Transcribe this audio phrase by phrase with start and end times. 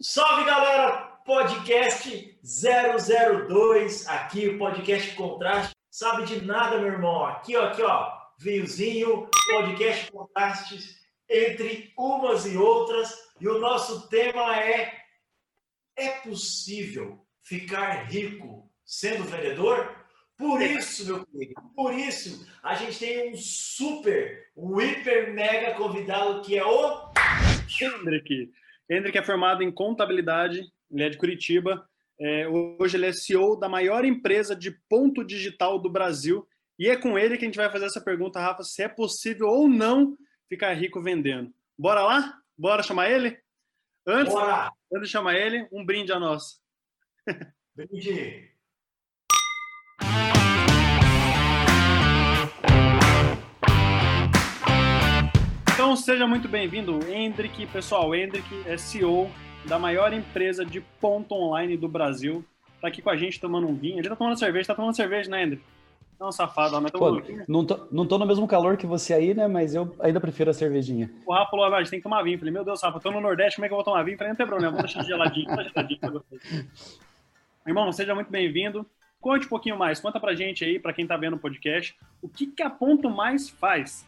[0.00, 5.74] Salve galera, podcast 002, aqui o podcast Contraste.
[5.90, 7.24] Sabe de nada, meu irmão?
[7.24, 8.08] Aqui, ó, aqui, ó,
[8.38, 13.12] vinhozinho, podcast Contrastes entre umas e outras.
[13.40, 14.94] E o nosso tema é:
[15.96, 19.96] é possível ficar rico sendo vendedor?
[20.36, 26.40] Por isso, meu querido, por isso, a gente tem um super, um hiper mega convidado
[26.42, 27.10] que é o
[27.80, 28.48] Hendrick.
[28.90, 31.88] Hendrick é formado em contabilidade, ele é de Curitiba.
[32.20, 36.46] É, hoje ele é CEO da maior empresa de ponto digital do Brasil.
[36.78, 39.48] E é com ele que a gente vai fazer essa pergunta, Rafa, se é possível
[39.48, 40.16] ou não
[40.48, 41.52] ficar rico vendendo.
[41.76, 42.40] Bora lá?
[42.56, 43.38] Bora chamar ele?
[44.06, 44.72] Antes, Bora!
[44.92, 46.60] antes de chamar ele, um brinde a nós.
[47.74, 48.50] Brinde!
[55.78, 57.64] Então seja muito bem-vindo, Hendrick.
[57.68, 59.30] Pessoal, Hendrick é CEO
[59.64, 62.44] da maior empresa de ponto online do Brasil.
[62.80, 64.00] Tá aqui com a gente tomando um vinho.
[64.00, 65.62] Ele tá tomando cerveja, tá tomando cerveja, né, Hendrick?
[66.18, 67.44] Não, safado, mas Pô, vinho.
[67.46, 69.46] não, tô, não tô no mesmo calor que você aí, né?
[69.46, 71.12] Mas eu ainda prefiro a cervejinha.
[71.24, 72.34] O Rafa falou, ah, a gente tem que tomar vinho.
[72.34, 74.02] Eu falei, meu Deus, Rafa, eu tô no Nordeste, como é que eu vou tomar
[74.02, 74.14] vinho?
[74.14, 76.66] Eu falei, não tem problema, vou deixar geladinho, tá geladinho pra vocês.
[77.64, 78.84] Irmão, seja muito bem-vindo.
[79.20, 82.28] Conte um pouquinho mais, conta pra gente aí, pra quem tá vendo o podcast, o
[82.28, 84.04] que que a Ponto Mais faz?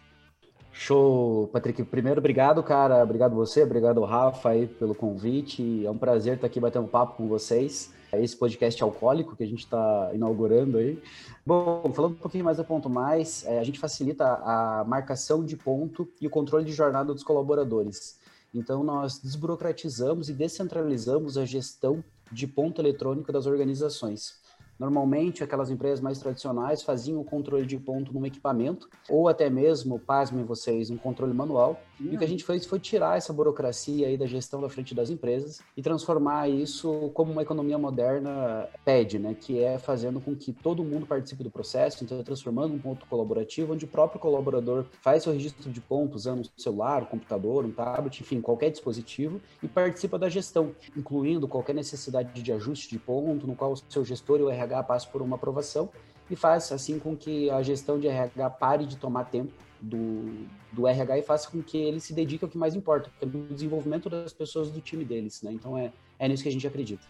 [0.73, 1.83] Show, Patrick.
[1.85, 3.03] Primeiro, obrigado, cara.
[3.03, 5.85] Obrigado você, obrigado Rafa aí pelo convite.
[5.85, 7.93] É um prazer estar aqui batendo papo com vocês.
[8.13, 11.01] Esse podcast alcoólico que a gente está inaugurando aí.
[11.47, 15.57] Bom, falando um pouquinho mais da Ponto Mais, é, a gente facilita a marcação de
[15.57, 18.19] ponto e o controle de jornada dos colaboradores.
[18.53, 24.40] Então, nós desburocratizamos e descentralizamos a gestão de ponto eletrônico das organizações.
[24.81, 29.99] Normalmente, aquelas empresas mais tradicionais faziam o controle de ponto num equipamento, ou até mesmo,
[29.99, 31.79] pasmem vocês, um controle manual.
[32.01, 34.95] E o que a gente fez foi tirar essa burocracia aí da gestão da frente
[34.95, 39.37] das empresas e transformar isso como uma economia moderna pede, né?
[39.39, 43.75] Que é fazendo com que todo mundo participe do processo, então transformando um ponto colaborativo,
[43.75, 47.71] onde o próprio colaborador faz seu registro de ponto usando um celular, um computador, um
[47.71, 53.47] tablet, enfim, qualquer dispositivo, e participa da gestão, incluindo qualquer necessidade de ajuste de ponto,
[53.47, 55.91] no qual o seu gestor e o RH passam por uma aprovação,
[56.31, 60.87] e faz assim com que a gestão de RH pare de tomar tempo do, do
[60.87, 63.31] RH e faça com que ele se dedique ao que mais importa, que é o
[63.53, 65.53] desenvolvimento das pessoas do time deles, né?
[65.53, 67.05] Então é, é nisso que a gente acredita.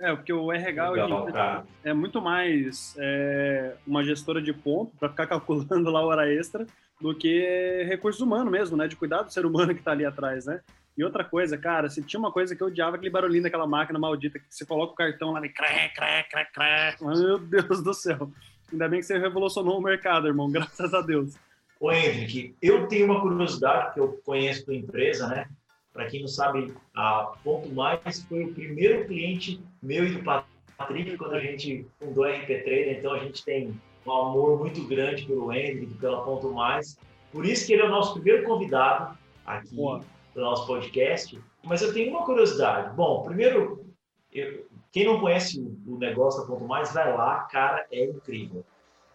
[0.00, 1.64] É, porque o RH Legal, hoje em dia cara.
[1.84, 6.66] é muito mais é, uma gestora de ponto para ficar calculando lá a hora extra
[7.00, 8.88] do que recurso humano mesmo, né?
[8.88, 10.60] De cuidar do ser humano que está ali atrás, né?
[10.96, 13.98] E outra coisa, cara, se tinha uma coisa que eu odiava, aquele barulhinho daquela máquina
[13.98, 16.96] maldita, que você coloca o cartão lá e cré, cré, cré, cré.
[17.00, 18.30] Meu Deus do céu.
[18.70, 21.34] Ainda bem que você revolucionou o mercado, irmão, graças a Deus.
[21.80, 25.48] Ô, Henrique, eu tenho uma curiosidade, que eu conheço tua empresa, né?
[25.92, 31.16] Para quem não sabe, a Ponto Mais foi o primeiro cliente meu e do Patrick
[31.16, 33.74] quando a gente fundou a RP Trader, então a gente tem
[34.06, 36.98] um amor muito grande pelo Henrique, pela Ponto Mais.
[37.30, 40.02] Por isso que ele é o nosso primeiro convidado aqui Boa.
[40.34, 41.40] Do nosso podcast.
[41.64, 42.94] Mas eu tenho uma curiosidade.
[42.94, 43.86] Bom, primeiro,
[44.32, 48.64] eu- quem não conhece o, negócio da Ponto Mais, vai lá, cara, é incrível.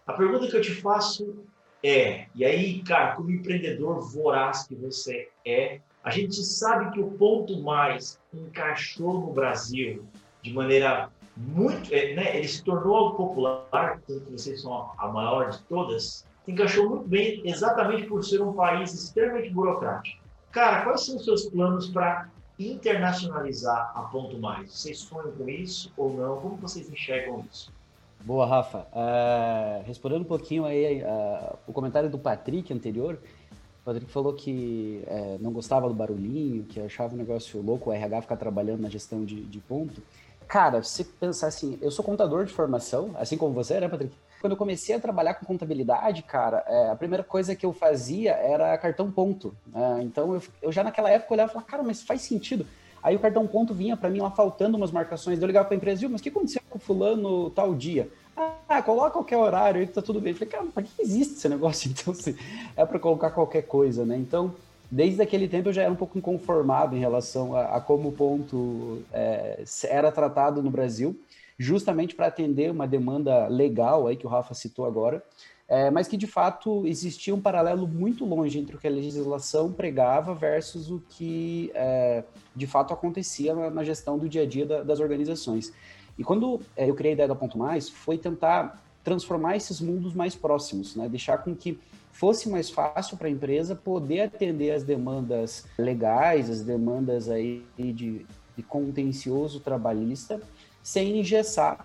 [0.06, 1.44] A pergunta que eu te faço
[1.82, 7.10] é, e aí, cara, como empreendedor voraz que você é, a gente sabe que o
[7.12, 10.04] ponto mais encaixou no Brasil
[10.42, 15.50] de maneira muito, é, né, ele se tornou algo popular, tanto vocês são a maior
[15.50, 20.27] de todas, encaixou muito bem exatamente por ser um país extremamente burocrático.
[20.50, 22.28] Cara, quais são os seus planos para
[22.58, 24.72] internacionalizar a Ponto Mais?
[24.72, 26.40] Vocês sonham com isso ou não?
[26.40, 27.70] Como vocês enxergam isso?
[28.20, 28.86] Boa, Rafa.
[28.94, 33.18] É, respondendo um pouquinho aí é, o comentário do Patrick anterior,
[33.82, 37.92] o Patrick falou que é, não gostava do barulhinho, que achava um negócio louco o
[37.92, 40.02] RH ficar trabalhando na gestão de, de ponto.
[40.48, 44.14] Cara, se pensar assim, eu sou contador de formação, assim como você, né, Patrick?
[44.40, 48.32] Quando eu comecei a trabalhar com contabilidade, cara, é, a primeira coisa que eu fazia
[48.32, 49.54] era cartão ponto.
[49.66, 50.00] né?
[50.02, 52.66] então eu, eu já naquela época olhava e falava, cara, mas faz sentido.
[53.02, 55.40] Aí o cartão ponto vinha para mim lá faltando umas marcações.
[55.40, 58.08] Eu ligava para a empresa, viu, mas o que aconteceu com o fulano tal dia?
[58.68, 60.32] Ah, coloca qualquer horário aí que tá tudo bem.
[60.32, 61.90] Eu falei, cara, pra que existe esse negócio?
[61.98, 62.36] Então, assim,
[62.76, 64.16] é para colocar qualquer coisa, né?
[64.16, 64.54] Então,
[64.90, 68.12] desde aquele tempo eu já era um pouco inconformado em relação a, a como o
[68.12, 71.18] ponto é, era tratado no Brasil,
[71.58, 75.22] justamente para atender uma demanda legal aí que o Rafa citou agora,
[75.66, 79.70] é, mas que de fato existia um paralelo muito longe entre o que a legislação
[79.72, 82.24] pregava versus o que é,
[82.54, 85.72] de fato acontecia na, na, gestão do dia a dia da, das organizações.
[86.16, 90.14] E quando é, eu criei a ideia da Ponto Mais, foi tentar transformar esses mundos
[90.14, 91.08] mais próximos, né?
[91.08, 91.78] deixar com que
[92.12, 98.26] fosse mais fácil para a empresa poder atender as demandas legais, as demandas aí de
[98.58, 100.40] de contencioso trabalhista
[100.88, 101.84] sem engessar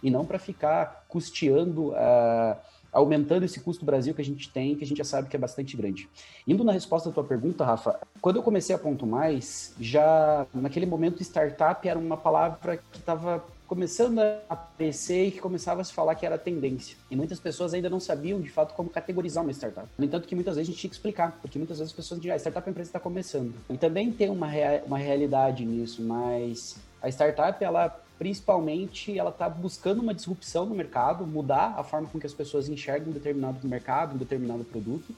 [0.00, 2.56] e não para ficar custeando, uh,
[2.92, 5.38] aumentando esse custo Brasil que a gente tem, que a gente já sabe que é
[5.38, 6.08] bastante grande.
[6.46, 10.86] Indo na resposta da tua pergunta, Rafa, quando eu comecei a Ponto Mais, já naquele
[10.86, 15.92] momento startup era uma palavra que estava começando a aparecer e que começava a se
[15.92, 16.96] falar que era tendência.
[17.10, 19.88] E muitas pessoas ainda não sabiam, de fato, como categorizar uma startup.
[19.98, 22.20] No entanto, que muitas vezes a gente tinha que explicar, porque muitas vezes as pessoas
[22.20, 23.52] diziam, ah, startup a empresa está começando.
[23.68, 29.48] E também tem uma, rea uma realidade nisso, mas a startup, ela principalmente, ela está
[29.48, 33.66] buscando uma disrupção no mercado, mudar a forma com que as pessoas enxergam um determinado
[33.66, 35.14] mercado, um determinado produto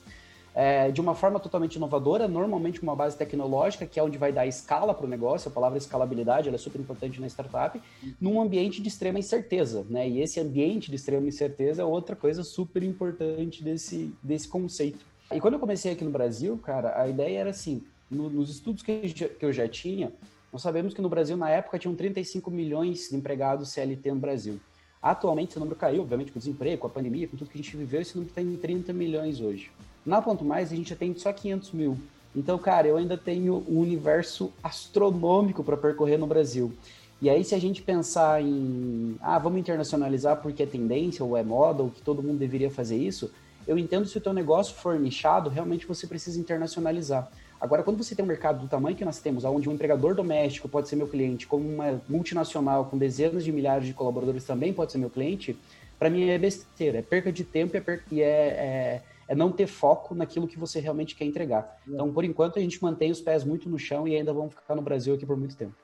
[0.56, 4.32] é, de uma forma totalmente inovadora, normalmente com uma base tecnológica, que é onde vai
[4.32, 7.78] dar escala para o negócio, a palavra escalabilidade é super importante na startup,
[8.18, 10.08] num ambiente de extrema incerteza, né?
[10.08, 15.04] E esse ambiente de extrema incerteza é outra coisa super importante desse, desse conceito.
[15.30, 18.82] E quando eu comecei aqui no Brasil, cara, a ideia era assim, no, nos estudos
[18.82, 20.10] que eu, já, que eu já tinha,
[20.52, 24.60] nós sabemos que no Brasil, na época, tinham 35 milhões de empregados CLT no Brasil.
[25.02, 27.62] Atualmente, esse número caiu, obviamente, com o desemprego, com a pandemia, com tudo que a
[27.62, 29.70] gente viveu, esse número está em 30 milhões hoje.
[30.04, 31.98] Na Ponto Mais, a gente atende só 500 mil.
[32.34, 36.72] Então, cara, eu ainda tenho um universo astronômico para percorrer no Brasil.
[37.20, 41.42] E aí, se a gente pensar em, ah, vamos internacionalizar porque é tendência ou é
[41.42, 43.30] moda, ou que todo mundo deveria fazer isso,
[43.66, 47.30] eu entendo se o teu negócio for nichado, realmente você precisa internacionalizar.
[47.66, 50.68] Agora, quando você tem um mercado do tamanho que nós temos, onde um empregador doméstico
[50.68, 54.92] pode ser meu cliente, como uma multinacional com dezenas de milhares de colaboradores também pode
[54.92, 55.56] ser meu cliente,
[55.98, 59.34] para mim é besteira, é perca de tempo e é, perca, e é, é é
[59.34, 61.80] não ter foco naquilo que você realmente quer entregar.
[61.86, 64.76] Então, por enquanto, a gente mantém os pés muito no chão e ainda vamos ficar
[64.76, 65.74] no Brasil aqui por muito tempo.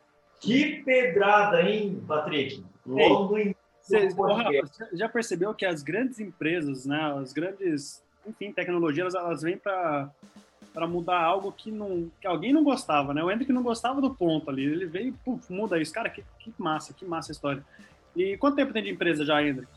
[0.40, 2.64] Que pedrada, hein, Patrick?
[2.86, 3.52] Logo em
[3.82, 4.08] você
[4.92, 10.08] já percebeu que as grandes empresas, né, as grandes, enfim, tecnologias, elas vêm para
[10.72, 13.22] para mudar algo que não que alguém não gostava, né?
[13.22, 16.52] O Hendrick não gostava do ponto ali, ele veio puf, muda isso, cara, que, que
[16.58, 17.64] massa, que massa a história.
[18.16, 19.68] E quanto tempo tem de empresa já, Hendrick?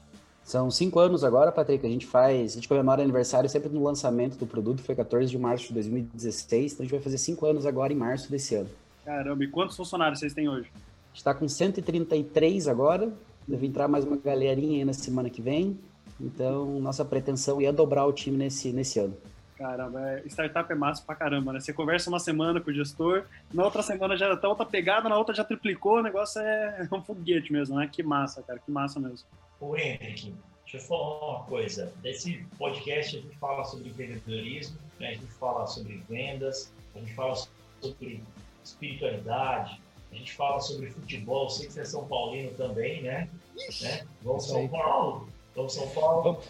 [0.45, 1.83] São cinco anos agora, Patrick.
[1.83, 5.39] A gente faz, a gente comemora aniversário sempre no lançamento do produto, foi 14 de
[5.39, 8.69] março de 2016, então a gente vai fazer cinco anos agora em março desse ano.
[9.03, 10.69] Caramba, e quantos funcionários vocês têm hoje?
[10.71, 13.11] A gente está com 133 agora,
[13.47, 15.79] deve entrar mais uma galerinha aí na semana que vem,
[16.21, 19.17] então nossa pretensão é dobrar o time nesse, nesse ano.
[19.57, 21.61] Caramba, é, startup é massa pra caramba, né?
[21.61, 25.17] Você conversa uma semana com o gestor, na outra semana já tá outra pegada, na
[25.17, 27.89] outra já triplicou, o negócio é um foguete mesmo, né?
[27.91, 29.25] Que massa, cara, que massa mesmo.
[29.61, 31.93] Ô Henrique, deixa eu falar uma coisa.
[32.03, 35.09] Nesse podcast a gente fala sobre empreendedorismo, né?
[35.09, 37.35] a gente fala sobre vendas, a gente fala
[37.81, 38.21] sobre
[38.61, 39.79] espiritualidade,
[40.11, 43.29] a gente fala sobre futebol, sei que você é São Paulino também, né?
[43.81, 44.05] né?
[44.21, 46.41] Vamos São Paulo, vamos São Paulo.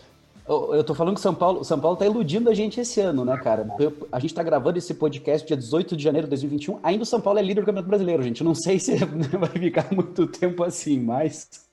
[0.47, 3.35] Eu tô falando que São Paulo, São Paulo tá iludindo a gente esse ano, né,
[3.37, 3.67] cara?
[4.11, 6.79] A gente tá gravando esse podcast dia 18 de janeiro de 2021.
[6.83, 8.43] Ainda o São Paulo é líder do Campeonato Brasileiro, gente.
[8.43, 8.95] Não sei se
[9.39, 11.67] vai ficar muito tempo assim, mas.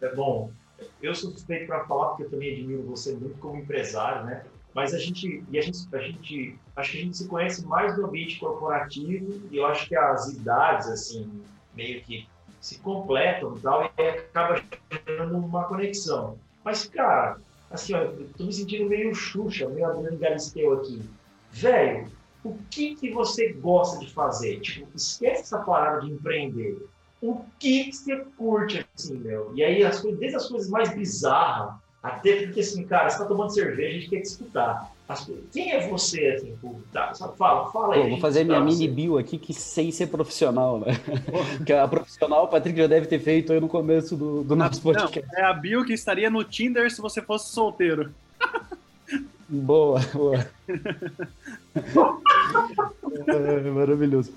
[0.00, 0.50] É bom.
[1.02, 4.44] Eu sou suspeito para falar, porque eu também admiro você muito como empresário, né?
[4.74, 7.96] Mas a gente, e a gente, a gente, acho que a gente se conhece mais
[7.98, 11.30] no ambiente corporativo e eu acho que as idades, assim,
[11.74, 12.26] meio que
[12.60, 16.38] se completam e tal, e acaba gerando uma conexão.
[16.64, 17.38] Mas, cara,
[17.70, 21.02] assim, ó, eu tô me sentindo meio Xuxa, meio Adriano Galisteu aqui.
[21.52, 22.08] Velho,
[22.44, 24.60] o que que você gosta de fazer?
[24.60, 26.86] Tipo, esquece essa parada de empreender.
[27.20, 29.52] O que que você curte, assim, meu?
[29.54, 33.24] E aí, as coisas, desde as coisas mais bizarras, até porque, assim, cara, você tá
[33.24, 34.92] tomando cerveja, a gente quer te escutar.
[35.08, 38.02] As, quem é você, assim, pô, tá, fala, fala aí.
[38.02, 40.98] Pô, vou fazer minha mini bio aqui, que sem ser profissional, né?
[41.64, 44.82] que a profissional o Patrick já deve ter feito aí no começo do, do nosso
[44.82, 45.24] podcast.
[45.32, 48.12] Não, é a bio que estaria no Tinder se você fosse solteiro.
[49.48, 50.44] boa, boa.
[53.28, 54.32] é, maravilhoso.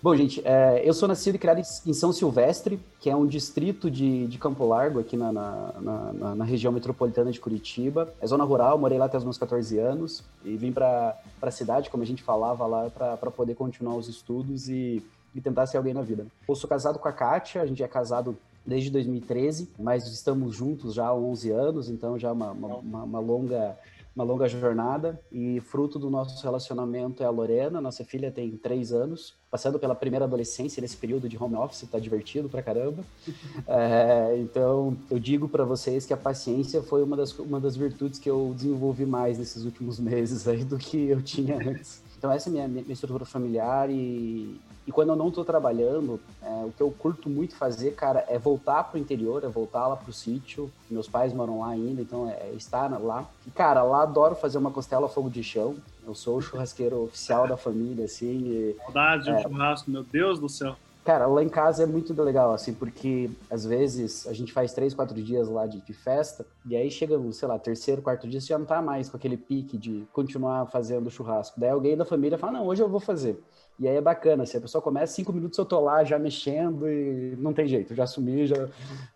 [0.00, 3.90] Bom, gente, é, eu sou nascido e criado em São Silvestre, que é um distrito
[3.90, 8.14] de, de Campo Largo, aqui na, na, na, na, região metropolitana de Curitiba.
[8.20, 11.90] É zona rural, morei lá até os meus 14 anos e vim para a cidade,
[11.90, 15.02] como a gente falava lá, para poder continuar os estudos e,
[15.34, 16.24] e tentar ser alguém na vida.
[16.48, 20.94] Eu sou casado com a Kátia, a gente é casado desde 2013, mas estamos juntos
[20.94, 23.76] já há 11 anos, então já uma, uma, uma, uma longa
[24.18, 28.92] uma longa jornada e fruto do nosso relacionamento é a Lorena, nossa filha tem três
[28.92, 33.04] anos, passando pela primeira adolescência nesse período de home office, tá divertido pra caramba.
[33.66, 38.18] É, então, eu digo para vocês que a paciência foi uma das, uma das virtudes
[38.18, 42.02] que eu desenvolvi mais nesses últimos meses aí do que eu tinha antes.
[42.16, 44.58] Então, essa é a minha, minha estrutura familiar e,
[44.88, 48.38] e quando eu não estou trabalhando, é, o que eu curto muito fazer, cara, é
[48.38, 50.72] voltar pro interior, é voltar lá pro sítio.
[50.90, 53.28] Meus pais moram lá ainda, então é, é estar lá.
[53.46, 55.76] E, cara, lá adoro fazer uma costela a fogo de chão.
[56.06, 58.46] Eu sou o churrasqueiro oficial da família, assim.
[58.46, 60.74] E, Saudade de um é, churrasco, meu Deus do céu.
[61.08, 64.92] Cara, lá em casa é muito legal, assim, porque às vezes a gente faz três,
[64.92, 68.48] quatro dias lá de, de festa, e aí chega, sei lá, terceiro, quarto dia, você
[68.48, 71.58] já não tá mais com aquele pique de continuar fazendo churrasco.
[71.58, 73.42] Daí alguém da família fala, não, hoje eu vou fazer.
[73.78, 76.86] E aí é bacana, assim, a pessoa começa, cinco minutos eu tô lá já mexendo
[76.86, 78.68] e não tem jeito, já assumi já,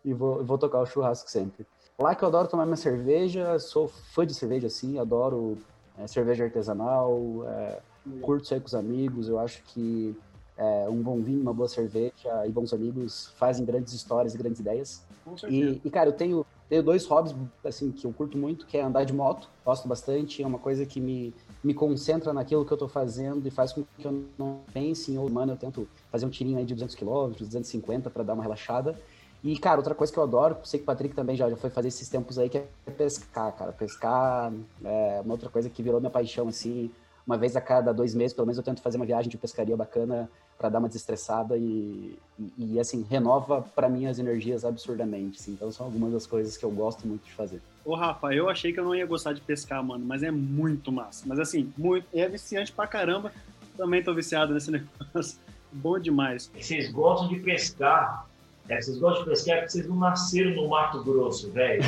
[0.03, 1.67] e vou, vou tocar o churrasco sempre.
[1.99, 5.59] Lá que eu adoro tomar minha cerveja, sou fã de cerveja, assim, adoro
[5.99, 7.81] é, cerveja artesanal, é,
[8.23, 10.17] curto sair com os amigos, eu acho que
[10.63, 14.61] é, um bom vinho, uma boa cerveja e bons amigos fazem grandes histórias e grandes
[14.61, 15.03] ideias.
[15.49, 18.83] E, e, cara, eu tenho, tenho dois hobbies, assim, que eu curto muito, que é
[18.83, 22.77] andar de moto, gosto bastante, é uma coisa que me, me concentra naquilo que eu
[22.77, 26.27] tô fazendo e faz com que eu não pense em, oh, mano, eu tento fazer
[26.27, 28.97] um tirinho aí de 200 km, 250 para dar uma relaxada.
[29.43, 31.71] E, cara, outra coisa que eu adoro, sei que o Patrick também já, já foi
[31.71, 32.67] fazer esses tempos aí, que é
[32.97, 33.73] pescar, cara.
[33.73, 34.53] Pescar
[34.85, 36.93] é uma outra coisa que virou minha paixão, assim.
[37.27, 39.77] Uma vez a cada dois meses, pelo menos, eu tento fazer uma viagem de pescaria
[39.77, 40.31] bacana
[40.63, 45.41] para dar uma desestressada e, e, e assim, renova para mim as energias absurdamente.
[45.41, 45.53] Assim.
[45.53, 47.61] Então, são algumas das coisas que eu gosto muito de fazer.
[47.85, 50.93] Ô, Rafa, eu achei que eu não ia gostar de pescar, mano, mas é muito
[50.93, 51.25] massa.
[51.27, 53.33] Mas, assim, muito, é viciante pra caramba.
[53.77, 55.37] Também tô viciado nesse negócio.
[55.73, 56.49] Bom demais.
[56.57, 58.29] Vocês gostam de pescar,
[58.69, 61.83] é, vocês gostam de pescar porque vocês não nasceram no Mato Grosso, velho.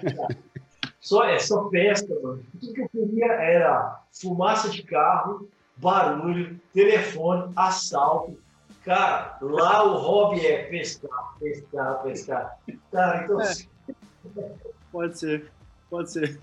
[0.98, 2.42] só, é só pesca, mano.
[2.58, 8.38] Tudo que eu queria era fumaça de carro, barulho, telefone, assalto.
[8.84, 12.58] Cara, lá o hobby é pescar, pescar, pescar.
[12.90, 13.40] Cara, então.
[13.40, 13.52] É.
[14.90, 15.50] Pode ser,
[15.88, 16.38] pode ser.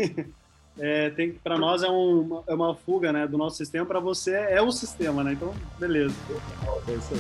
[0.82, 4.34] É, tem para nós é, um, é uma fuga né, do nosso sistema, para você
[4.34, 5.34] é o sistema, né?
[5.34, 6.16] Então, beleza.
[6.88, 7.20] É isso aí.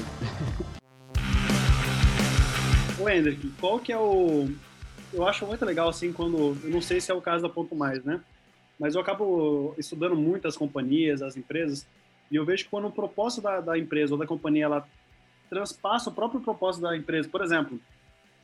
[3.17, 4.49] Hendrick, qual que é o...
[5.11, 6.57] Eu acho muito legal, assim, quando...
[6.63, 8.21] Eu não sei se é o caso da Ponto Mais, né?
[8.79, 11.85] Mas eu acabo estudando muito as companhias, as empresas,
[12.31, 14.87] e eu vejo que quando o propósito da, da empresa ou da companhia, ela
[15.49, 17.27] transpassa o próprio propósito da empresa.
[17.27, 17.79] Por exemplo,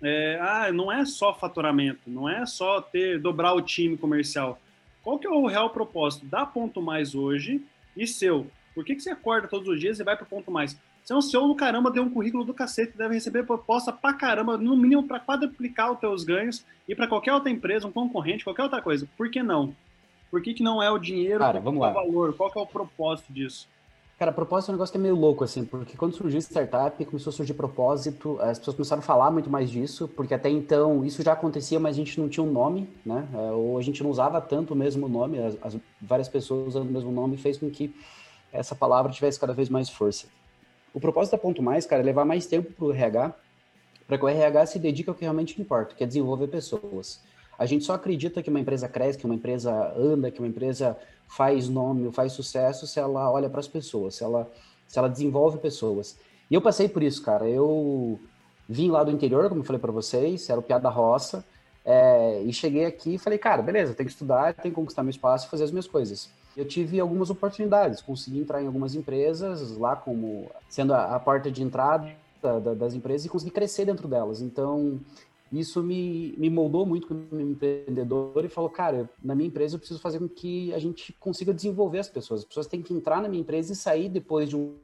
[0.02, 4.60] é, ah, não é só faturamento, não é só ter dobrar o time comercial.
[5.04, 7.64] Qual que é o real propósito da Ponto Mais hoje
[7.96, 8.48] e seu?
[8.74, 10.76] Por que, que você acorda todos os dias e vai para Ponto Mais?
[11.04, 14.12] Você é um CEO do caramba, deu um currículo do cacete, deve receber proposta pra
[14.12, 18.44] caramba, no mínimo para quadruplicar os teus ganhos e para qualquer outra empresa, um concorrente,
[18.44, 19.08] qualquer outra coisa.
[19.16, 19.76] Por que não?
[20.32, 21.40] Por que, que não é o dinheiro?
[21.40, 21.92] Cara, vamos lá.
[21.92, 22.36] o valor?
[22.36, 23.70] Qual que é o propósito disso?
[24.18, 27.32] Cara, propósito é um negócio que é meio louco, assim, porque quando surgiu startup, começou
[27.32, 31.22] a surgir propósito, as pessoas começaram a falar muito mais disso, porque até então isso
[31.22, 33.28] já acontecia, mas a gente não tinha um nome, né?
[33.34, 36.88] É, ou a gente não usava tanto o mesmo nome, as, as várias pessoas usando
[36.88, 37.94] o mesmo nome fez com que
[38.54, 40.28] essa palavra tivesse cada vez mais força.
[40.94, 43.34] O propósito da Ponto Mais, cara, é levar mais tempo para o RH,
[44.08, 47.20] para que o RH se dedique ao que realmente importa, que é desenvolver pessoas.
[47.60, 50.98] A gente só acredita que uma empresa cresce, que uma empresa anda, que uma empresa
[51.28, 54.50] faz nome, faz sucesso, se ela olha para as pessoas, se ela,
[54.88, 56.18] se ela desenvolve pessoas.
[56.50, 57.48] E eu passei por isso, cara.
[57.48, 58.20] Eu
[58.68, 61.46] vim lá do interior, como eu falei para vocês, era o piada da roça,
[61.84, 65.12] é, e cheguei aqui e falei, cara, beleza, tem que estudar, tem que conquistar meu
[65.12, 69.76] espaço e fazer as minhas coisas eu tive algumas oportunidades, consegui entrar em algumas empresas
[69.78, 72.10] lá como sendo a, a porta de entrada
[72.42, 74.42] da, das empresas e consegui crescer dentro delas.
[74.42, 75.00] Então,
[75.60, 80.00] isso me, me moldou muito como empreendedor e falou, cara, na minha empresa eu preciso
[80.00, 82.42] fazer com que a gente consiga desenvolver as pessoas.
[82.42, 84.76] As pessoas têm que entrar na minha empresa e sair depois de um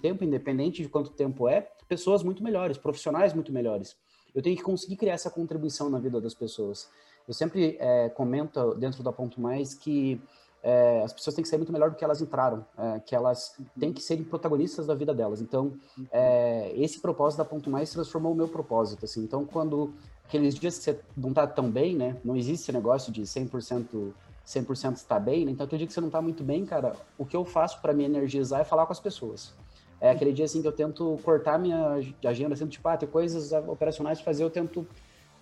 [0.00, 3.96] tempo, independente de quanto tempo é, pessoas muito melhores, profissionais muito melhores.
[4.34, 6.88] Eu tenho que conseguir criar essa contribuição na vida das pessoas.
[7.28, 10.20] Eu sempre é, comento dentro da Ponto Mais que
[10.62, 13.56] é, as pessoas têm que ser muito melhor do que elas entraram, é, que elas
[13.78, 15.40] têm que serem protagonistas da vida delas.
[15.40, 15.72] Então,
[16.10, 19.04] é, esse propósito da Ponto Mais transformou o meu propósito.
[19.04, 19.22] Assim.
[19.22, 19.92] Então, quando
[20.24, 22.16] aqueles dias que você não está tão bem, né?
[22.24, 24.12] Não existe esse negócio de 100%,
[24.46, 25.50] 100% estar bem, né?
[25.50, 27.92] Então, todo dia que você não está muito bem, cara, o que eu faço para
[27.92, 29.52] me energizar é falar com as pessoas.
[30.00, 33.52] É aquele dia assim que eu tento cortar minha agenda, assim, tipo, ah, tem coisas
[33.68, 34.86] operacionais para fazer, eu tento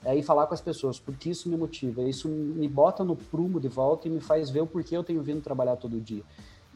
[0.05, 3.61] é ir falar com as pessoas, porque isso me motiva, isso me bota no prumo
[3.61, 6.23] de volta e me faz ver o porquê eu tenho vindo trabalhar todo dia.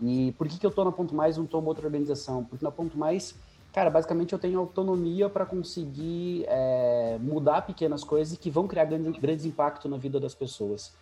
[0.02, 2.44] E por que, que eu tô na Ponto Mais e não tô em outra organização?
[2.44, 3.34] Porque na Ponto Mais,
[3.72, 9.46] cara, basicamente eu tenho autonomia para conseguir é, mudar pequenas coisas que vão criar grandes,
[9.46, 10.92] impactos na vida das pessoas.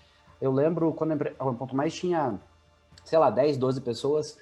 [0.40, 2.38] Eu lembro quando a Ponto Mais tinha,
[3.04, 4.38] sei lá, 10, 12 pessoas,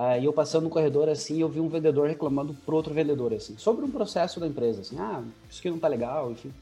[0.00, 3.58] Aí eu passando no corredor assim, eu vi um vendedor reclamando pro outro vendedor assim,
[3.58, 6.52] sobre um processo da empresa, assim, ah, isso aqui não tá legal, enfim.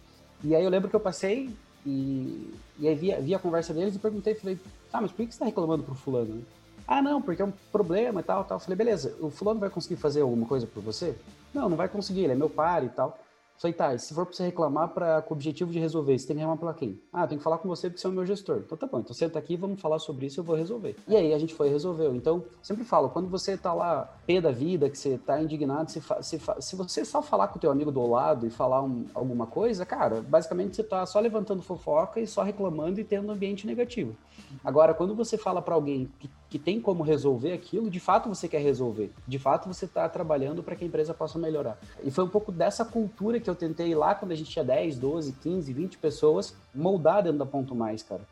[0.45, 1.51] E aí eu lembro que eu passei
[1.85, 4.59] e, e aí vi, vi a conversa deles e perguntei, falei,
[4.91, 6.45] tá, mas por que você tá reclamando pro fulano?
[6.87, 8.61] Ah, não, porque é um problema e tal, tal.
[8.61, 11.17] falei, beleza, o fulano vai conseguir fazer alguma coisa por você?
[11.53, 13.19] Não, não vai conseguir, ele é meu par e tal.
[13.59, 16.37] Falei, tá, se for pra você reclamar pra, com o objetivo de resolver, você tem
[16.37, 17.01] que reclamar pra quem?
[17.13, 18.63] Ah, tem que falar com você porque você é o meu gestor.
[18.67, 20.95] Então tá bom, então senta aqui, vamos falar sobre isso, eu vou resolver.
[21.09, 22.15] E aí a gente foi e resolveu.
[22.15, 26.03] Então, sempre falo, quando você tá lá, pé da vida, que você tá indignado, se,
[26.21, 29.47] se, se você só falar com o teu amigo do lado e falar um, alguma
[29.47, 33.67] coisa, cara, basicamente você tá só levantando fofoca e só reclamando e tendo um ambiente
[33.67, 34.15] negativo.
[34.63, 38.49] Agora, quando você fala para alguém que, que tem como resolver aquilo, de fato você
[38.49, 39.11] quer resolver.
[39.27, 41.79] De fato você está trabalhando para que a empresa possa melhorar.
[42.05, 44.97] E foi um pouco dessa cultura que eu tentei lá quando a gente tinha 10,
[44.97, 48.23] 12, 15, 20 pessoas, moldar dentro da Ponto Mais, cara.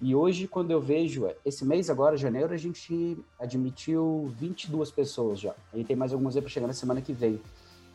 [0.00, 5.54] E hoje, quando eu vejo, esse mês agora, janeiro, a gente admitiu 22 pessoas já.
[5.72, 7.40] E tem mais algumas aí para chegar na semana que vem.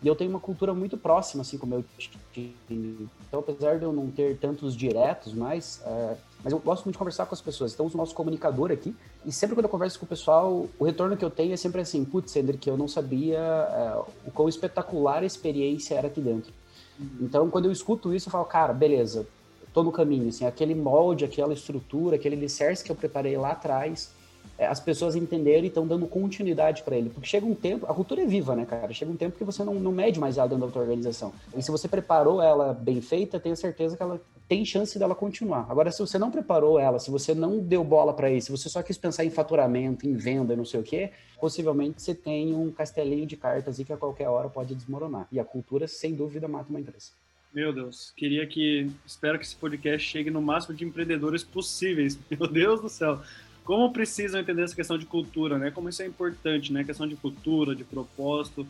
[0.01, 1.83] E eu tenho uma cultura muito próxima, assim, com o meu
[2.31, 3.09] time.
[3.27, 6.99] Então, apesar de eu não ter tantos diretos mais, é, mas eu gosto muito de
[6.99, 7.73] conversar com as pessoas.
[7.73, 11.17] Então, o nosso comunicador aqui, e sempre quando eu converso com o pessoal, o retorno
[11.17, 15.23] que eu tenho é sempre assim, putz, que eu não sabia é, o quão espetacular
[15.23, 16.53] a experiência era aqui dentro.
[16.97, 17.07] Uhum.
[17.21, 19.27] Então, quando eu escuto isso, eu falo, cara, beleza,
[19.73, 24.11] tô no caminho, assim, aquele molde, aquela estrutura, aquele alicerce que eu preparei lá atrás,
[24.57, 27.09] as pessoas entenderam e estão dando continuidade para ele.
[27.09, 28.91] Porque chega um tempo, a cultura é viva, né, cara?
[28.93, 31.33] Chega um tempo que você não, não mede mais ela dentro da tua organização.
[31.55, 34.19] E se você preparou ela bem feita, tenho certeza que ela
[34.49, 35.67] tem chance dela continuar.
[35.69, 38.67] Agora, se você não preparou ela, se você não deu bola para isso, se você
[38.69, 42.71] só quis pensar em faturamento, em venda, não sei o quê, possivelmente você tem um
[42.71, 45.27] castelinho de cartas aí que a qualquer hora pode desmoronar.
[45.31, 47.11] E a cultura, sem dúvida, mata uma empresa.
[47.53, 48.91] Meu Deus, queria que.
[49.05, 52.19] Espero que esse podcast chegue no máximo de empreendedores possíveis.
[52.29, 53.21] Meu Deus do céu
[53.69, 55.69] como precisam entender essa questão de cultura, né?
[55.69, 56.83] Como isso é importante, né?
[56.83, 58.65] Questão de cultura, de propósito.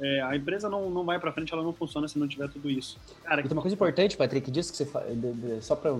[0.00, 2.68] É, a empresa não, não vai para frente, ela não funciona se não tiver tudo
[2.68, 2.98] isso.
[3.22, 5.06] Cara, tem uma coisa importante, Patrick, disso que você fala,
[5.60, 5.96] só para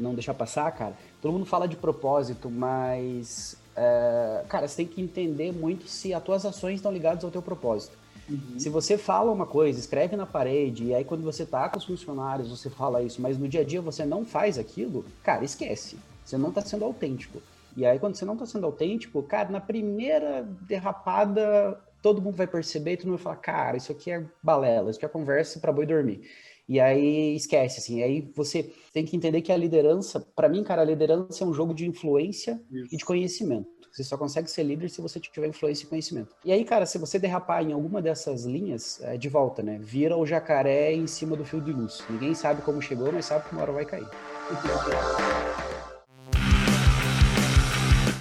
[0.00, 0.96] não deixar passar, cara.
[1.20, 6.24] Todo mundo fala de propósito, mas é, cara, você tem que entender muito se as
[6.24, 7.96] tuas ações estão ligadas ao teu propósito.
[8.28, 8.58] Uhum.
[8.58, 11.84] Se você fala uma coisa, escreve na parede, e aí quando você tá com os
[11.84, 15.96] funcionários, você fala isso, mas no dia a dia você não faz aquilo, cara, esquece.
[16.24, 17.40] Você não está sendo autêntico.
[17.76, 22.46] E aí, quando você não está sendo autêntico, cara, na primeira derrapada, todo mundo vai
[22.46, 25.60] perceber e todo mundo vai falar, cara, isso aqui é balela, isso aqui é conversa
[25.60, 26.22] para boi dormir.
[26.68, 27.98] E aí esquece, assim.
[27.98, 31.46] E aí você tem que entender que a liderança, para mim, cara, a liderança é
[31.46, 32.94] um jogo de influência isso.
[32.94, 33.68] e de conhecimento.
[33.92, 36.34] Você só consegue ser líder se você tiver influência e conhecimento.
[36.42, 39.78] E aí, cara, se você derrapar em alguma dessas linhas, é de volta, né?
[39.82, 42.02] Vira o jacaré em cima do fio de luz.
[42.08, 44.08] Ninguém sabe como chegou, mas sabe que uma hora vai cair.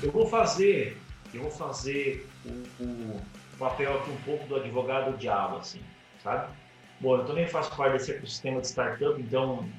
[0.04, 0.98] Eu vou fazer,
[1.32, 3.22] eu vou fazer o, o
[3.60, 5.80] papel aqui um pouco do advogado diabo, assim,
[6.24, 6.52] sabe?
[7.00, 9.70] Bom, eu também faço parte desse ecossistema de startup, então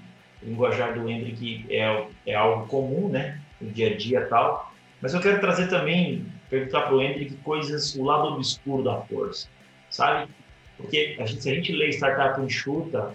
[0.40, 3.40] o linguajar do Hendrick é, é algo comum, né?
[3.60, 4.72] No dia a dia e tal.
[5.00, 9.48] Mas eu quero trazer também, perguntar para o Hendrick coisas, o lado obscuro da força,
[9.90, 10.30] sabe?
[10.76, 13.12] Porque a gente, se a gente lê startup enxuta,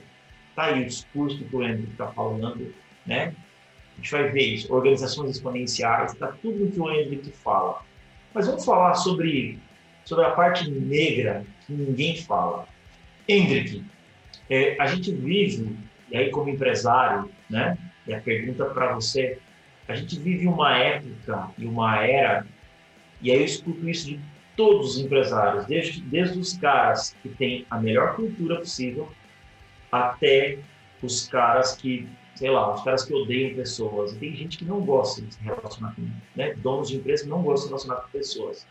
[0.55, 2.73] tá aí o discurso que o Hendrick está falando,
[3.05, 3.33] né?
[3.97, 7.81] A gente vai ver isso, organizações exponenciais, está tudo no que o Hendrick fala.
[8.33, 9.57] Mas vamos falar sobre,
[10.05, 12.67] sobre a parte negra que ninguém fala.
[13.27, 13.83] Hendrick,
[14.49, 15.75] é, a gente vive,
[16.11, 17.77] e aí como empresário, né?
[18.05, 19.39] E a pergunta para você,
[19.87, 22.45] a gente vive uma época e uma era,
[23.21, 24.19] e aí eu escuto isso de
[24.55, 29.11] todos os empresários, desde, desde os caras que têm a melhor cultura possível,
[29.91, 30.59] até
[31.01, 32.07] os caras que
[32.37, 34.13] sei lá, os caras que odeiam pessoas.
[34.13, 36.53] E tem gente que não gosta de se relacionar com, né?
[36.55, 38.67] Donos de empresas não gostam de se relacionar com pessoas.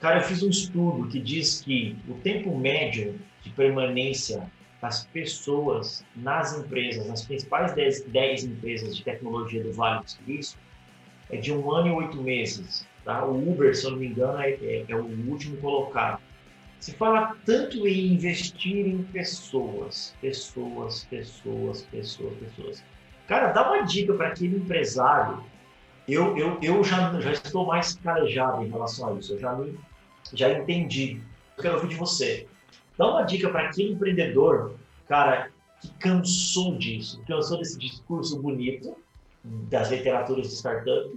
[0.00, 4.48] Cara, eu fiz um estudo que diz que o tempo médio de permanência
[4.80, 10.58] das pessoas nas empresas, nas principais 10, 10 empresas de tecnologia do Vale do Silício,
[11.30, 12.86] é de um ano e oito meses.
[13.04, 13.24] Tá?
[13.24, 16.20] O Uber, se eu não me engano, é, é, é o último colocado.
[16.78, 22.84] Se fala tanto em investir em pessoas, pessoas, pessoas, pessoas, pessoas.
[23.28, 25.44] Cara, dá uma dica para aquele empresário.
[26.08, 29.34] Eu, eu, eu já, já estou mais calejado em relação a isso.
[29.34, 29.78] Eu já, me,
[30.32, 31.20] já entendi.
[31.56, 32.48] Eu quero ouvir de você.
[32.96, 34.74] Dá uma dica para aquele empreendedor,
[35.06, 38.96] cara, que cansou disso, cansou desse discurso bonito
[39.44, 41.10] das literaturas de startup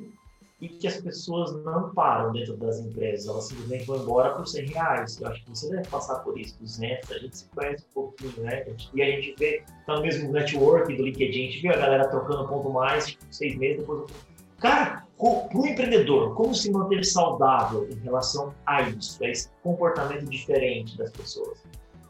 [0.62, 4.67] e que as pessoas não param dentro das empresas, elas simplesmente vão embora por 100
[4.67, 5.19] reais.
[5.19, 7.93] Eu acho que você deve passar por isso, dos netos, a gente se conhece um
[7.93, 8.63] pouquinho, né?
[8.93, 12.08] E a gente vê, tá no mesmo network do LinkedIn, a gente vê a galera
[12.08, 14.12] trocando ponto mais, tipo, seis meses depois.
[14.60, 20.26] Cara, para o empreendedor, como se manter saudável em relação a isso, a esse comportamento
[20.26, 21.58] diferente das pessoas?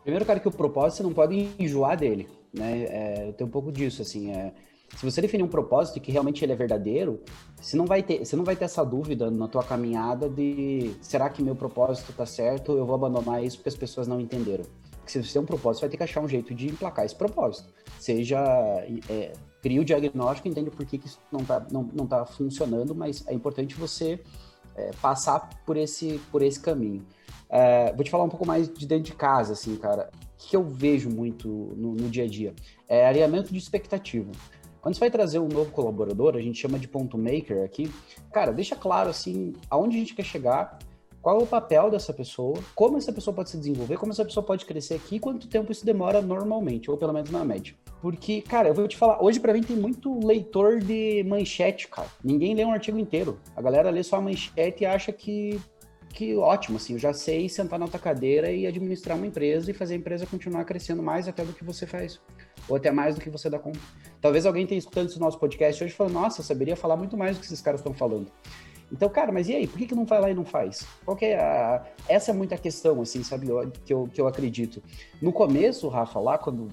[0.03, 2.83] Primeiro, cara, que o propósito você não pode enjoar dele, né?
[2.89, 4.51] É, tem um pouco disso, assim, é
[4.95, 7.21] se você definir um propósito que realmente ele é verdadeiro,
[7.59, 11.29] você não vai ter, você não vai ter essa dúvida na tua caminhada de será
[11.29, 12.73] que meu propósito está certo?
[12.73, 14.65] Eu vou abandonar isso porque as pessoas não entenderam.
[14.97, 17.15] Porque se você tem um propósito, vai ter que achar um jeito de emplacar esse
[17.15, 17.69] propósito.
[17.99, 18.39] Seja
[19.09, 22.93] é, cria o diagnóstico, entende por que, que isso não está não, não tá funcionando,
[22.93, 24.19] mas é importante você
[24.75, 27.05] é, passar por esse, por esse caminho.
[27.49, 30.09] É, vou te falar um pouco mais de dentro de casa, assim, cara.
[30.13, 32.53] O que eu vejo muito no, no dia a dia
[32.87, 34.31] é alinhamento de expectativa.
[34.81, 37.91] Quando você vai trazer um novo colaborador, a gente chama de ponto maker aqui,
[38.33, 40.79] cara, deixa claro assim aonde a gente quer chegar,
[41.21, 44.43] qual é o papel dessa pessoa, como essa pessoa pode se desenvolver, como essa pessoa
[44.43, 47.75] pode crescer aqui, quanto tempo isso demora normalmente, ou pelo menos na média.
[48.01, 52.07] Porque, cara, eu vou te falar, hoje para mim tem muito leitor de manchete, cara.
[52.23, 53.39] Ninguém lê um artigo inteiro.
[53.55, 55.61] A galera lê só a manchete e acha que
[56.11, 59.73] que ótimo, assim, eu já sei sentar na tua cadeira e administrar uma empresa e
[59.73, 62.19] fazer a empresa continuar crescendo mais até do que você faz,
[62.67, 63.79] ou até mais do que você dá conta.
[64.21, 67.17] Talvez alguém tenha escutando esse nosso podcast hoje e falando, nossa, eu saberia falar muito
[67.17, 68.31] mais do que esses caras estão falando.
[68.91, 69.67] Então, cara, mas e aí?
[69.67, 70.85] Por que, que não vai lá e não faz?
[71.05, 71.85] Qual é a...
[72.09, 73.47] Essa é muita questão, assim, sabe,
[73.85, 74.83] que eu, que eu acredito.
[75.21, 76.67] No começo, Rafa, lá quando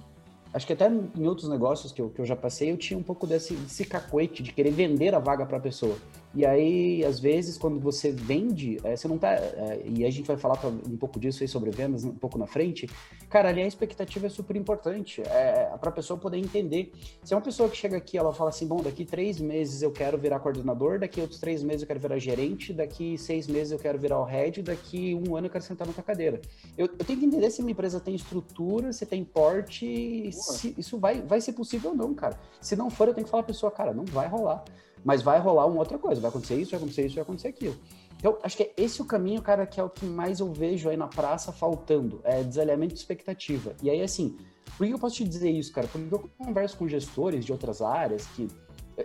[0.52, 3.02] acho que até em outros negócios que eu, que eu já passei, eu tinha um
[3.02, 5.96] pouco desse, desse cacoete de querer vender a vaga para a pessoa.
[6.34, 9.32] E aí, às vezes, quando você vende, é, você não tá.
[9.32, 12.46] É, e a gente vai falar um pouco disso aí sobre vendas um pouco na
[12.46, 12.88] frente.
[13.30, 15.22] Cara, ali a expectativa é super importante.
[15.22, 16.92] É, para a pessoa poder entender.
[17.24, 19.90] Se é uma pessoa que chega aqui, ela fala assim: bom, daqui três meses eu
[19.90, 23.78] quero virar coordenador, daqui outros três meses eu quero virar gerente, daqui seis meses eu
[23.78, 26.40] quero virar o head, daqui um ano eu quero sentar na tua cadeira.
[26.76, 30.98] Eu, eu tenho que entender se minha empresa tem estrutura, se tem porte, se isso
[30.98, 32.38] vai, vai ser possível ou não, cara.
[32.60, 34.62] Se não for, eu tenho que falar pra pessoa, cara, não vai rolar.
[35.04, 37.76] Mas vai rolar uma outra coisa, vai acontecer isso, vai acontecer isso, vai acontecer aquilo.
[38.16, 40.88] Então, acho que é esse o caminho, cara, que é o que mais eu vejo
[40.88, 43.74] aí na praça faltando, é desalinhamento de expectativa.
[43.82, 44.36] E aí, assim,
[44.76, 45.86] por que eu posso te dizer isso, cara?
[45.86, 48.48] Porque eu converso com gestores de outras áreas que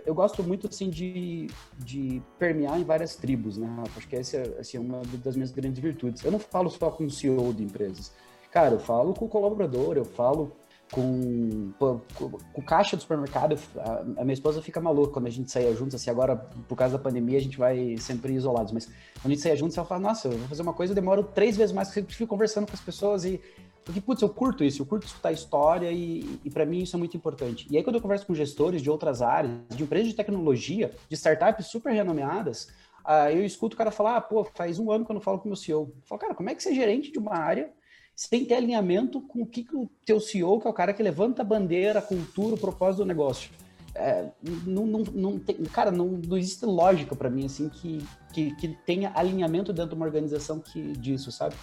[0.04, 1.46] eu gosto muito, assim, de,
[1.78, 5.80] de permear em várias tribos, né, Acho que essa é, assim, uma das minhas grandes
[5.80, 6.24] virtudes.
[6.24, 8.12] Eu não falo só com o CEO de empresas.
[8.50, 10.52] Cara, eu falo com o colaborador, eu falo
[10.94, 15.50] com, com, com, caixa do supermercado, a, a, minha esposa fica maluca quando a gente
[15.50, 16.36] saia juntos, assim, agora,
[16.68, 19.76] por causa da pandemia, a gente vai sempre isolados, mas quando a gente saia juntos,
[19.76, 22.06] ela fala, nossa, eu vou fazer uma coisa, eu demoro três vezes mais, porque eu
[22.06, 23.40] fico conversando com as pessoas e...
[23.84, 26.98] Porque, putz, eu curto isso, eu curto escutar história e, e para mim isso é
[26.98, 27.66] muito importante.
[27.70, 31.14] E aí, quando eu converso com gestores de outras áreas, de empresas de tecnologia, de
[31.14, 32.68] startups super renomeadas,
[33.04, 35.38] uh, eu escuto o cara falar, ah, pô, faz um ano que eu não falo
[35.38, 35.92] com o meu CEO.
[35.98, 37.70] Eu falo, cara, como é que você é gerente de uma área
[38.14, 41.02] sem ter alinhamento com o que, que o teu CEO, que é o cara que
[41.02, 43.50] levanta a bandeira, a cultura, o propósito do negócio.
[43.94, 44.28] É,
[44.66, 48.68] não, não, não tem, cara, não, não existe lógica para mim assim que, que, que,
[48.84, 51.54] tenha alinhamento dentro de uma organização que disso, sabe?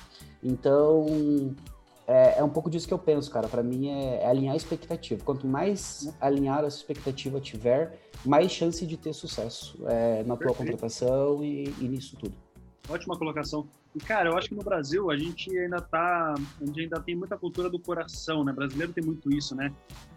[0.41, 1.53] Então
[2.07, 3.47] é, é um pouco disso que eu penso, cara.
[3.47, 5.23] Para mim é, é, alinhar a expectativa.
[5.23, 11.43] Quanto mais alinhar essa expectativa tiver, mais chance de ter sucesso é, na tua contratação
[11.43, 12.33] e, e nisso tudo.
[12.89, 13.67] Ótima colocação.
[13.96, 16.34] E, cara, eu acho que no Brasil a gente ainda tá.
[16.62, 18.52] A gente ainda tem muita cultura do coração, né?
[18.52, 19.72] Brasileiro tem muito isso, né?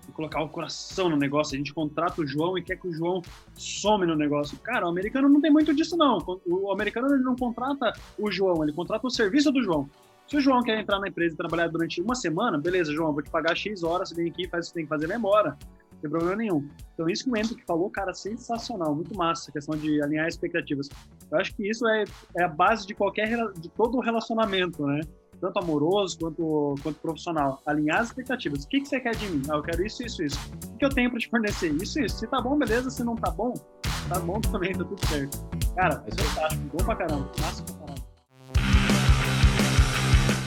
[0.07, 1.55] De colocar o coração no negócio.
[1.55, 3.23] A gente contrata o João e quer que o João
[3.55, 4.57] some no negócio.
[4.59, 6.19] Cara, o americano não tem muito disso, não.
[6.47, 9.89] O americano ele não contrata o João, ele contrata o serviço do João.
[10.27, 13.23] Se o João quer entrar na empresa e trabalhar durante uma semana, beleza, João, vou
[13.23, 15.57] te pagar X horas, você vem aqui, faz o que tem que fazer, vai embora
[16.05, 16.69] tem problema nenhum.
[16.93, 20.29] Então, isso que o Ento que falou, cara, sensacional, muito massa, a questão de alinhar
[20.29, 20.89] expectativas.
[21.31, 22.05] Eu acho que isso é,
[22.37, 25.01] é a base de qualquer, de todo relacionamento, né?
[25.41, 27.61] Tanto amoroso quanto, quanto profissional.
[27.67, 28.65] Alinhar as expectativas.
[28.65, 29.43] O que, que você quer de mim?
[29.51, 30.39] Ah, eu quero isso, isso, isso.
[30.73, 31.73] O que eu tenho para te fornecer?
[31.83, 32.19] Isso, isso.
[32.19, 32.89] Se tá bom, beleza.
[32.91, 33.53] Se não tá bom,
[34.09, 35.45] tá bom também, tá tudo certo.
[35.75, 36.77] Cara, é fantástico.
[36.77, 37.31] Bom pra caramba.
[37.41, 37.74] Massa pra caramba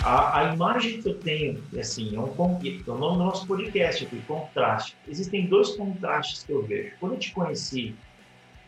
[0.08, 4.06] a, a, imagem que eu tenho, assim, é um é o nome do nosso podcast
[4.06, 4.96] aqui, contraste.
[5.06, 6.96] Existem dois contrastes que eu vejo.
[6.98, 7.93] Quando eu te conheci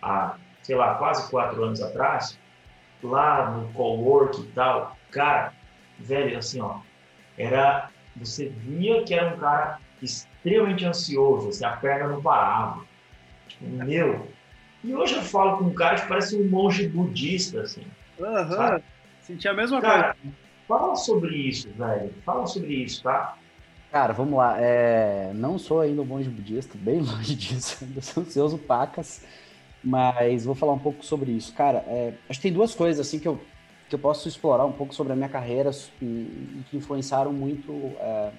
[0.02, 2.38] há, sei lá, quase quatro anos atrás,
[3.02, 5.54] lá no cowork e tal, cara,
[5.98, 6.80] velho, assim, ó,
[7.38, 12.84] era, você via que era um cara extremamente ansioso, assim, a perna não parava.
[13.48, 14.28] Tipo, meu.
[14.84, 17.86] E hoje eu falo com um cara que parece um monge budista, assim.
[18.20, 18.82] Aham, uhum.
[19.22, 20.49] senti a mesma cara, coisa.
[20.70, 22.14] Fala sobre isso, velho.
[22.24, 23.36] Fala sobre isso, tá?
[23.92, 24.56] Cara, vamos lá.
[24.60, 25.32] É...
[25.34, 27.84] Não sou ainda um monge budista, bem longe disso.
[27.84, 29.26] Ainda sou ansioso pacas.
[29.84, 31.52] Mas vou falar um pouco sobre isso.
[31.56, 32.14] Cara, é...
[32.30, 33.42] acho que tem duas coisas assim que eu,
[33.90, 37.74] que eu posso explorar um pouco sobre a minha carreira e, e que influenciaram muito
[38.00, 38.30] é...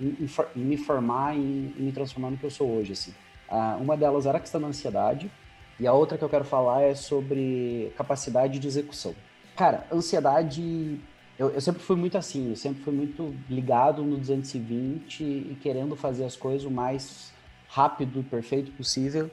[0.00, 2.90] em, em, me formar e em, me transformar no que eu sou hoje.
[2.90, 3.14] Assim.
[3.48, 5.30] Ah, uma delas era a questão da ansiedade.
[5.78, 9.14] E a outra que eu quero falar é sobre capacidade de execução.
[9.54, 10.98] Cara, ansiedade
[11.38, 15.94] eu, eu, sempre fui muito assim, eu sempre fui muito ligado no 220 e querendo
[15.94, 17.32] fazer as coisas o mais
[17.68, 19.30] rápido e perfeito possível.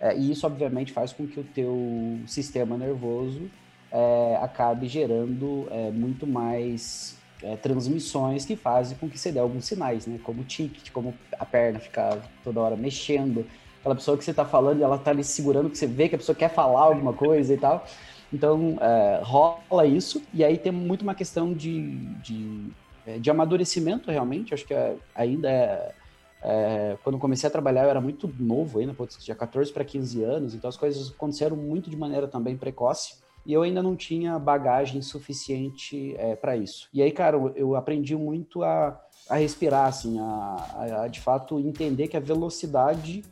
[0.00, 3.50] É, e isso, obviamente, faz com que o teu sistema nervoso
[3.90, 9.66] é, acabe gerando é, muito mais é, transmissões que fazem com que você dê alguns
[9.66, 10.18] sinais, né?
[10.24, 13.46] Como ticket, como a perna ficar toda hora mexendo,
[13.80, 16.14] aquela pessoa que você está falando e ela está ali segurando, que você vê que
[16.14, 17.86] a pessoa quer falar alguma coisa e tal.
[18.32, 22.70] Então, é, rola isso, e aí tem muito uma questão de, de,
[23.06, 24.54] é, de amadurecimento, realmente.
[24.54, 25.94] Acho que é, ainda é,
[26.42, 30.54] é, Quando comecei a trabalhar, eu era muito novo ainda, tinha 14 para 15 anos,
[30.54, 35.02] então as coisas aconteceram muito de maneira também precoce e eu ainda não tinha bagagem
[35.02, 36.88] suficiente é, para isso.
[36.94, 41.58] E aí, cara, eu aprendi muito a, a respirar, assim, a, a, a, de fato
[41.58, 43.22] entender que a velocidade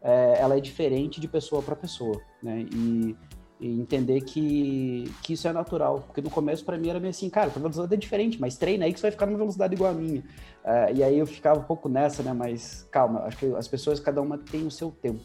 [0.00, 2.64] ela é diferente de pessoa para pessoa, né?
[2.72, 3.16] E,
[3.60, 7.28] e, entender que, que isso é natural, porque no começo para mim era meio assim,
[7.28, 9.90] cara, a velocidade é diferente, mas treina aí que você vai ficar numa velocidade igual
[9.90, 10.22] a minha.
[10.64, 12.32] É, e aí eu ficava um pouco nessa, né?
[12.32, 15.24] Mas calma, acho que as pessoas cada uma tem o seu tempo.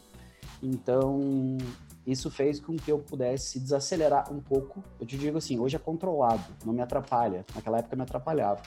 [0.62, 1.58] Então,
[2.06, 4.82] isso fez com que eu pudesse desacelerar um pouco.
[5.00, 7.44] Eu te digo assim, hoje é controlado, não me atrapalha.
[7.54, 8.62] Naquela época me atrapalhava.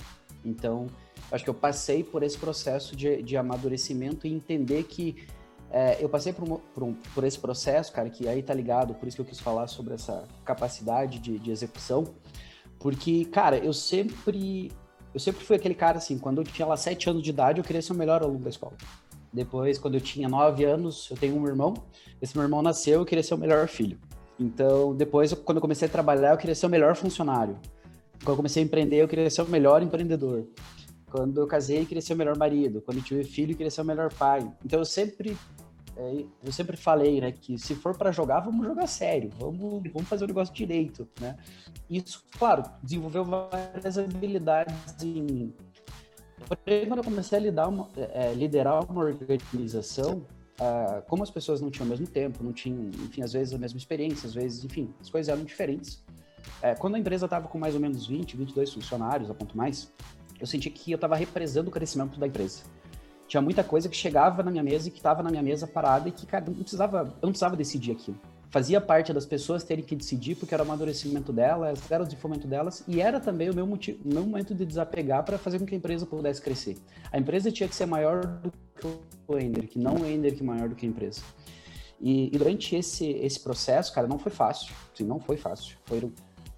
[0.45, 0.87] Então,
[1.31, 5.27] acho que eu passei por esse processo de, de amadurecimento e entender que
[5.71, 8.93] é, eu passei por, um, por, um, por, esse processo, cara, que aí tá ligado,
[8.93, 12.05] por isso que eu quis falar sobre essa capacidade de, de execução,
[12.79, 14.71] porque, cara, eu sempre,
[15.13, 17.63] eu sempre fui aquele cara assim, quando eu tinha lá sete anos de idade, eu
[17.63, 18.75] queria ser o melhor aluno da escola.
[19.31, 21.73] Depois, quando eu tinha nove anos, eu tenho um irmão.
[22.21, 23.99] Esse meu irmão nasceu, eu queria ser o melhor filho.
[24.39, 27.57] Então, depois, quando eu comecei a trabalhar, eu queria ser o melhor funcionário.
[28.19, 30.47] Quando eu comecei a empreender, eu queria ser o melhor empreendedor.
[31.17, 32.79] Quando eu casei, queria ser o melhor marido.
[32.81, 34.47] Quando tive filho, queria ser o melhor pai.
[34.63, 35.35] Então, eu sempre
[35.97, 40.07] é, eu sempre falei, né, que se for para jogar, vamos jogar sério, vamos, vamos
[40.07, 41.35] fazer o negócio direito, né?
[41.89, 45.51] Isso, claro, desenvolveu várias habilidades em.
[46.47, 50.23] Porém, quando eu comecei a lidar uma, é, liderar uma organização,
[50.59, 53.57] ah, como as pessoas não tinham o mesmo tempo, não tinham, enfim, às vezes a
[53.57, 56.03] mesma experiência, às vezes, enfim, as coisas eram diferentes.
[56.61, 59.91] É, quando a empresa estava com mais ou menos 20, 22 funcionários, a ponto mais,
[60.39, 62.63] eu senti que eu estava represando o crescimento da empresa.
[63.27, 66.07] Tinha muita coisa que chegava na minha mesa e que estava na minha mesa parada
[66.07, 68.17] e que, cara, não precisava, eu não precisava decidir aquilo
[68.49, 72.47] fazia parte das pessoas terem que decidir porque era o amadurecimento delas, era o desenvolvimento
[72.47, 75.75] delas e era também o meu, motivo, meu momento de desapegar para fazer com que
[75.75, 76.77] a empresa pudesse crescer.
[77.11, 78.87] A empresa tinha que ser maior do que
[79.27, 81.21] o Ender, que não o Ender que maior do que a empresa.
[81.99, 84.73] E, e, durante esse, esse processo, cara, não foi fácil.
[84.93, 85.77] Sim, não foi fácil.
[85.85, 86.11] Foram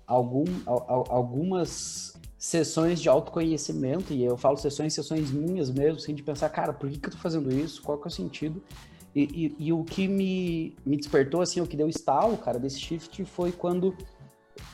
[0.05, 6.47] algum, algumas sessões de autoconhecimento, e eu falo sessões, sessões minhas mesmo, assim, de pensar,
[6.47, 7.81] cara, por que, que eu tô fazendo isso?
[7.81, 8.63] Qual que é o sentido?
[9.13, 9.23] E,
[9.59, 13.25] e, e, o que me, me despertou, assim, o que deu estalo, cara, desse shift
[13.25, 13.93] foi quando.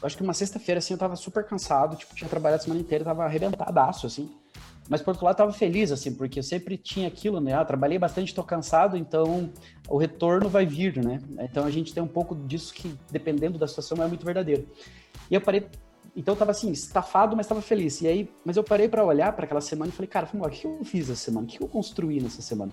[0.04, 3.04] Acho que uma sexta-feira, assim, eu tava super cansado, tipo, tinha trabalhado a semana inteira,
[3.04, 4.30] tava arrebentadaço, assim.
[4.88, 7.54] Mas por outro lado, tava feliz, assim, porque eu sempre tinha aquilo, né?
[7.54, 9.52] Ah, trabalhei bastante, tô cansado, então
[9.90, 11.20] o retorno vai vir, né?
[11.40, 14.68] Então a gente tem um pouco disso que, dependendo da situação, é muito verdadeiro.
[15.32, 15.68] E eu parei.
[16.16, 18.02] Então eu tava assim, estafado, mas tava feliz.
[18.02, 20.66] E aí, mas eu parei para olhar para aquela semana e falei, cara, o que
[20.66, 21.46] eu fiz essa semana?
[21.46, 22.72] O que eu construí nessa semana?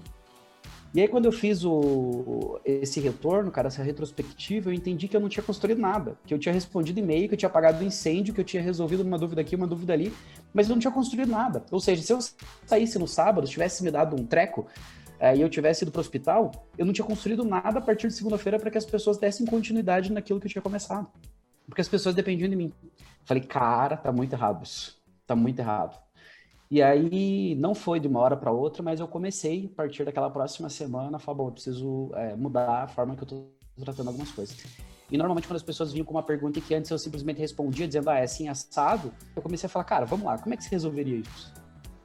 [0.95, 5.21] E aí, quando eu fiz o, esse retorno, cara, essa retrospectiva, eu entendi que eu
[5.21, 6.19] não tinha construído nada.
[6.27, 9.01] Que eu tinha respondido e-mail, que eu tinha apagado o incêndio, que eu tinha resolvido
[9.01, 10.13] uma dúvida aqui, uma dúvida ali,
[10.53, 11.65] mas eu não tinha construído nada.
[11.71, 12.19] Ou seja, se eu
[12.67, 14.67] saísse no sábado, tivesse me dado um treco,
[15.19, 18.09] é, e eu tivesse ido para o hospital, eu não tinha construído nada a partir
[18.09, 21.07] de segunda-feira para que as pessoas dessem continuidade naquilo que eu tinha começado.
[21.67, 22.71] Porque as pessoas dependiam de mim.
[23.25, 25.01] Falei, cara, tá muito errado isso.
[25.27, 26.01] Tá muito errado.
[26.71, 30.31] E aí não foi de uma hora para outra, mas eu comecei a partir daquela
[30.31, 33.53] próxima semana, falar, bom, eu preciso é, mudar a forma que eu estou
[33.85, 34.57] tratando algumas coisas.
[35.11, 38.09] E normalmente quando as pessoas vinham com uma pergunta que antes eu simplesmente respondia dizendo,
[38.09, 40.71] ah, é assim assado, eu comecei a falar, cara, vamos lá, como é que se
[40.71, 41.53] resolveria isso?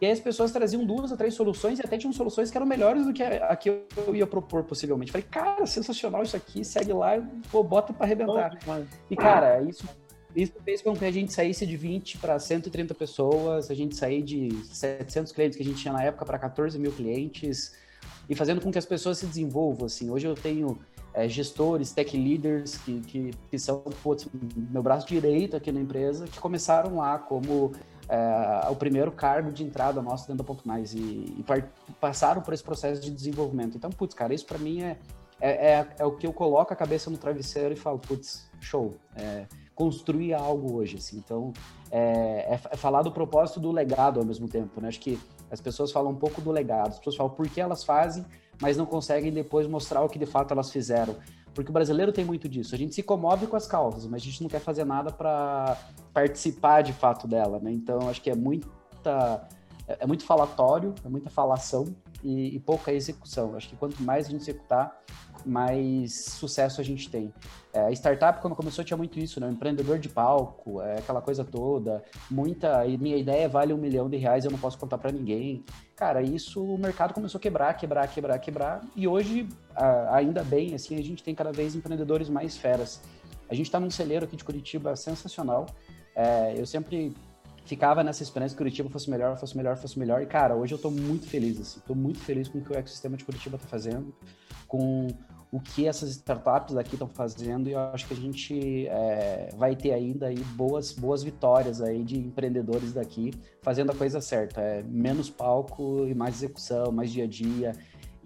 [0.01, 2.67] E aí as pessoas traziam duas ou três soluções e até tinham soluções que eram
[2.67, 5.13] melhores do que a, a que eu ia propor possivelmente.
[5.13, 7.11] Falei, cara, sensacional isso aqui, segue lá,
[7.49, 8.51] pô, bota para arrebentar.
[9.09, 9.87] E cara, isso
[10.37, 14.21] isso fez com que a gente saísse de 20 para 130 pessoas, a gente sair
[14.21, 17.75] de 700 clientes que a gente tinha na época para 14 mil clientes
[18.29, 19.87] e fazendo com que as pessoas se desenvolvam.
[19.87, 20.77] Assim, hoje eu tenho
[21.11, 24.27] é, gestores, tech leaders que, que, que são putz,
[24.69, 27.71] meu braço direito aqui na empresa, que começaram lá como
[28.07, 31.45] é, o primeiro cargo de entrada nosso dentro da Mais e, e
[31.99, 33.75] passaram por esse processo de desenvolvimento.
[33.75, 34.97] Então, putz, cara, isso para mim é,
[35.41, 38.95] é, é, é, o que eu coloco a cabeça no travesseiro e falo, putz, show.
[39.15, 39.47] É,
[39.77, 41.17] construir algo hoje, assim.
[41.17, 41.53] Então,
[41.91, 44.87] é, é, é, falar do propósito do legado ao mesmo tempo, né?
[44.87, 45.19] Acho que
[45.51, 48.25] as pessoas falam um pouco do legado, as pessoas falam por que elas fazem,
[48.59, 51.15] mas não conseguem depois mostrar o que de fato elas fizeram.
[51.53, 52.73] Porque o brasileiro tem muito disso.
[52.73, 55.77] A gente se comove com as causas, mas a gente não quer fazer nada para
[56.11, 57.71] participar de fato dela, né?
[57.71, 59.47] Então, acho que é muita
[59.87, 63.55] é, é muito falatório, é muita falação e, e pouca execução.
[63.55, 64.99] Acho que quanto mais a gente executar,
[65.47, 67.33] mais sucesso a gente tem.
[67.73, 69.49] É, a startup, quando começou, tinha muito isso, né?
[69.49, 72.03] Empreendedor de palco, é, aquela coisa toda.
[72.29, 72.85] Muita.
[72.85, 75.63] Minha ideia vale um milhão de reais, eu não posso contar para ninguém.
[75.95, 78.81] Cara, isso o mercado começou a quebrar, quebrar, quebrar, quebrar.
[78.95, 79.47] E hoje,
[80.11, 83.01] ainda bem, assim, a gente tem cada vez empreendedores mais feras.
[83.49, 85.65] A gente está num celeiro aqui de Curitiba sensacional.
[86.15, 87.13] É, eu sempre
[87.65, 90.21] ficava nessa esperança que Curitiba fosse melhor, fosse melhor, fosse melhor.
[90.21, 91.79] E, cara, hoje eu estou muito feliz, assim.
[91.85, 94.13] Tô muito feliz com o que o ecossistema de Curitiba está fazendo,
[94.67, 95.07] com
[95.51, 99.75] o que essas startups daqui estão fazendo e eu acho que a gente é, vai
[99.75, 104.83] ter ainda aí boas, boas vitórias aí de empreendedores daqui fazendo a coisa certa, é
[104.83, 107.73] menos palco e mais execução, mais dia a dia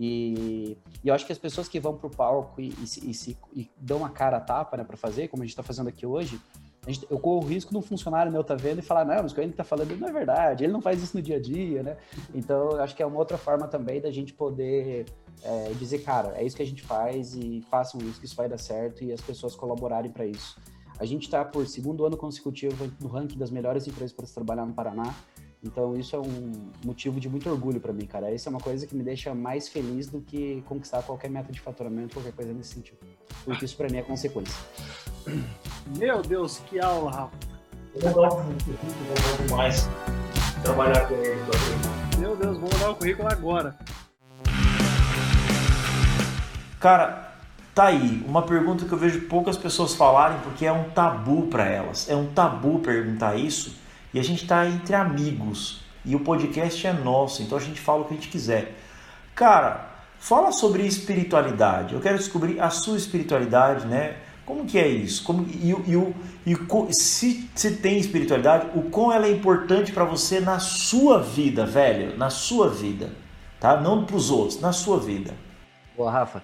[0.03, 3.37] e, e eu acho que as pessoas que vão para o palco e, e, e,
[3.53, 6.07] e, dão a cara a tapa né, para fazer, como a gente está fazendo aqui
[6.07, 6.41] hoje,
[6.87, 9.31] gente, eu corro o risco de um funcionário meu tá vendo e falar, não, mas
[9.31, 11.39] o que ele tá falando não é verdade, ele não faz isso no dia a
[11.39, 11.97] dia, né?
[12.33, 15.05] Então, acho que é uma outra forma também da gente poder
[15.43, 18.47] é, dizer, cara, é isso que a gente faz e façam isso, que isso vai
[18.47, 20.57] dar certo e as pessoas colaborarem para isso.
[20.99, 24.65] A gente está por segundo ano consecutivo no ranking das melhores empresas para se trabalhar
[24.65, 25.15] no Paraná.
[25.63, 28.31] Então isso é um motivo de muito orgulho para mim, cara.
[28.31, 31.59] Isso é uma coisa que me deixa mais feliz do que conquistar qualquer meta de
[31.59, 32.99] faturamento, qualquer coisa nesse sentido.
[33.43, 34.55] Porque isso para mim é consequência.
[35.97, 37.37] Meu Deus, que aula, Rafa.
[37.93, 39.87] Eu currículo, mais
[40.63, 41.41] trabalhar com ele.
[42.19, 43.77] Meu Deus, vou mandar o currículo agora.
[46.81, 47.31] Cara,
[47.75, 51.63] tá aí uma pergunta que eu vejo poucas pessoas falarem porque é um tabu para
[51.63, 52.09] elas.
[52.09, 53.75] É um tabu perguntar isso
[54.11, 58.01] e a gente tá entre amigos e o podcast é nosso, então a gente fala
[58.01, 58.75] o que a gente quiser.
[59.35, 61.93] Cara, fala sobre espiritualidade.
[61.93, 64.15] Eu quero descobrir a sua espiritualidade, né?
[64.43, 65.23] Como que é isso?
[65.23, 65.71] Como, e,
[66.47, 71.21] e, e, se, se tem espiritualidade, o quão ela é importante para você na sua
[71.21, 73.13] vida, velho, na sua vida,
[73.59, 73.79] tá?
[73.79, 75.35] Não para os outros, na sua vida.
[75.95, 76.41] Boa, Rafa.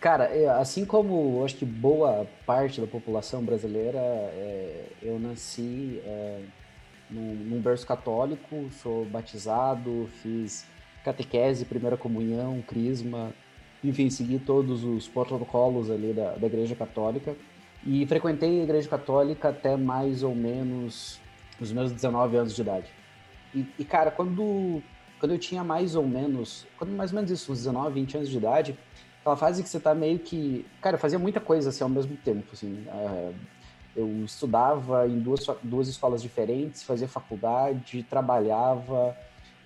[0.00, 0.30] Cara,
[0.60, 6.40] assim como acho que boa parte da população brasileira, é, eu nasci é,
[7.10, 10.64] num, num, berço católico, sou batizado, fiz
[11.04, 13.32] catequese, primeira comunhão, crisma,
[13.82, 17.34] enfim, segui todos os protocolos ali da, da Igreja Católica
[17.84, 21.20] e frequentei a Igreja Católica até mais ou menos
[21.60, 22.86] os meus 19 anos de idade.
[23.52, 24.80] E, e cara, quando,
[25.18, 28.28] quando eu tinha mais ou menos, quando mais ou menos isso, uns 19, 20 anos
[28.28, 28.78] de idade,
[29.28, 30.64] aquela fase que você tá meio que.
[30.80, 32.46] Cara, eu fazia muita coisa assim ao mesmo tempo.
[32.52, 33.32] Assim, é,
[33.96, 39.16] eu estudava em duas, duas escolas diferentes, fazia faculdade, trabalhava,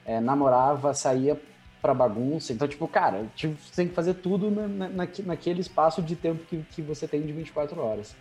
[0.05, 1.40] é, namorava, saía
[1.81, 2.53] pra bagunça.
[2.53, 6.44] Então, tipo, cara, tipo, você tem que fazer tudo na, na, naquele espaço de tempo
[6.44, 8.14] que, que você tem de 24 horas.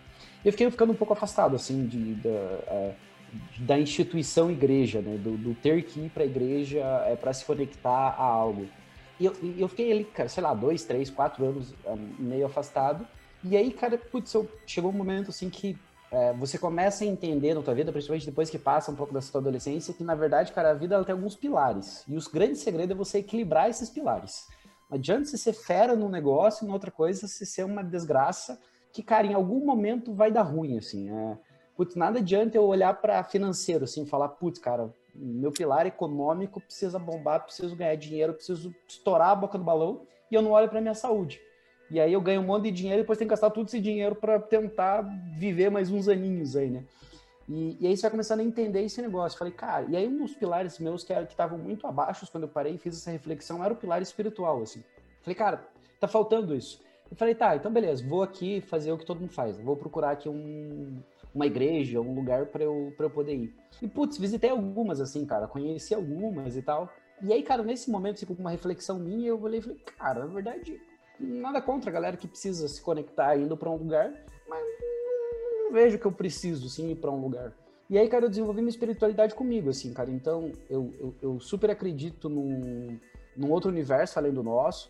[0.44, 2.94] E eu fiquei ficando um pouco afastado, assim, de, da, é,
[3.60, 5.18] da instituição igreja, né?
[5.18, 8.68] Do, do ter que ir pra igreja é, para se conectar a algo.
[9.22, 13.08] E eu, eu fiquei ali, cara, sei lá, dois, três, quatro anos ah, meio afastado.
[13.44, 15.78] E aí, cara, putz, eu, chegou um momento assim que
[16.12, 19.32] é, você começa a entender na tua vida, principalmente depois que passa um pouco dessa
[19.32, 22.04] tua adolescência, que na verdade, cara, a vida ela tem alguns pilares.
[22.08, 24.48] E o grande segredo é você equilibrar esses pilares.
[24.90, 28.60] Não adianta você ser fera num negócio e na outra coisa você ser uma desgraça
[28.92, 31.12] que, cara, em algum momento vai dar ruim, assim.
[31.12, 31.38] É,
[31.78, 36.98] putz, nada adianta eu olhar para financeiro, assim, falar, putz, cara, meu pilar econômico precisa
[36.98, 40.82] bombar, preciso ganhar dinheiro, preciso estourar a boca do balão e eu não olho para
[40.82, 41.42] minha saúde.
[41.90, 43.80] E aí eu ganho um monte de dinheiro e depois tenho que gastar todo esse
[43.80, 45.02] dinheiro para tentar
[45.38, 46.86] viver mais uns aninhos aí, né?
[47.50, 49.38] E, e, aí você vai começando a entender esse negócio.
[49.38, 52.76] Falei, cara, e aí um dos pilares meus que estavam muito abaixo quando eu parei
[52.76, 54.82] e fiz essa reflexão era o pilar espiritual, assim.
[55.22, 55.68] Falei, cara,
[56.00, 56.82] tá faltando isso.
[57.10, 59.58] Eu falei, tá, então beleza, vou aqui fazer o que todo mundo faz.
[59.58, 60.98] Vou procurar aqui um,
[61.34, 63.56] uma igreja, um lugar para eu, pra eu poder ir.
[63.82, 66.90] E, putz, visitei algumas, assim, cara, conheci algumas e tal.
[67.22, 70.34] E aí, cara, nesse momento, com uma reflexão minha, eu olhei e falei, cara, na
[70.34, 70.82] verdade,
[71.20, 74.12] nada contra a galera que precisa se conectar indo para um lugar,
[74.50, 74.64] mas
[75.54, 77.54] não vejo que eu preciso, sim, ir para um lugar.
[77.90, 80.10] E aí, cara, eu desenvolvi minha espiritualidade comigo, assim, cara.
[80.10, 82.98] Então, eu, eu, eu super acredito num,
[83.36, 84.90] num outro universo além do nosso.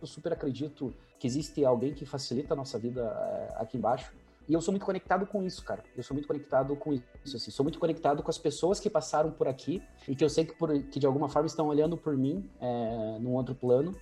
[0.00, 4.12] Eu super acredito que existe alguém que facilita a nossa vida é, aqui embaixo.
[4.48, 5.82] E eu sou muito conectado com isso, cara.
[5.96, 7.50] Eu sou muito conectado com isso, assim.
[7.50, 10.54] Sou muito conectado com as pessoas que passaram por aqui e que eu sei que,
[10.54, 13.94] por, que de alguma forma estão olhando por mim é, num outro plano.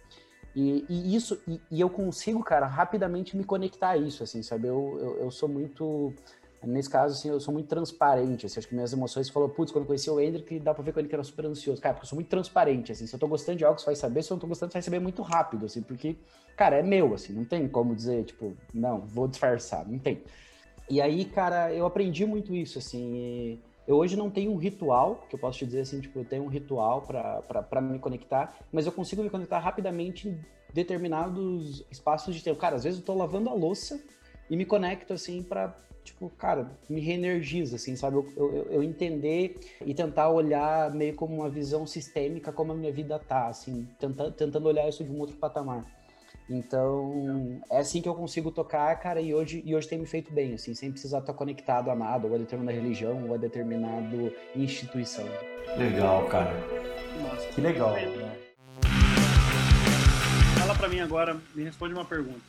[0.55, 4.67] E, e isso, e, e, eu consigo, cara, rapidamente me conectar a isso, assim, sabe?
[4.67, 6.13] Eu, eu, eu, sou muito,
[6.63, 9.85] nesse caso, assim, eu sou muito transparente, assim, acho que minhas emoções, falou, putz, quando
[9.85, 11.81] eu conheci o Hendrick, dá pra ver com ele que era super ansioso.
[11.81, 13.97] Cara, porque eu sou muito transparente, assim, se eu tô gostando de algo, você vai
[13.97, 16.17] saber, se eu não tô gostando, você vai saber muito rápido, assim, porque,
[16.57, 20.23] cara, é meu, assim, não tem como dizer, tipo, não, vou disfarçar, não tem.
[20.89, 25.35] E aí, cara, eu aprendi muito isso, assim, Eu hoje não tenho um ritual, que
[25.35, 28.93] eu posso te dizer assim, tipo, eu tenho um ritual para me conectar, mas eu
[28.93, 30.41] consigo me conectar rapidamente em
[30.73, 32.61] determinados espaços de tempo.
[32.61, 34.01] Cara, às vezes eu tô lavando a louça
[34.49, 35.75] e me conecto assim para
[36.21, 38.17] tipo, cara, me reenergiza, assim, sabe?
[38.17, 42.93] Eu, eu, eu, entender e tentar olhar meio como uma visão sistêmica como a minha
[42.93, 45.85] vida tá, assim, tentando, tentando olhar isso de um outro patamar.
[46.49, 50.33] Então, é assim que eu consigo tocar, cara, e hoje, e hoje tem me feito
[50.33, 54.33] bem, assim, sem precisar estar conectado a nada, ou a determinada religião, ou a determinada
[54.55, 55.25] instituição.
[55.79, 56.53] Legal, cara.
[57.23, 57.93] Nossa, que legal.
[57.93, 58.37] Né?
[60.59, 62.41] Fala pra mim agora, me responde uma pergunta.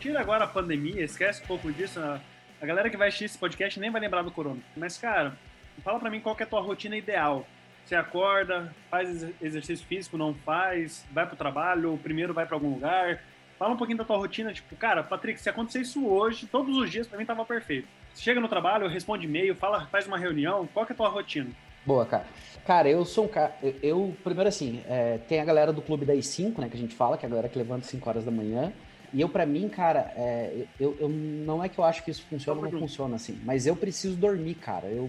[0.00, 2.20] Tira agora a pandemia, esquece um pouco disso, a,
[2.64, 4.60] a galera que vai assistir esse podcast nem vai lembrar do corona.
[4.76, 5.36] Mas, cara,
[5.82, 7.46] fala pra mim qual é a tua rotina ideal.
[7.84, 12.70] Você acorda, faz exercício físico, não faz, vai pro trabalho, ou primeiro vai para algum
[12.70, 13.20] lugar,
[13.58, 16.90] Fala um pouquinho da tua rotina, tipo, cara, Patrick, se acontecer isso hoje, todos os
[16.90, 17.86] dias, pra mim tava perfeito.
[18.16, 21.50] Chega no trabalho, responde e-mail, fala, faz uma reunião, qual é a tua rotina?
[21.86, 22.26] Boa, cara.
[22.66, 23.54] Cara, eu sou um cara.
[23.62, 26.80] Eu, eu primeiro assim, é, tem a galera do Clube das 5, né, que a
[26.80, 28.72] gente fala, que é a galera que levanta 5 horas da manhã.
[29.14, 32.26] E eu, para mim, cara, é, eu, eu, não é que eu acho que isso
[32.28, 34.88] funciona ou não funciona assim, mas eu preciso dormir, cara.
[34.88, 35.08] Eu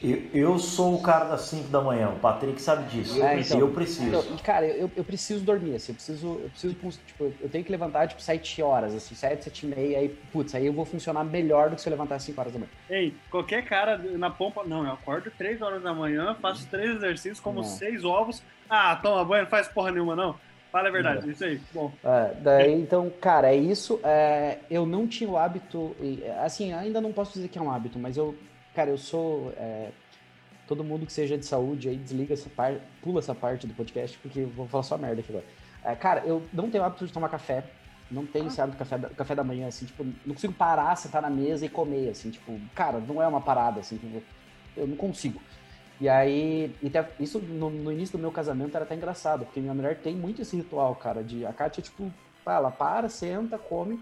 [0.00, 3.20] eu, eu sou o cara das 5 da manhã, o Patrick sabe disso.
[3.20, 4.08] É, então, eu preciso.
[4.08, 6.74] Então, cara, eu, eu preciso dormir, assim, eu preciso, eu preciso,
[7.04, 10.54] tipo, eu tenho que levantar, tipo, 7 horas, assim, 7, 7 e meia, aí, putz,
[10.54, 12.70] aí eu vou funcionar melhor do que se eu levantar às 5 horas da manhã.
[12.88, 17.40] Ei, qualquer cara na pompa, não, eu acordo 3 horas da manhã, faço 3 exercícios,
[17.40, 18.40] como 6 ovos,
[18.70, 20.38] ah, toma banho, não faz porra nenhuma, não.
[20.70, 21.32] Fala a verdade, não.
[21.32, 21.90] isso aí, bom.
[22.04, 25.96] É, daí, então, cara, é isso, é, eu não tinha o hábito,
[26.44, 28.34] assim, ainda não posso dizer que é um hábito, mas eu,
[28.74, 29.52] cara, eu sou...
[29.56, 29.88] É,
[30.68, 34.18] todo mundo que seja de saúde aí desliga essa parte, pula essa parte do podcast,
[34.18, 35.46] porque eu vou falar só merda aqui agora.
[35.82, 37.64] É, cara, eu não tenho hábito de tomar café.
[38.10, 38.48] Não tenho ah.
[38.48, 41.64] esse hábito de café, café da manhã, assim, tipo, não consigo parar, sentar na mesa
[41.64, 44.22] e comer, assim, tipo, cara, não é uma parada, assim, tipo,
[44.76, 45.40] eu não consigo.
[46.00, 49.60] E aí, e até, isso no, no, início do meu casamento era até engraçado, porque
[49.60, 52.12] minha mulher tem muito esse ritual, cara, de a Kátia, tipo,
[52.46, 54.00] ela para, senta, come,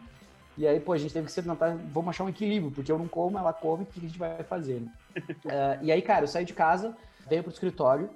[0.59, 2.99] e aí, pô, a gente teve que se tentar, vamos achar um equilíbrio, porque eu
[2.99, 4.93] não como, ela come, o que a gente vai fazer, né?
[5.17, 6.97] uh, e aí, cara, eu saí de casa,
[7.29, 8.11] venho pro escritório,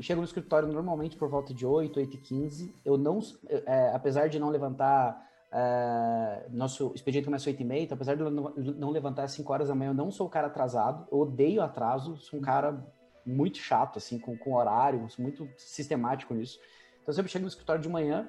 [0.00, 2.74] chego no escritório normalmente por volta de 8, 8 e 15.
[2.84, 7.82] Eu não, é, apesar de não levantar, é, nosso expediente começa às 8 e meia,
[7.84, 10.26] então apesar de eu não, não levantar às 5 horas da manhã, eu não sou
[10.26, 12.84] o cara atrasado, eu odeio atraso, sou um cara
[13.26, 16.58] muito chato, assim, com, com horário, muito sistemático nisso.
[17.02, 18.28] Então eu sempre chego no escritório de manhã,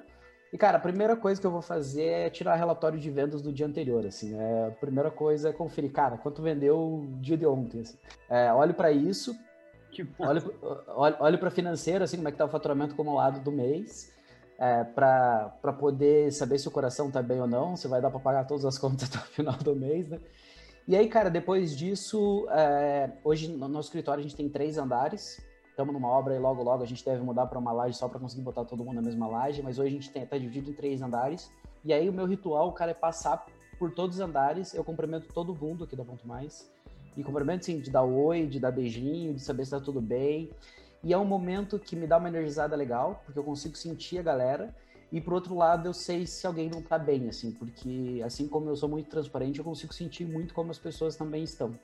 [0.52, 3.52] e, cara, a primeira coisa que eu vou fazer é tirar relatório de vendas do
[3.52, 4.38] dia anterior, assim.
[4.38, 7.98] É, a primeira coisa é conferir, cara, quanto vendeu o dia de ontem, assim.
[8.30, 9.36] É, olho para isso,
[10.18, 10.54] olho,
[10.88, 14.12] olho, olho para financeiro, assim, como é que tá o faturamento acumulado do mês,
[14.58, 18.20] é, para poder saber se o coração tá bem ou não, se vai dar para
[18.20, 20.20] pagar todas as contas até o final do mês, né?
[20.88, 25.44] E aí, cara, depois disso, é, hoje no nosso escritório a gente tem três andares,
[25.68, 28.20] estamos numa obra e logo logo a gente deve mudar para uma laje só para
[28.20, 31.02] conseguir botar todo mundo na mesma laje, mas hoje a gente está dividido em três
[31.02, 31.50] andares.
[31.84, 33.46] E aí o meu ritual, cara, é passar
[33.80, 36.70] por todos os andares, eu cumprimento todo mundo aqui da Ponto Mais.
[37.16, 40.50] E cumprimento, sim, de dar oi, de dar beijinho, de saber se tá tudo bem.
[41.02, 44.22] E é um momento que me dá uma energizada legal, porque eu consigo sentir a
[44.22, 44.72] galera.
[45.12, 48.68] E por outro lado, eu sei se alguém não tá bem, assim, porque assim como
[48.68, 51.78] eu sou muito transparente, eu consigo sentir muito como as pessoas também estão.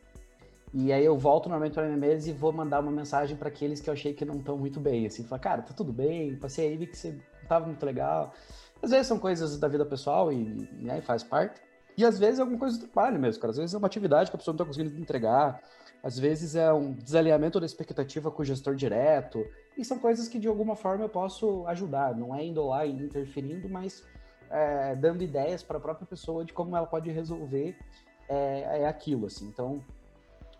[0.74, 3.80] E aí eu volto normalmente para minha mesa e vou mandar uma mensagem para aqueles
[3.80, 6.68] que eu achei que não estão muito bem, assim, falar, cara, tá tudo bem, passei
[6.68, 8.32] aí, vi que você não tava muito legal.
[8.82, 11.60] Às vezes são coisas da vida pessoal e, e aí faz parte.
[11.96, 13.50] E às vezes é alguma coisa do trabalho mesmo, cara.
[13.50, 15.60] Às vezes é uma atividade que a pessoa não está conseguindo entregar.
[16.02, 19.46] Às vezes é um desalinhamento da expectativa com o gestor direto.
[19.76, 22.16] E são coisas que de alguma forma eu posso ajudar.
[22.16, 24.04] Não é indo lá e interferindo, mas
[24.50, 27.76] é, dando ideias para a própria pessoa de como ela pode resolver
[28.28, 29.46] é, é aquilo, assim.
[29.46, 29.82] Então,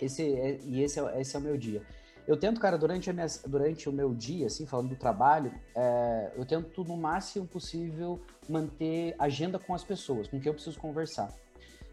[0.01, 1.83] esse é, e esse é, esse é o meu dia.
[2.27, 6.47] Eu tento, cara, durante, minha, durante o meu dia, assim, falando do trabalho, é, eu
[6.47, 11.33] tento no máximo possível manter agenda com as pessoas, com quem eu preciso conversar.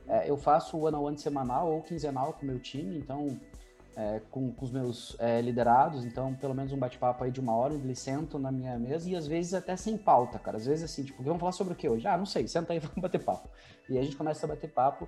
[0.10, 3.40] É, eu faço o one-on-one semanal ou quinzenal com o meu time, então,
[3.96, 7.56] é, com, com, os meus é, liderados, então, pelo menos um bate-papo aí de uma
[7.56, 10.58] hora, eles sentam na minha mesa e às vezes até sem pauta, cara.
[10.58, 12.08] Às vezes assim, tipo, vamos falar sobre o que hoje?
[12.08, 13.48] Ah, não sei, senta aí, vamos bater papo.
[13.88, 15.08] E a gente começa a bater papo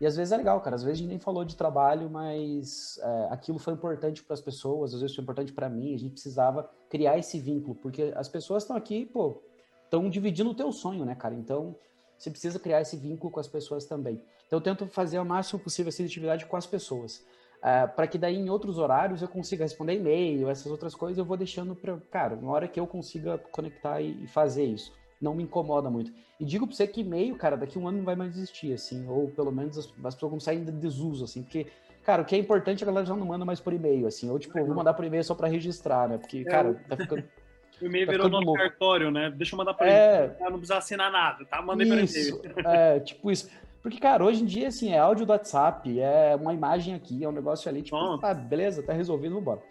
[0.00, 0.76] e às vezes é legal, cara.
[0.76, 4.40] Às vezes a gente nem falou de trabalho, mas é, aquilo foi importante para as
[4.40, 5.94] pessoas, às vezes foi importante para mim.
[5.94, 9.42] A gente precisava criar esse vínculo, porque as pessoas estão aqui, pô,
[9.84, 11.34] estão dividindo o teu sonho, né, cara?
[11.34, 11.74] Então
[12.18, 14.20] você precisa criar esse vínculo com as pessoas também.
[14.46, 17.24] Então eu tento fazer o máximo possível essa atividade com as pessoas.
[17.62, 21.24] É, para que daí em outros horários eu consiga responder e-mail, essas outras coisas eu
[21.24, 25.34] vou deixando para, cara, uma hora que eu consiga conectar e, e fazer isso não
[25.34, 26.12] me incomoda muito.
[26.38, 29.08] E digo pra você que e-mail, cara, daqui um ano não vai mais existir, assim,
[29.08, 31.66] ou pelo menos as, as pessoas vão sair de desuso, assim, porque,
[32.04, 34.30] cara, o que é importante é a galera já não manda mais por e-mail, assim,
[34.30, 36.18] ou tipo, vou mandar por e-mail só para registrar, né?
[36.18, 37.24] Porque, é, cara, tá ficando.
[37.80, 39.30] O e-mail tá virou nosso cartório, né?
[39.30, 40.24] Deixa eu mandar por é...
[40.24, 40.50] e-mail.
[40.50, 41.60] Não precisa assinar nada, tá?
[41.60, 42.42] Mandei por e-mail.
[42.64, 43.48] É, tipo isso.
[43.86, 47.28] Porque, cara, hoje em dia, assim, é áudio do WhatsApp, é uma imagem aqui, é
[47.28, 48.18] um negócio ali, tipo, Bom.
[48.18, 49.62] tá, beleza, tá resolvido, vambora.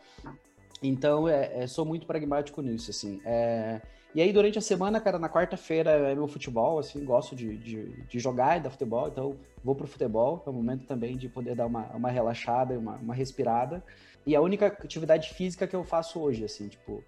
[0.81, 3.19] Então, é, é, sou muito pragmático nisso, assim.
[3.25, 3.81] É...
[4.13, 8.03] E aí, durante a semana, cara, na quarta-feira é meu futebol, assim, gosto de, de,
[8.03, 11.53] de, jogar e dar futebol, então vou pro futebol, é o momento também de poder
[11.53, 13.83] dar uma, uma relaxada, uma, uma respirada.
[14.25, 17.03] E a única atividade física que eu faço hoje, assim, tipo,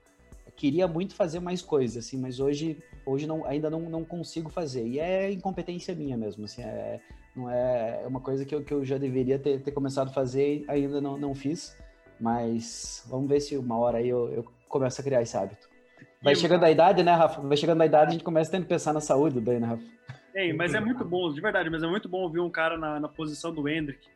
[0.58, 4.86] queria muito fazer mais coisas, assim, mas hoje, hoje não, ainda não, não consigo fazer.
[4.86, 7.00] E é incompetência minha mesmo, assim, é,
[7.36, 10.14] não é, é uma coisa que eu, que eu já deveria ter, ter começado a
[10.14, 11.78] fazer e ainda não, não fiz.
[12.20, 15.70] Mas vamos ver se uma hora aí eu, eu começo a criar esse hábito.
[16.22, 17.40] Vai chegando a idade, né, Rafa?
[17.42, 19.68] Vai chegando a idade, a gente começa a ter que pensar na saúde daí, né,
[19.68, 19.84] Rafa?
[20.34, 23.00] Ei, mas é muito bom, de verdade, mas é muito bom ouvir um cara na,
[23.00, 24.08] na posição do Hendrick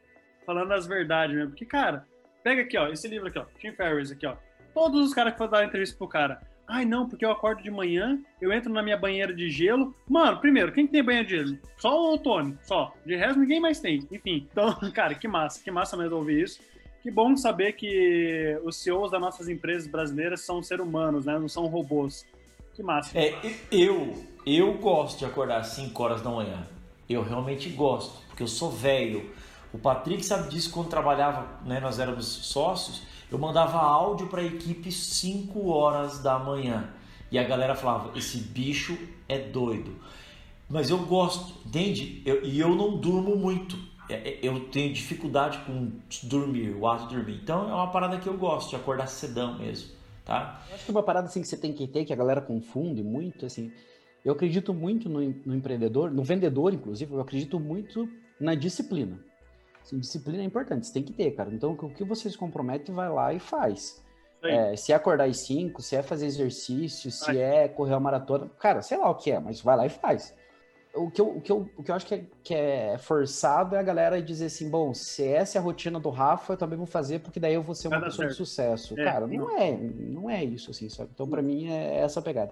[0.45, 1.51] falando as verdades mesmo.
[1.51, 2.05] Porque, cara,
[2.43, 4.35] pega aqui, ó, esse livro aqui, ó, Tim Ferriss aqui, ó.
[4.73, 6.41] Todos os caras que foram dar entrevista pro cara.
[6.67, 9.93] Ai, não, porque eu acordo de manhã, eu entro na minha banheira de gelo.
[10.07, 11.59] Mano, primeiro, quem tem banheira de gelo?
[11.77, 12.93] Só o Tony, só.
[13.05, 14.07] De resto, ninguém mais tem.
[14.09, 16.61] Enfim, então, cara, que massa, que massa mesmo ouvir isso.
[17.03, 21.37] Que bom saber que os CEOs das nossas empresas brasileiras são seres humanos, né?
[21.37, 22.25] Não são robôs.
[22.73, 23.17] Que massa.
[23.19, 23.35] É,
[23.71, 26.65] eu, eu gosto de acordar às 5 horas da manhã.
[27.09, 29.29] Eu realmente gosto, porque eu sou velho.
[29.73, 34.45] O Patrick sabe disso quando trabalhava, né, nós éramos sócios, eu mandava áudio para a
[34.45, 36.89] equipe 5 horas da manhã.
[37.31, 39.95] E a galera falava: esse bicho é doido.
[40.69, 42.21] Mas eu gosto, entende?
[42.25, 43.77] Eu, e eu não durmo muito.
[44.09, 45.91] É, é, eu tenho dificuldade com
[46.23, 47.39] dormir, o ato de dormir.
[47.41, 49.91] Então é uma parada que eu gosto, de acordar cedão mesmo,
[50.25, 50.61] tá?
[50.69, 53.01] Eu acho que uma parada assim que você tem que ter, que a galera confunde
[53.01, 53.71] muito, assim,
[54.23, 58.09] eu acredito muito no, no empreendedor, no vendedor, inclusive, eu acredito muito
[58.39, 59.19] na disciplina.
[59.81, 61.53] Assim, disciplina é importante, você tem que ter, cara.
[61.53, 64.01] Então, o que você se compromete, vai lá e faz.
[64.43, 68.49] É, se é acordar às 5, se é fazer exercício, se é correr a maratona,
[68.59, 70.33] cara, sei lá o que é, mas vai lá e faz
[70.93, 73.75] o que, eu, o, que eu, o que eu acho que é, que é forçado
[73.75, 76.77] é a galera dizer assim, bom, se essa é a rotina do Rafa, eu também
[76.77, 78.99] vou fazer, porque daí eu vou ser uma pessoa de sucesso.
[78.99, 81.09] É, Cara, não é, não é isso, assim, sabe?
[81.13, 82.51] Então, para mim, é essa pegada.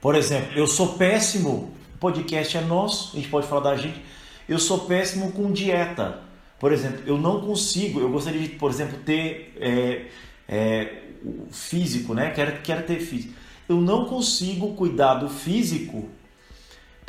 [0.00, 4.02] Por exemplo, eu sou péssimo, o podcast é nosso, a gente pode falar da gente,
[4.48, 6.22] eu sou péssimo com dieta.
[6.60, 10.06] Por exemplo, eu não consigo, eu gostaria de, por exemplo, ter é,
[10.48, 11.02] é,
[11.50, 12.30] físico, né?
[12.30, 13.34] Quero, quero ter físico.
[13.68, 16.08] Eu não consigo cuidar do físico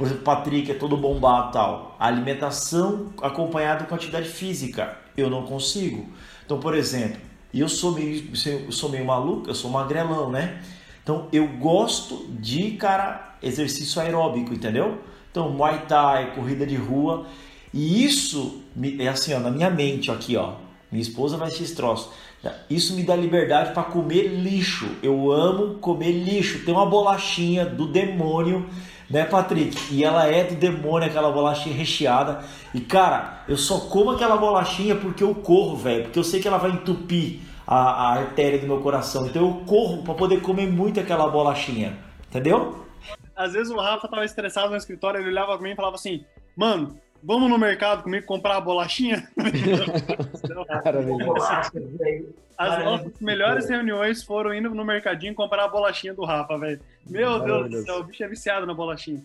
[0.02, 1.96] por exemplo, Patrick é todo bombado tal.
[2.00, 6.10] A alimentação acompanhada com atividade física, eu não consigo.
[6.44, 7.22] Então, por exemplo,
[7.54, 8.30] eu sou meio,
[8.66, 10.60] eu sou meio maluco, eu sou magrelão, né?
[11.04, 15.00] Então, eu gosto de, cara, exercício aeróbico, entendeu?
[15.30, 17.28] Então, Muay Thai, corrida de rua.
[17.72, 18.61] E isso
[19.00, 20.56] é assim, ó, na minha mente, aqui, ó.
[20.92, 22.12] Minha esposa vai se troço.
[22.70, 24.90] Isso me dá liberdade para comer lixo.
[25.02, 26.66] Eu amo comer lixo.
[26.66, 28.68] Tem uma bolachinha do demônio
[29.12, 29.94] né, Patrick?
[29.94, 32.44] E ela é do demônio, aquela bolachinha recheada.
[32.74, 36.04] E cara, eu só como aquela bolachinha porque eu corro, velho.
[36.04, 39.28] Porque eu sei que ela vai entupir a, a artéria do meu coração.
[39.28, 41.98] Então eu corro para poder comer muito aquela bolachinha.
[42.30, 42.86] Entendeu?
[43.36, 46.24] Às vezes o Rafa tava estressado no escritório, ele olhava pra mim e falava assim:
[46.56, 49.28] Mano, vamos no mercado comigo comprar a bolachinha?
[52.58, 56.80] As nossas melhores reuniões foram indo no mercadinho comprar a bolachinha do Rafa, velho.
[57.08, 59.22] Meu Deus do céu, o bicho é viciado na bolachinha.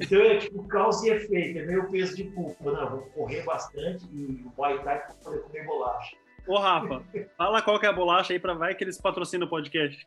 [0.00, 2.72] Então é tipo causa e efeito, é meio peso de culpa.
[2.72, 6.16] Não, vou correr bastante e o Muay Thai para poder comer bolacha.
[6.46, 7.02] Ô Rafa,
[7.36, 10.06] fala qual que é a bolacha aí para vai que eles patrocinam o podcast.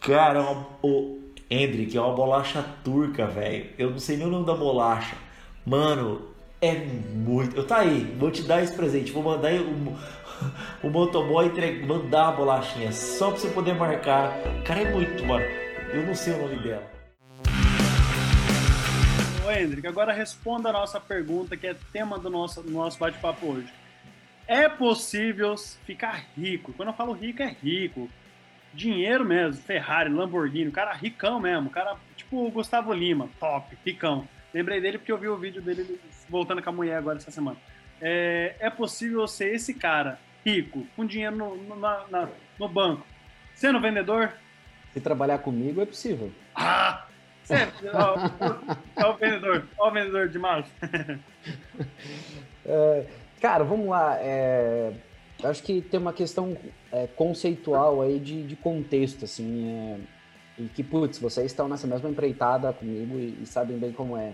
[0.00, 0.42] Cara,
[0.82, 3.70] o Hendrick é uma bolacha turca, velho.
[3.78, 5.16] Eu não sei nem o nome da bolacha.
[5.66, 6.28] Mano,
[6.60, 7.56] é muito.
[7.56, 9.10] Eu tá aí, vou te dar esse presente.
[9.10, 9.96] Vou mandar o,
[10.82, 11.86] o motoboy entre...
[11.86, 14.30] mandar a bolachinha só pra você poder marcar.
[14.66, 15.44] Cara, é muito, mano.
[15.90, 16.82] Eu não sei o nome dela.
[19.46, 23.72] Ô, Hendrick, agora responda a nossa pergunta, que é tema do nosso, nosso bate-papo hoje.
[24.46, 25.56] É possível
[25.86, 26.74] ficar rico?
[26.74, 28.10] Quando eu falo rico, é rico.
[28.74, 33.78] Dinheiro mesmo, Ferrari, Lamborghini, o cara ricão mesmo, o cara tipo o Gustavo Lima, top,
[33.82, 34.28] ricão.
[34.54, 37.56] Lembrei dele porque eu vi o vídeo dele voltando com a mulher agora essa semana.
[38.00, 42.28] É, é possível ser esse cara rico, com dinheiro no, no, na,
[42.58, 43.04] no banco,
[43.54, 44.32] sendo vendedor?
[44.92, 46.30] Se trabalhar comigo é possível.
[46.54, 47.04] Ah!
[48.96, 49.66] É o vendedor.
[49.76, 50.38] Ó o vendedor de
[52.64, 53.06] é,
[53.40, 54.16] cara, vamos lá.
[54.18, 54.94] É,
[55.42, 56.56] acho que tem uma questão
[56.90, 59.68] é, conceitual aí de, de contexto, assim.
[59.68, 59.98] É,
[60.62, 64.32] e que, putz, vocês estão nessa mesma empreitada comigo e, e sabem bem como é.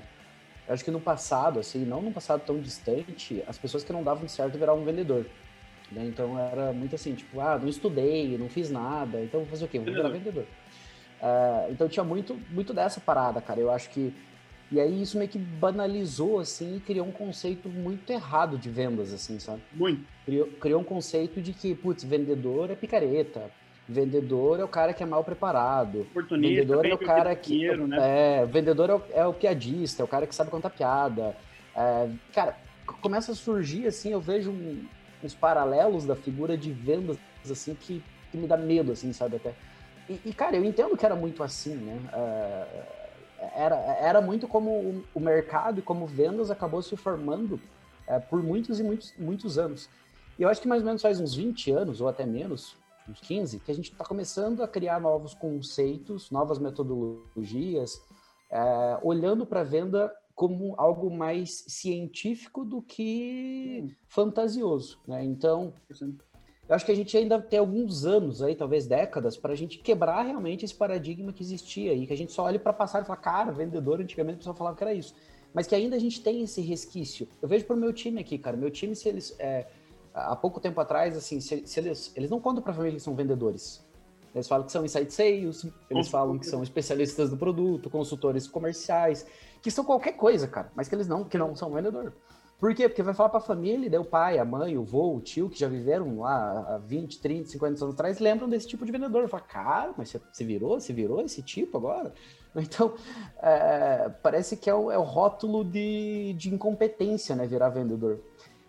[0.71, 4.05] Eu acho que no passado, assim, não num passado tão distante, as pessoas que não
[4.05, 5.27] davam certo viravam vendedor.
[5.91, 6.05] Né?
[6.07, 9.69] Então era muito assim, tipo, ah, não estudei, não fiz nada, então vou fazer o
[9.69, 9.81] quê?
[9.81, 10.45] Vou virar vendedor.
[10.45, 13.59] Uh, então tinha muito, muito dessa parada, cara.
[13.59, 14.15] Eu acho que.
[14.71, 19.13] E aí isso meio que banalizou, assim, e criou um conceito muito errado de vendas,
[19.13, 19.61] assim, sabe?
[19.73, 20.07] Muito.
[20.25, 23.51] Criou, criou um conceito de que, putz, vendedor é picareta.
[23.91, 26.07] Vendedor é o cara que é mal preparado.
[26.15, 27.77] Vendedor é o cara que.
[27.77, 27.97] Né?
[28.43, 31.37] É, vendedor é o, é o, piadista, é o cara que sabe contar piada.
[31.75, 32.57] É, cara,
[33.03, 34.85] começa a surgir, assim, eu vejo um,
[35.25, 37.19] uns paralelos da figura de vendas,
[37.51, 39.37] assim, que, que me dá medo, assim, sabe?
[39.37, 39.55] Até.
[40.09, 41.99] E, e, cara, eu entendo que era muito assim, né?
[42.13, 42.83] Uh,
[43.57, 47.61] era, era muito como o, o, mercado e como vendas acabou se formando
[48.07, 49.91] uh, por muitos e muitos, muitos anos.
[50.39, 52.77] E eu acho que mais ou menos faz uns 20 anos, ou até menos,
[53.11, 57.95] uns 15, que a gente está começando a criar novos conceitos, novas metodologias,
[58.51, 65.23] uh, olhando para a venda como algo mais científico do que fantasioso, né?
[65.23, 65.75] Então,
[66.71, 69.79] eu acho que a gente ainda tem alguns anos aí, talvez décadas, para a gente
[69.79, 73.05] quebrar realmente esse paradigma que existia aí, que a gente só olha para passar e
[73.05, 75.15] fala, cara, vendedor, antigamente o pessoal falava que era isso.
[75.53, 77.29] Mas que ainda a gente tem esse resquício.
[77.43, 79.35] Eu vejo pro meu time aqui, cara, meu time, se eles.
[79.39, 79.67] É,
[80.15, 83.03] há pouco tempo atrás, assim, se, se eles, eles não contam para a família que
[83.03, 83.85] são vendedores.
[84.35, 89.27] Eles falam que são inside sales, eles falam que são especialistas do produto, consultores comerciais,
[89.61, 92.13] que são qualquer coisa, cara, mas que eles não, que não são vendedor.
[92.61, 92.89] Por quê?
[92.89, 95.49] Porque vai falar para a família, daí o pai, a mãe, o vô, o tio,
[95.49, 99.27] que já viveram lá há 20, 30, 50 anos atrás, lembram desse tipo de vendedor.
[99.29, 100.79] Fala, cara, mas você virou?
[100.79, 102.13] Você virou esse tipo agora?
[102.53, 102.95] Então,
[103.41, 108.19] é, parece que é o, é o rótulo de, de incompetência, né, virar vendedor.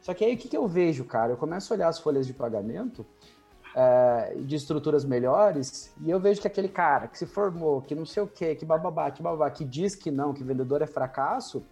[0.02, 1.34] Só que aí o que, que eu vejo, cara?
[1.34, 3.06] Eu começo a olhar as folhas de pagamento
[3.76, 8.06] é, de estruturas melhores, e eu vejo que aquele cara que se formou, que não
[8.06, 11.64] sei o quê, que bababá, que bababá, que diz que não, que vendedor é fracasso,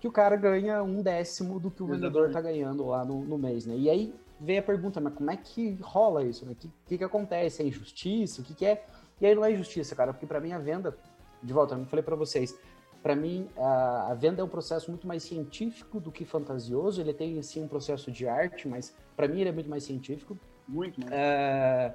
[0.00, 2.12] que o cara ganha um décimo do que o Exatamente.
[2.12, 3.76] vendedor tá ganhando lá no, no, mês, né?
[3.76, 6.44] E aí vem a pergunta, mas como é que rola isso?
[6.44, 6.54] O né?
[6.58, 7.62] que, que, que acontece?
[7.62, 8.40] É injustiça?
[8.40, 8.84] O que, que é?
[9.20, 10.96] E aí não é injustiça, cara, porque para mim a venda,
[11.42, 12.56] de volta, eu falei para vocês,
[13.02, 17.00] para mim a, a, venda é um processo muito mais científico do que fantasioso.
[17.00, 20.38] Ele tem sim um processo de arte, mas para mim ele é muito mais científico.
[20.66, 21.12] Muito mais.
[21.12, 21.94] É,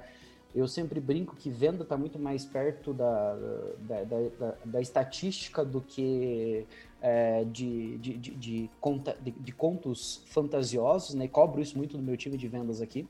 [0.54, 3.34] eu sempre brinco que venda está muito mais perto da,
[3.78, 6.64] da, da, da, da estatística do que
[7.02, 11.26] é, de, de, de, de, conta, de, de, contos fantasiosos, né?
[11.26, 13.06] cobro isso muito no meu time de vendas aqui.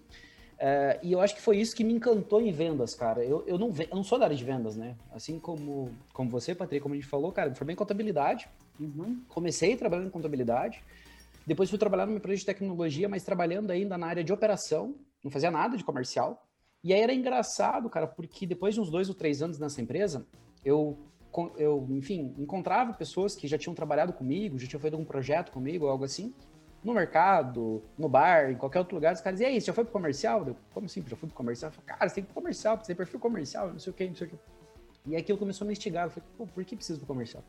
[0.67, 3.23] É, e eu acho que foi isso que me encantou em vendas, cara.
[3.23, 4.97] Eu, eu, não, eu não sou da área de vendas, né?
[5.13, 8.49] Assim como, como você, Patrick, como a gente falou, cara, eu formei em contabilidade.
[8.81, 9.21] Uhum.
[9.29, 10.83] Comecei trabalhando em contabilidade.
[11.47, 15.31] Depois fui trabalhar numa empresa de tecnologia, mas trabalhando ainda na área de operação não
[15.31, 16.47] fazia nada de comercial.
[16.83, 20.27] E aí era engraçado, cara, porque depois de uns dois ou três anos nessa empresa,
[20.65, 20.97] eu,
[21.59, 25.87] eu enfim, encontrava pessoas que já tinham trabalhado comigo, já tinham feito algum projeto comigo,
[25.89, 26.33] algo assim,
[26.85, 29.85] no mercado, no bar, em qualquer outro lugar, os caras e aí, você já foi
[29.85, 30.47] pro comercial?
[30.47, 31.71] Eu, como assim, já fui pro comercial?
[31.71, 33.91] Eu falei, cara, você tem que ir pro comercial, você tem perfil comercial, não sei
[33.91, 34.37] o que, não sei o que.
[35.07, 37.43] E aí aquilo começou a me instigar, eu falei, pô, por que preciso pro comercial?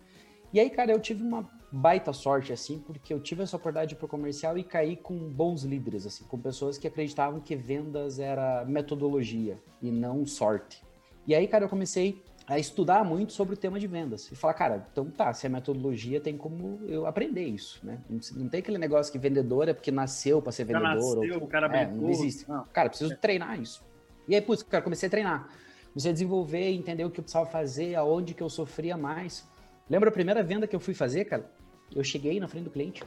[0.53, 4.05] E aí, cara, eu tive uma baita sorte, assim, porque eu tive essa oportunidade para
[4.05, 8.63] o comercial e caí com bons líderes, assim, com pessoas que acreditavam que vendas era
[8.63, 10.81] metodologia e não sorte.
[11.27, 14.31] E aí, cara, eu comecei a estudar muito sobre o tema de vendas.
[14.31, 17.99] E falar, cara, então tá, se é metodologia, tem como eu aprender isso, né?
[18.09, 20.93] Não, tem aquele negócio que vendedor é porque nasceu para ser vendedor.
[20.93, 21.43] Nasceu, ou...
[21.43, 22.47] o cara é, não existe.
[22.47, 22.63] Não.
[22.65, 23.83] Cara, preciso treinar isso.
[24.27, 25.49] E aí, putz, cara, comecei a treinar.
[25.87, 29.47] Comecei a desenvolver, entender o que eu precisava fazer, aonde que eu sofria mais.
[29.89, 31.49] Lembra a primeira venda que eu fui fazer, cara?
[31.95, 33.03] Eu cheguei na frente do cliente.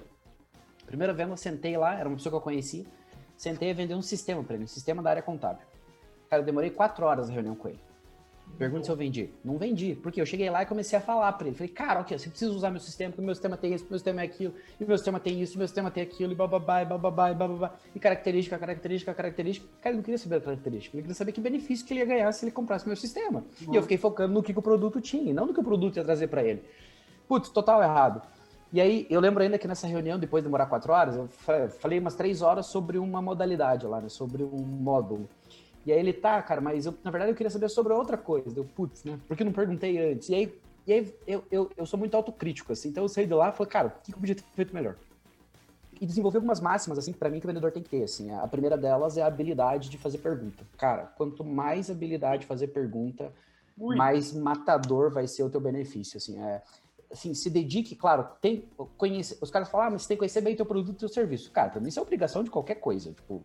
[0.87, 2.87] Primeira venda, eu sentei lá, era uma pessoa que eu conheci.
[3.37, 5.65] Sentei a vender um sistema para ele, um sistema da área contábil.
[6.29, 7.88] Cara, eu demorei quatro horas na reunião com ele.
[8.57, 9.31] Pergunta se eu vendi.
[9.45, 11.57] Não vendi, porque eu cheguei lá e comecei a falar para ele.
[11.57, 14.21] Falei, cara, ok, você precisa usar meu sistema, porque meu sistema tem isso, meu sistema
[14.21, 17.31] é aquilo, e meu sistema tem isso, meu sistema tem aquilo, e bababá, e bababá,
[17.31, 17.75] e bababá.
[17.95, 19.69] E característica, característica, característica.
[19.81, 22.07] Cara, ele não queria saber a característica, ele queria saber que benefício que ele ia
[22.07, 23.45] ganhar se ele comprasse meu sistema.
[23.63, 23.75] Uhum.
[23.75, 25.97] E eu fiquei focando no que, que o produto tinha, não no que o produto
[25.97, 26.63] ia trazer para ele.
[27.29, 28.23] Putz, total errado.
[28.73, 31.29] E aí, eu lembro ainda que nessa reunião, depois de demorar quatro horas, eu
[31.81, 34.11] falei umas três horas sobre uma modalidade lá, né?
[34.11, 35.29] Sobre um módulo.
[35.89, 38.47] E aí ele, tá, cara, mas eu, na verdade eu queria saber sobre outra coisa.
[38.55, 39.19] Eu, putz, né?
[39.27, 40.29] Por que não perguntei antes?
[40.29, 40.55] E aí,
[40.87, 42.91] e aí eu, eu, eu sou muito autocrítico, assim.
[42.91, 44.97] Então eu saí de lá e falei, cara, o que eu podia ter feito melhor?
[45.99, 48.31] E desenvolver algumas máximas, assim, para mim que o vendedor tem que ter, assim.
[48.33, 50.63] A primeira delas é a habilidade de fazer pergunta.
[50.77, 53.33] Cara, quanto mais habilidade de fazer pergunta,
[53.97, 56.39] mais matador vai ser o teu benefício, assim.
[56.39, 56.61] É,
[57.11, 60.41] assim, se dedique, claro, tem conhecer, os caras falam, ah, mas você tem que conhecer
[60.41, 61.51] bem teu produto e teu serviço.
[61.51, 63.43] Cara, mim isso é obrigação de qualquer coisa, tipo,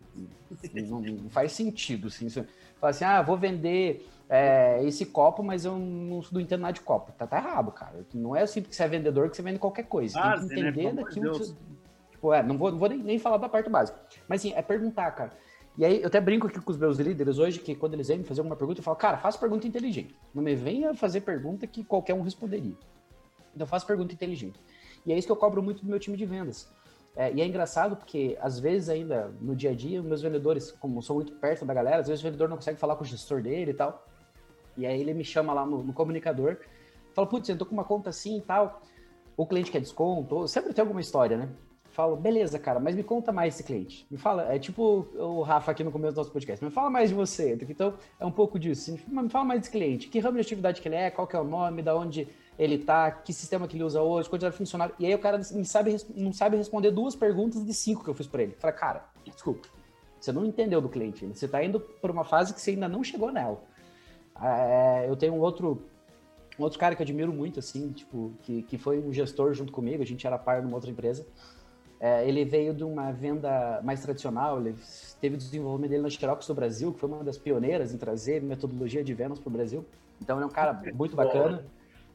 [0.73, 2.45] não, não faz sentido, assim, você
[2.79, 6.81] fala assim, ah, vou vender é, esse copo, mas eu não, não entendo nada de
[6.81, 7.11] copo.
[7.11, 8.05] Tá, tá errado, cara.
[8.13, 10.19] Não é assim que você é vendedor que você vende qualquer coisa.
[10.19, 10.69] Ah, tem que né?
[10.69, 11.03] entender né?
[11.03, 11.55] daquilo que você...
[12.11, 13.99] Tipo, é, não vou, não vou nem, nem falar da parte básica.
[14.27, 15.33] Mas, assim, é perguntar, cara.
[15.77, 18.19] E aí, eu até brinco aqui com os meus líderes hoje, que quando eles vêm
[18.19, 20.15] me fazer alguma pergunta, eu falo, cara, faça pergunta inteligente.
[20.33, 22.75] Não me venha fazer pergunta que qualquer um responderia.
[23.55, 24.59] Então, faça pergunta inteligente.
[25.05, 26.71] E é isso que eu cobro muito do meu time de vendas.
[27.15, 31.01] É, e é engraçado porque, às vezes, ainda no dia a dia, meus vendedores, como
[31.01, 33.41] sou muito perto da galera, às vezes o vendedor não consegue falar com o gestor
[33.41, 34.03] dele e tal.
[34.75, 36.57] E aí ele me chama lá no, no comunicador,
[37.13, 38.81] fala, putz, eu tô com uma conta assim e tal.
[39.37, 41.49] O cliente quer desconto, sempre tem alguma história, né?
[41.91, 44.07] Falo, beleza, cara, mas me conta mais esse cliente.
[44.09, 47.09] Me fala, é tipo o Rafa aqui no começo do nosso podcast, me fala mais
[47.09, 47.55] de você.
[47.69, 48.97] Então, é um pouco disso.
[49.07, 50.09] Me fala mais desse cliente.
[50.09, 52.27] Que ramo de atividade que ele é, qual que é o nome, da onde
[52.57, 54.95] ele tá, que sistema que ele usa hoje, quantidade de funcionário.
[54.99, 58.13] E aí o cara não sabe, não sabe responder duas perguntas de cinco que eu
[58.13, 58.55] fiz para ele.
[58.59, 59.67] Fala, cara, desculpa,
[60.19, 61.25] você não entendeu do cliente.
[61.27, 63.61] Você tá indo por uma fase que você ainda não chegou nela.
[64.41, 65.83] É, eu tenho um outro
[66.57, 69.71] um outro cara que eu admiro muito, assim, tipo, que, que foi um gestor junto
[69.71, 71.25] comigo, a gente era par numa outra empresa.
[71.99, 74.75] É, ele veio de uma venda mais tradicional, ele
[75.21, 78.41] teve o desenvolvimento dele na Xerox do Brasil, que foi uma das pioneiras em trazer
[78.41, 79.85] metodologia de vendas para o Brasil.
[80.21, 81.65] Então ele é um cara muito bacana,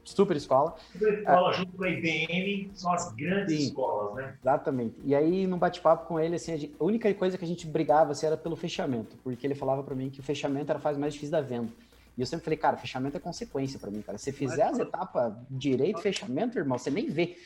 [0.03, 0.75] super escola.
[0.91, 4.35] Super escola, é, junto com a IBM, são as grandes sim, escolas, né?
[4.41, 4.95] Exatamente.
[5.03, 8.25] E aí, num bate-papo com ele, assim, a, única coisa que a gente brigava assim,
[8.25, 11.13] era pelo fechamento, porque ele falava para mim que o fechamento era a fase mais
[11.13, 11.71] difícil da venda.
[12.17, 14.17] E eu sempre falei, cara, fechamento é consequência para mim, cara.
[14.17, 17.37] Se fizer as etapas direito, fechamento, irmão, você nem vê.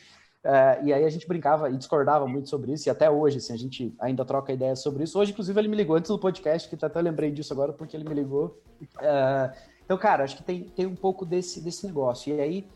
[0.44, 3.54] Uh, e aí a gente brincava e discordava muito sobre isso, e até hoje, assim,
[3.54, 5.18] a gente ainda troca ideias sobre isso.
[5.18, 8.06] Hoje, inclusive, ele me ligou antes do podcast, que até lembrei disso agora, porque ele
[8.06, 8.60] me ligou.
[8.96, 12.34] Uh, então, cara, acho que tem, tem um pouco desse, desse negócio.
[12.34, 12.66] E aí,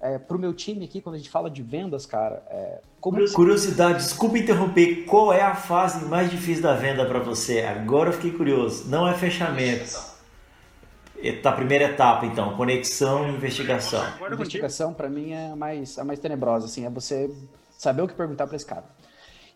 [0.00, 3.18] é, para o meu time aqui, quando a gente fala de vendas, cara, é, como...
[3.32, 7.62] Curiosidade, desculpa interromper, qual é a fase mais difícil da venda para você?
[7.62, 8.88] Agora eu fiquei curioso.
[8.88, 10.12] Não é fechamento.
[11.44, 14.04] A primeira etapa, então, conexão e investigação.
[14.32, 17.32] Investigação, para mim, é a mais, a mais tenebrosa, assim, é você
[17.78, 18.84] saber o que perguntar para esse cara.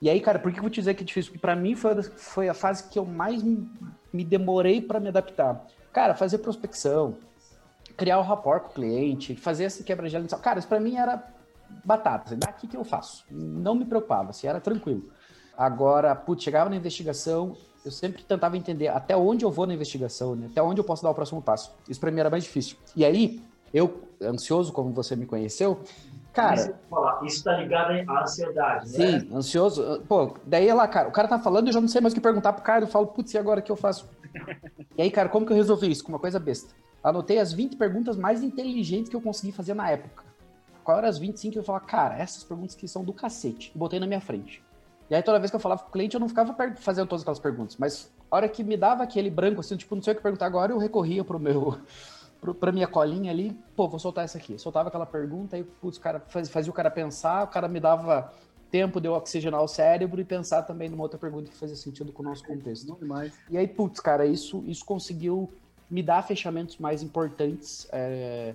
[0.01, 1.32] E aí, cara, por que eu vou te dizer que é difícil?
[1.32, 5.66] Porque para mim foi, foi a fase que eu mais me demorei para me adaptar.
[5.97, 7.16] Cara, fazer prospecção,
[7.97, 10.28] criar o rapport com o cliente, fazer esse quebra-gelo.
[10.42, 11.26] Cara, isso para mim era
[11.82, 12.26] batata.
[12.26, 13.24] Assim, daqui que eu faço.
[13.30, 15.09] Não me preocupava, assim, era tranquilo.
[15.57, 20.36] Agora, putz, chegava na investigação, eu sempre tentava entender até onde eu vou na investigação,
[20.36, 20.49] né?
[20.51, 21.72] até onde eu posso dar o próximo passo.
[21.88, 22.76] Isso para mim era mais difícil.
[22.94, 23.42] E aí,
[23.72, 25.80] eu, ansioso como você me conheceu,
[26.37, 26.78] cara.
[27.24, 29.20] Isso tá ligado à ansiedade, né?
[29.20, 30.03] Sim, ansioso.
[30.07, 32.20] Pô, daí lá, cara, o cara tá falando, eu já não sei mais o que
[32.20, 34.07] perguntar pro cara, eu falo, putz, e agora o que eu faço?
[34.97, 36.05] e aí, cara, como que eu resolvi isso?
[36.05, 36.74] Com uma coisa besta.
[37.03, 40.24] Anotei as 20 perguntas mais inteligentes que eu consegui fazer na época.
[40.84, 43.72] Qual eram as 25 que eu falava, cara, essas perguntas que são do cacete.
[43.74, 44.62] Botei na minha frente.
[45.09, 47.22] E aí toda vez que eu falava com o cliente, eu não ficava fazendo todas
[47.22, 50.16] aquelas perguntas, mas a hora que me dava aquele branco, assim, tipo, não sei o
[50.16, 51.78] que perguntar agora, eu recorria pro meu,
[52.47, 54.53] pro, pra minha colinha ali, pô, vou soltar essa aqui.
[54.53, 57.66] Eu soltava aquela pergunta, aí, putz, o cara fazia, fazia o cara pensar, o cara
[57.66, 58.32] me dava
[58.70, 62.12] tempo de eu oxigenar o cérebro e pensar também numa outra pergunta que fazia sentido
[62.12, 62.86] com o nosso contexto.
[62.86, 63.32] Não demais.
[63.51, 65.51] E aí, putz, cara, isso, isso conseguiu
[65.90, 68.55] me dar fechamentos mais importantes, é,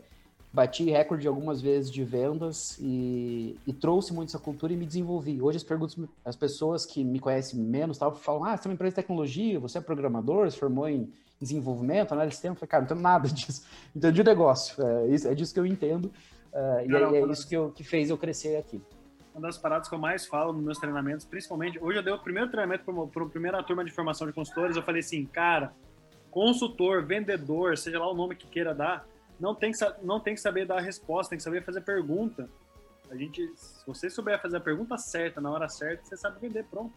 [0.52, 5.42] bati recorde algumas vezes de vendas e, e, trouxe muito essa cultura e me desenvolvi.
[5.42, 8.74] Hoje as perguntas, as pessoas que me conhecem menos tal, falam, ah, você é uma
[8.74, 11.10] empresa de tecnologia, você é programador, se formou em
[11.42, 12.54] desenvolvimento, análise de sistema.
[12.54, 13.66] Eu falei, cara, não entendo nada disso.
[13.96, 17.48] Entendi o negócio, é, isso, é disso que eu entendo uh, e é, é, isso
[17.48, 18.82] que, eu, que fez eu crescer aqui.
[19.34, 22.20] Uma das paradas que eu mais falo nos meus treinamentos, principalmente, hoje eu dei o
[22.20, 25.74] primeiro treinamento para a primeira turma de formação de consultores, eu falei assim, cara,
[26.30, 29.08] consultor, vendedor, seja lá o nome que queira dar,
[29.40, 32.50] não tem, que, não tem que saber dar a resposta, tem que saber fazer pergunta.
[33.10, 36.64] A gente, se você souber fazer a pergunta certa, na hora certa, você sabe vender,
[36.66, 36.94] pronto.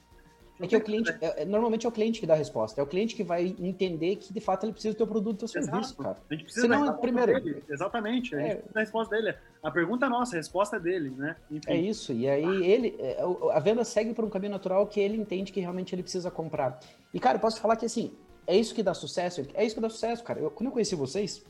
[0.61, 2.81] É que o cliente, é, é, normalmente é o cliente que dá a resposta.
[2.81, 5.39] É o cliente que vai entender que de fato ele precisa do teu produto, do
[5.41, 6.17] teu serviço, cara.
[6.31, 7.41] A gente precisa Senão, da primeiro.
[7.41, 7.65] Dele.
[7.69, 8.35] Exatamente.
[8.37, 9.35] A gente é, precisa da resposta dele.
[9.63, 11.37] A pergunta é nossa, a resposta é dele, né?
[11.51, 11.71] Enfim.
[11.71, 12.13] É isso.
[12.13, 13.19] E aí ele, é,
[13.53, 16.79] a venda segue por um caminho natural que ele entende que realmente ele precisa comprar.
[17.13, 18.13] E cara, eu posso falar que assim,
[18.47, 19.45] é isso que dá sucesso.
[19.55, 20.39] É isso que dá sucesso, cara.
[20.39, 21.45] Eu, quando eu conheci vocês,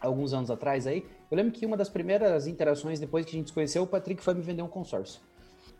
[0.00, 3.48] alguns anos atrás aí, eu lembro que uma das primeiras interações depois que a gente
[3.48, 5.20] se conheceu, o Patrick foi me vender um consórcio.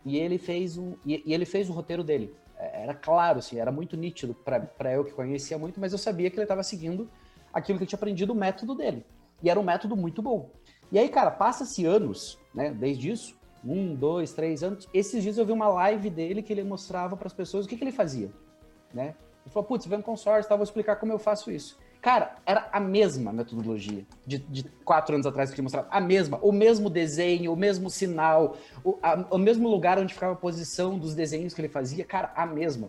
[0.05, 2.35] E ele fez um, e, e ele fez o roteiro dele.
[2.61, 6.29] É, era claro, assim, era muito nítido para eu que conhecia muito, mas eu sabia
[6.29, 7.09] que ele estava seguindo
[7.53, 9.05] aquilo que eu tinha aprendido, o método dele.
[9.43, 10.51] E era um método muito bom.
[10.93, 14.89] E aí, cara, passa-se anos, né, desde isso, um, dois, três anos.
[14.93, 17.77] Esses dias eu vi uma live dele que ele mostrava para as pessoas o que,
[17.77, 18.31] que ele fazia,
[18.93, 19.15] né?
[19.45, 21.79] Ele falou, putz, vem um consórcio, tá, vou explicar como eu faço isso.
[22.01, 25.89] Cara, era a mesma metodologia de, de quatro anos atrás que eu tinha mostrado.
[25.91, 26.39] A mesma.
[26.41, 30.99] O mesmo desenho, o mesmo sinal, o, a, o mesmo lugar onde ficava a posição
[30.99, 32.05] dos desenhos que ele fazia.
[32.05, 32.89] Cara, a mesma.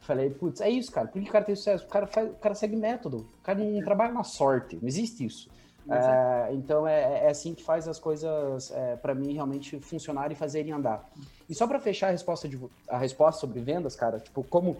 [0.00, 1.06] Falei, putz, é isso, cara.
[1.06, 1.84] Por que o cara tem sucesso?
[1.84, 3.28] O cara, faz, o cara segue método.
[3.40, 4.78] O cara não trabalha na sorte.
[4.80, 5.50] Não existe isso.
[5.88, 10.36] É, então é, é, assim que faz as coisas, é, para mim, realmente funcionarem e
[10.36, 11.08] fazerem andar.
[11.48, 14.76] E só para fechar a resposta, de, a resposta sobre vendas, cara, tipo, como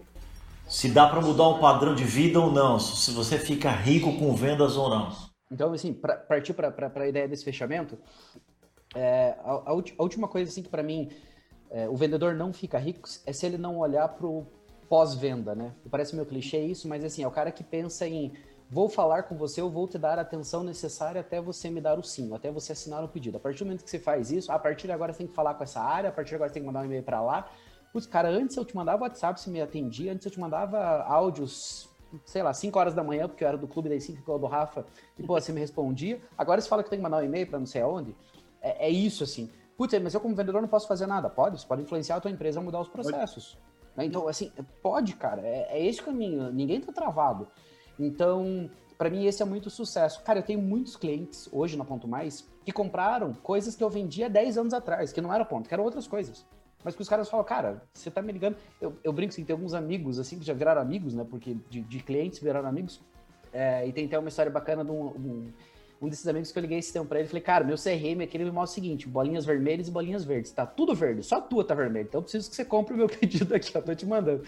[0.70, 4.32] se dá para mudar um padrão de vida ou não, se você fica rico com
[4.36, 5.10] vendas ou não.
[5.50, 7.98] Então, assim, para partir para a ideia desse fechamento,
[8.94, 11.10] é, a, a, a, última coisa assim que para mim
[11.70, 14.46] é, o vendedor não fica rico é se ele não olhar para o
[14.88, 15.72] pós-venda, né?
[15.90, 18.32] Parece meio clichê isso, mas assim, é o cara que pensa em
[18.70, 21.98] vou falar com você, eu vou te dar a atenção necessária até você me dar
[21.98, 23.36] o sim, até você assinar o pedido.
[23.36, 25.34] A partir do momento que você faz isso, a partir de agora você tem que
[25.34, 27.20] falar com essa área, a partir de agora você tem que mandar um e-mail para
[27.20, 27.50] lá,
[27.92, 31.88] Putz, cara, antes eu te mandava WhatsApp, se me atendia, antes eu te mandava áudios,
[32.24, 34.46] sei lá, 5 horas da manhã, porque eu era do clube das 5 igual do
[34.46, 34.86] Rafa,
[35.18, 36.20] e pô, você me respondia.
[36.38, 38.14] Agora você fala que tem que mandar um e-mail para não sei aonde.
[38.62, 39.50] É, é, isso, assim.
[39.76, 41.28] Putz, mas eu como vendedor não posso fazer nada.
[41.28, 43.58] Pode, você pode influenciar a tua empresa a mudar os processos.
[43.96, 44.04] Né?
[44.04, 46.52] Então, assim, pode, cara, é, é esse o caminho.
[46.52, 47.48] Ninguém tá travado.
[47.98, 50.22] Então, para mim, esse é muito sucesso.
[50.22, 54.28] Cara, eu tenho muitos clientes hoje na Ponto Mais que compraram coisas que eu vendia
[54.28, 56.44] 10 anos atrás, que não era ponto, que eram outras coisas.
[56.82, 58.56] Mas que os caras falam, cara, você tá me ligando.
[58.80, 61.26] Eu, eu brinco assim, tem alguns amigos assim que já viraram amigos, né?
[61.28, 63.00] Porque de, de clientes viraram amigos.
[63.52, 65.52] É, e tem até uma história bacana de um, um,
[66.00, 67.28] um, desses amigos que eu liguei esse tempo pra ele.
[67.28, 70.52] Falei, cara, meu CRM aqui ele me mostra o seguinte: bolinhas vermelhas e bolinhas verdes.
[70.52, 72.04] Tá tudo verde, só a tua tá vermelha.
[72.04, 74.42] Então eu preciso que você compre o meu pedido aqui, ó, tô te mandando.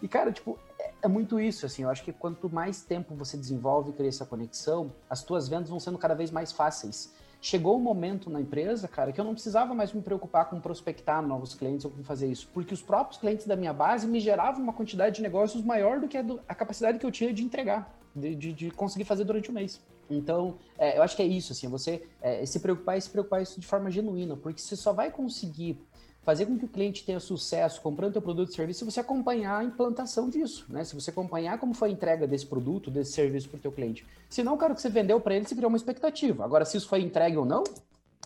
[0.00, 1.82] E, cara, tipo, é, é muito isso, assim.
[1.82, 5.68] Eu acho que quanto mais tempo você desenvolve e cria essa conexão, as tuas vendas
[5.68, 9.32] vão sendo cada vez mais fáceis chegou um momento na empresa, cara, que eu não
[9.32, 13.20] precisava mais me preocupar com prospectar novos clientes ou com fazer isso, porque os próprios
[13.20, 16.40] clientes da minha base me geravam uma quantidade de negócios maior do que a, do,
[16.48, 19.80] a capacidade que eu tinha de entregar, de, de, de, conseguir fazer durante o mês.
[20.08, 23.42] Então, é, eu acho que é isso, assim, você é, se preocupar e se preocupar
[23.42, 25.82] isso de forma genuína, porque você só vai conseguir
[26.22, 29.58] fazer com que o cliente tenha sucesso comprando teu produto e serviço se você acompanhar
[29.58, 30.84] a implantação disso, né?
[30.84, 34.06] Se você acompanhar como foi a entrega desse produto, desse serviço para o teu cliente.
[34.28, 36.44] Se não, cara, que você vendeu para ele, você criou uma expectativa.
[36.44, 37.64] Agora, se isso foi entregue ou não,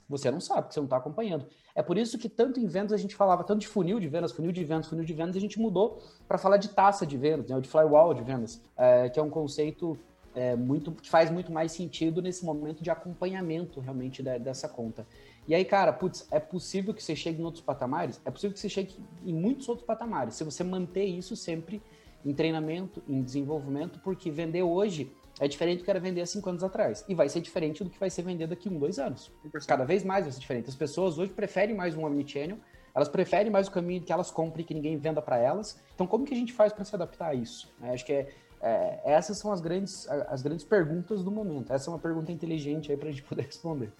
[0.08, 1.46] você não sabe, porque você não está acompanhando.
[1.74, 4.32] É por isso que tanto em vendas a gente falava tanto de funil de vendas,
[4.32, 7.50] funil de vendas, funil de vendas, a gente mudou para falar de taça de vendas,
[7.50, 7.60] né?
[7.60, 9.98] de flywall de vendas, é, que é um conceito
[10.34, 15.06] é, muito que faz muito mais sentido nesse momento de acompanhamento realmente da, dessa conta.
[15.48, 18.20] E aí, cara, putz, é possível que você chegue em outros patamares?
[18.24, 21.80] É possível que você chegue em muitos outros patamares, se você manter isso sempre
[22.24, 26.48] em treinamento, em desenvolvimento, porque vender hoje é diferente do que era vender há cinco
[26.48, 27.04] anos atrás.
[27.08, 29.30] E vai ser diferente do que vai ser vender daqui a um, dois anos.
[29.66, 30.68] Cada vez mais vai ser diferente.
[30.68, 32.58] As pessoas hoje preferem mais um omnichannel,
[32.94, 35.78] elas preferem mais o caminho que elas comprem que ninguém venda para elas.
[35.94, 37.70] Então, como que a gente faz para se adaptar a isso?
[37.82, 41.72] É, acho que é, é, essas são as grandes, as grandes perguntas do momento.
[41.72, 43.92] Essa é uma pergunta inteligente aí para a gente poder responder.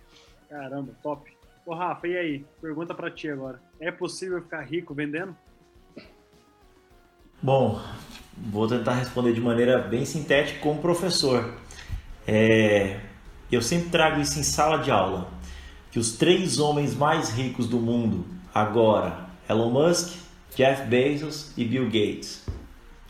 [0.49, 1.36] Caramba, top.
[1.67, 2.45] Ô, Rafa, e aí?
[2.61, 3.61] Pergunta para ti agora.
[3.81, 5.37] É possível ficar rico vendendo?
[7.43, 7.83] Bom,
[8.37, 11.55] vou tentar responder de maneira bem sintética como professor.
[12.25, 13.01] É,
[13.51, 15.29] eu sempre trago isso em sala de aula,
[15.91, 20.19] que os três homens mais ricos do mundo agora, Elon Musk,
[20.55, 22.47] Jeff Bezos e Bill Gates.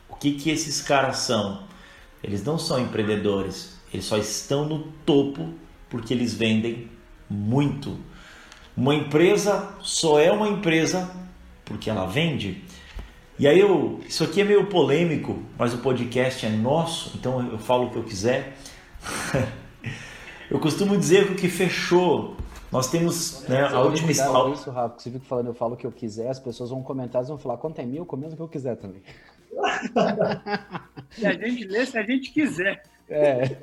[0.09, 1.63] O que que esses caras são?
[2.25, 5.53] Eles não são empreendedores, eles só estão no topo
[5.91, 6.91] porque eles vendem
[7.29, 7.99] muito
[8.77, 11.11] uma empresa só é uma empresa
[11.65, 12.63] porque ela vende.
[13.39, 17.59] E aí eu, isso aqui é meio polêmico, mas o podcast é nosso, então eu
[17.59, 18.57] falo o que eu quiser.
[20.51, 22.37] eu costumo dizer que o que fechou,
[22.73, 24.55] nós temos né, a última história.
[24.55, 27.21] isso, Rafa, você fica falando, eu falo o que eu quiser, as pessoas vão comentar,
[27.21, 29.03] eles vão falar quanto é mil, eu comento o que eu quiser também.
[31.11, 32.83] se a gente lê, se a gente quiser.
[33.09, 33.57] É.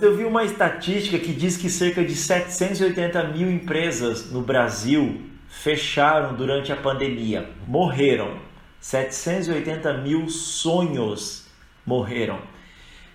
[0.00, 6.34] Eu vi uma estatística que diz que cerca de 780 mil empresas no Brasil fecharam
[6.34, 8.38] durante a pandemia, morreram.
[8.80, 11.46] 780 mil sonhos
[11.86, 12.40] morreram.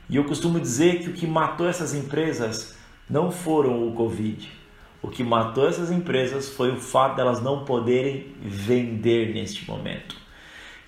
[0.09, 2.77] E eu costumo dizer que o que matou essas empresas
[3.09, 4.49] não foram o Covid.
[5.01, 10.15] O que matou essas empresas foi o fato delas não poderem vender neste momento.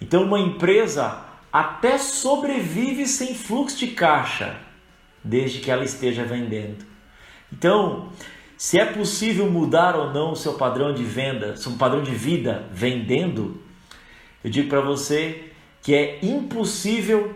[0.02, 4.58] Então, uma empresa até sobrevive sem fluxo de caixa,
[5.24, 6.86] desde que ela esteja vendendo.
[7.52, 8.10] Então,
[8.58, 12.68] se é possível mudar ou não o seu padrão de venda, seu padrão de vida
[12.72, 13.62] vendendo,
[14.44, 17.36] eu digo para você que é impossível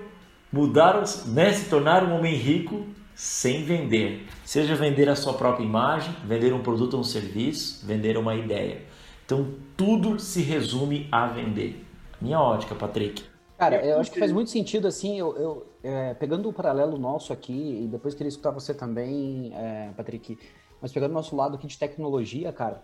[0.52, 2.86] mudar, né, se tornar um homem rico
[3.16, 4.28] sem vender.
[4.46, 8.82] Seja vender a sua própria imagem, vender um produto ou um serviço, vender uma ideia.
[9.26, 11.84] Então tudo se resume a vender.
[12.22, 13.33] Minha ótica, Patrick.
[13.64, 17.32] Cara, eu acho que faz muito sentido, assim, eu, eu é, pegando o paralelo nosso
[17.32, 20.38] aqui, e depois queria escutar você também, é, Patrick,
[20.82, 22.84] mas pegando o nosso lado aqui de tecnologia, cara,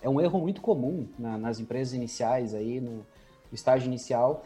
[0.00, 3.04] é um erro muito comum na, nas empresas iniciais aí, no
[3.52, 4.44] estágio inicial,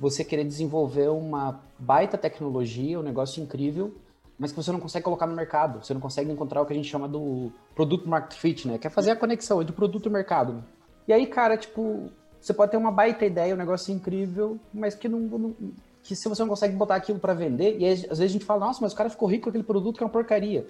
[0.00, 3.94] você querer desenvolver uma baita tecnologia, um negócio incrível,
[4.38, 6.76] mas que você não consegue colocar no mercado, você não consegue encontrar o que a
[6.76, 8.78] gente chama do produto market fit, né?
[8.78, 10.64] Que é fazer a conexão entre o produto e o mercado.
[11.06, 12.10] E aí, cara, tipo,
[12.40, 15.54] você pode ter uma baita ideia, um negócio incrível, mas que não, não
[16.02, 18.44] que se você não consegue botar aquilo para vender, e aí, às vezes a gente
[18.44, 20.66] fala, nossa, mas o cara ficou rico com aquele produto que é uma porcaria.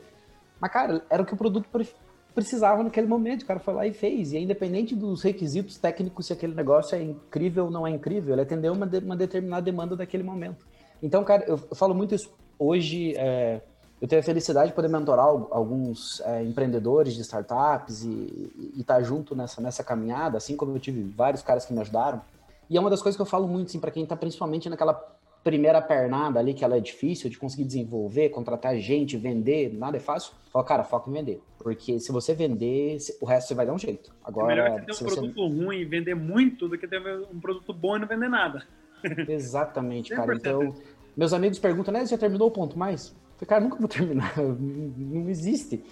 [0.60, 1.68] Mas, cara, era o que o produto
[2.34, 4.32] precisava naquele momento, o cara foi lá e fez.
[4.32, 8.34] E é independente dos requisitos técnicos, se aquele negócio é incrível ou não é incrível,
[8.34, 10.66] ele atendeu uma, de, uma determinada demanda daquele momento.
[11.00, 13.14] Então, cara, eu, eu falo muito isso hoje.
[13.16, 13.60] É,
[14.00, 19.02] eu tenho a felicidade de poder mentorar alguns é, empreendedores de startups e estar tá
[19.02, 22.20] junto nessa, nessa caminhada, assim como eu tive vários caras que me ajudaram.
[22.70, 24.94] E é uma das coisas que eu falo muito, assim, para quem está principalmente naquela
[25.42, 30.00] primeira pernada ali, que ela é difícil de conseguir desenvolver, contratar gente, vender, nada é
[30.00, 30.32] fácil.
[30.52, 31.42] Fala, cara, foca em vender.
[31.58, 34.12] Porque se você vender, o resto você vai dar um jeito.
[34.22, 35.64] Agora, é melhor você ter um produto você...
[35.64, 37.00] ruim e vender muito do que ter
[37.32, 38.66] um produto bom e não vender nada.
[39.28, 40.34] Exatamente, cara.
[40.34, 40.74] Então,
[41.16, 43.14] meus amigos perguntam, né, já terminou o ponto mais?
[43.46, 45.84] Cara, nunca vou terminar, não existe.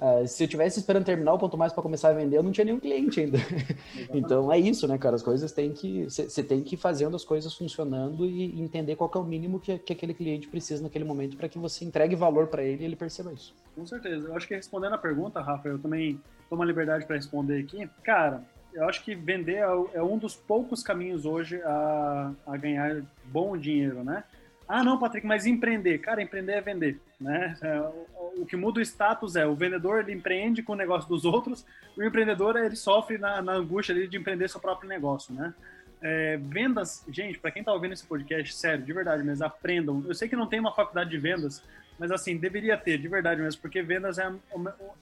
[0.00, 2.52] Uh, se eu tivesse esperando terminar o ponto mais para começar a vender, eu não
[2.52, 3.36] tinha nenhum cliente ainda.
[4.14, 5.14] então é isso, né, cara?
[5.14, 6.04] As coisas têm que.
[6.04, 9.78] Você tem que ir fazendo as coisas funcionando e entender qual é o mínimo que,
[9.78, 12.96] que aquele cliente precisa naquele momento para que você entregue valor para ele e ele
[12.96, 13.54] perceba isso.
[13.76, 14.28] Com certeza.
[14.28, 17.86] Eu acho que respondendo a pergunta, Rafa, eu também tomo a liberdade para responder aqui.
[18.02, 18.42] Cara,
[18.72, 23.54] eu acho que vender é, é um dos poucos caminhos hoje a, a ganhar bom
[23.54, 24.24] dinheiro, né?
[24.72, 25.98] Ah, não, Patrick, mas empreender.
[25.98, 27.56] Cara, empreender é vender, né?
[27.60, 31.08] É, o, o, que muda o status é o vendedor ele empreende com o negócio
[31.08, 31.66] dos outros,
[31.96, 35.52] o empreendedor ele sofre na, na angústia de empreender seu próprio negócio, né?
[36.00, 40.04] É, vendas, gente, para quem tá ouvindo esse podcast, sério, de verdade mesmo, aprendam.
[40.06, 41.64] Eu sei que não tem uma faculdade de vendas,
[41.98, 44.32] mas assim, deveria ter, de verdade mesmo, porque vendas é.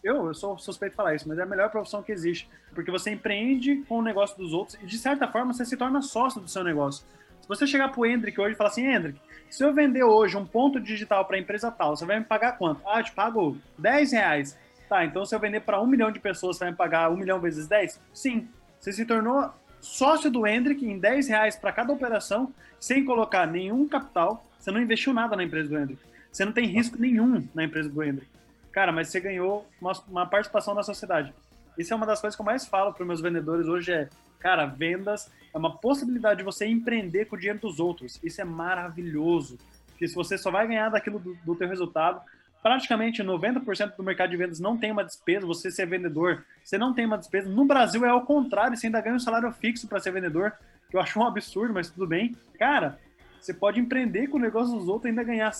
[0.03, 2.49] Eu, eu sou suspeito de falar isso, mas é a melhor profissão que existe.
[2.75, 6.01] Porque você empreende com o negócio dos outros e, de certa forma, você se torna
[6.01, 7.05] sócio do seu negócio.
[7.43, 10.45] Se você chegar pro Hendrick hoje e falar assim, Hendrick, se eu vender hoje um
[10.45, 12.81] ponto digital para a empresa tal, você vai me pagar quanto?
[12.87, 14.59] Ah, eu te pago 10 reais.
[14.89, 17.17] Tá, então se eu vender para um milhão de pessoas, você vai me pagar um
[17.17, 18.01] milhão vezes 10?
[18.13, 18.49] Sim.
[18.81, 23.87] Você se tornou sócio do Hendrick em 10 reais para cada operação, sem colocar nenhum
[23.87, 24.47] capital.
[24.59, 26.03] Você não investiu nada na empresa do Hendrick.
[26.33, 28.31] Você não tem risco nenhum na empresa do Hendrick.
[28.73, 31.35] Cara, mas você ganhou uma, uma participação na sociedade.
[31.77, 34.09] Isso é uma das coisas que eu mais falo para meus vendedores hoje é,
[34.39, 38.19] cara, vendas é uma possibilidade de você empreender com o dinheiro dos outros.
[38.23, 39.59] Isso é maravilhoso.
[39.89, 42.21] Porque se você só vai ganhar daquilo do, do teu resultado,
[42.63, 46.95] praticamente 90% do mercado de vendas não tem uma despesa, você ser vendedor, você não
[46.95, 47.49] tem uma despesa.
[47.49, 50.53] No Brasil é ao contrário, você ainda ganha um salário fixo para ser vendedor,
[50.89, 52.37] que eu acho um absurdo, mas tudo bem.
[52.59, 52.99] Cara,
[53.41, 55.53] você pode empreender com o negócio dos outros e ainda ganhar,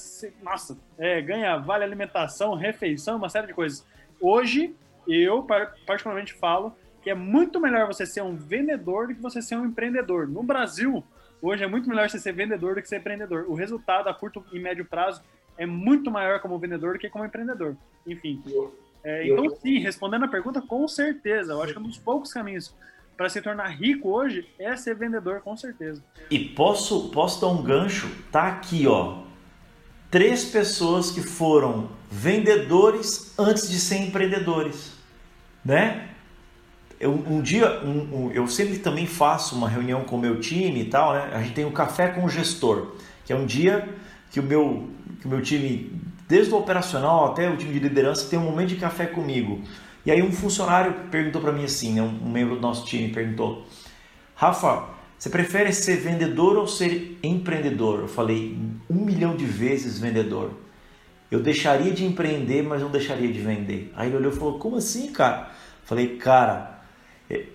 [0.43, 3.87] nossa, é, ganha vale alimentação, refeição, uma série de coisas.
[4.21, 4.75] Hoje,
[5.07, 5.47] eu
[5.87, 9.67] particularmente falo que é muito melhor você ser um vendedor do que você ser um
[9.67, 10.29] empreendedor.
[10.29, 11.05] No Brasil,
[11.41, 13.47] hoje é muito melhor você ser vendedor do que ser empreendedor.
[13.49, 15.23] O resultado a curto e médio prazo
[15.57, 17.77] é muito maior como vendedor do que como empreendedor.
[18.07, 18.43] Enfim.
[19.05, 21.53] É, então, sim, respondendo a pergunta, com certeza.
[21.53, 22.75] Eu acho que é um dos poucos caminhos
[23.19, 26.03] para se tornar rico hoje é ser vendedor, com certeza.
[26.31, 28.09] E posso, posso dar um gancho?
[28.31, 29.23] Tá aqui, ó.
[30.09, 34.93] Três pessoas que foram vendedores antes de ser empreendedores,
[35.65, 36.11] né?
[37.01, 40.83] Eu, um dia, um, um, eu sempre também faço uma reunião com o meu time
[40.83, 41.31] e tal, né?
[41.33, 43.89] A gente tem o um café com o gestor, que é um dia
[44.31, 44.89] que o meu,
[45.21, 45.93] que o meu time,
[46.27, 49.63] desde o operacional até o time de liderança, tem um momento de café comigo.
[50.05, 52.03] E aí um funcionário perguntou para mim assim, né?
[52.03, 53.65] um, membro do nosso time perguntou,
[54.35, 54.89] Rafa,
[55.19, 58.01] você prefere ser vendedor ou ser empreendedor?
[58.01, 58.57] Eu falei,
[58.89, 60.53] um milhão de vezes vendedor.
[61.31, 63.93] Eu deixaria de empreender, mas não deixaria de vender.
[63.95, 65.51] Aí ele olhou e falou, como assim, cara?
[65.85, 66.78] Falei, cara,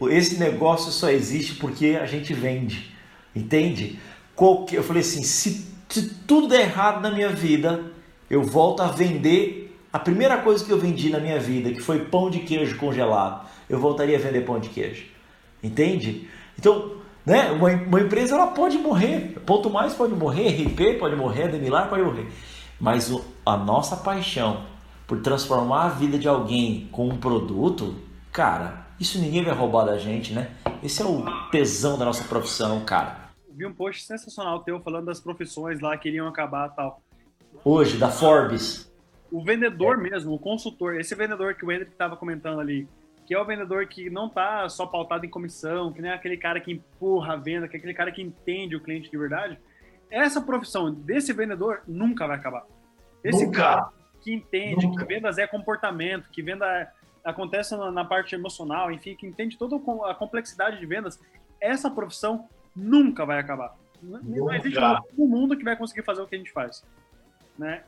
[0.10, 2.92] esse negócio só existe porque a gente vende,
[3.36, 4.00] entende?
[4.36, 7.92] Qualquer, eu falei assim, se, se tudo der errado na minha vida,
[8.30, 12.06] eu volto a vender a primeira coisa que eu vendi na minha vida, que foi
[12.06, 15.06] pão de queijo congelado, eu voltaria a vender pão de queijo,
[15.64, 16.28] entende?
[16.58, 16.94] Então,
[17.26, 21.90] né, uma, uma empresa ela pode morrer, ponto mais pode morrer, RP pode morrer, Demilar
[21.90, 22.28] pode morrer,
[22.80, 24.66] mas o, a nossa paixão
[25.08, 27.96] por transformar a vida de alguém com um produto,
[28.32, 30.52] cara, isso ninguém vai roubar da gente, né?
[30.82, 33.30] Esse é o tesão da nossa profissão, cara.
[33.50, 37.02] Vi um post sensacional teu falando das profissões lá que iriam acabar tal.
[37.64, 38.92] Hoje, da Forbes.
[39.32, 40.10] O vendedor é.
[40.10, 42.88] mesmo, o consultor, esse vendedor que o Hendrick estava comentando ali,
[43.26, 46.38] que é o vendedor que não tá só pautado em comissão, que nem é aquele
[46.38, 49.58] cara que empurra a venda, que é aquele cara que entende o cliente de verdade,
[50.10, 52.66] essa profissão desse vendedor nunca vai acabar.
[53.24, 53.60] Esse Nunca.
[53.60, 53.90] cara
[54.22, 55.06] que entende Nunca.
[55.06, 56.92] que vendas é comportamento, que venda
[57.24, 61.20] acontece na, na parte emocional, enfim, que entende toda a complexidade de vendas,
[61.60, 63.76] essa profissão nunca vai acabar.
[64.02, 64.80] Não, não existe
[65.18, 66.84] um mundo que vai conseguir fazer o que a gente faz.
[67.58, 67.84] Né?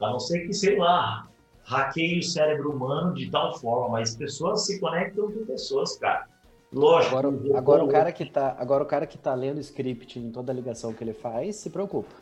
[0.00, 1.26] A não ser que, sei lá,
[1.64, 6.28] hackeie o cérebro humano de tal forma, mas pessoas se conectam com pessoas, cara.
[6.72, 7.16] Lógico.
[7.16, 10.30] Agora, agora, o cara que tá, agora o cara que tá lendo o script em
[10.30, 12.14] toda a ligação que ele faz, se preocupa.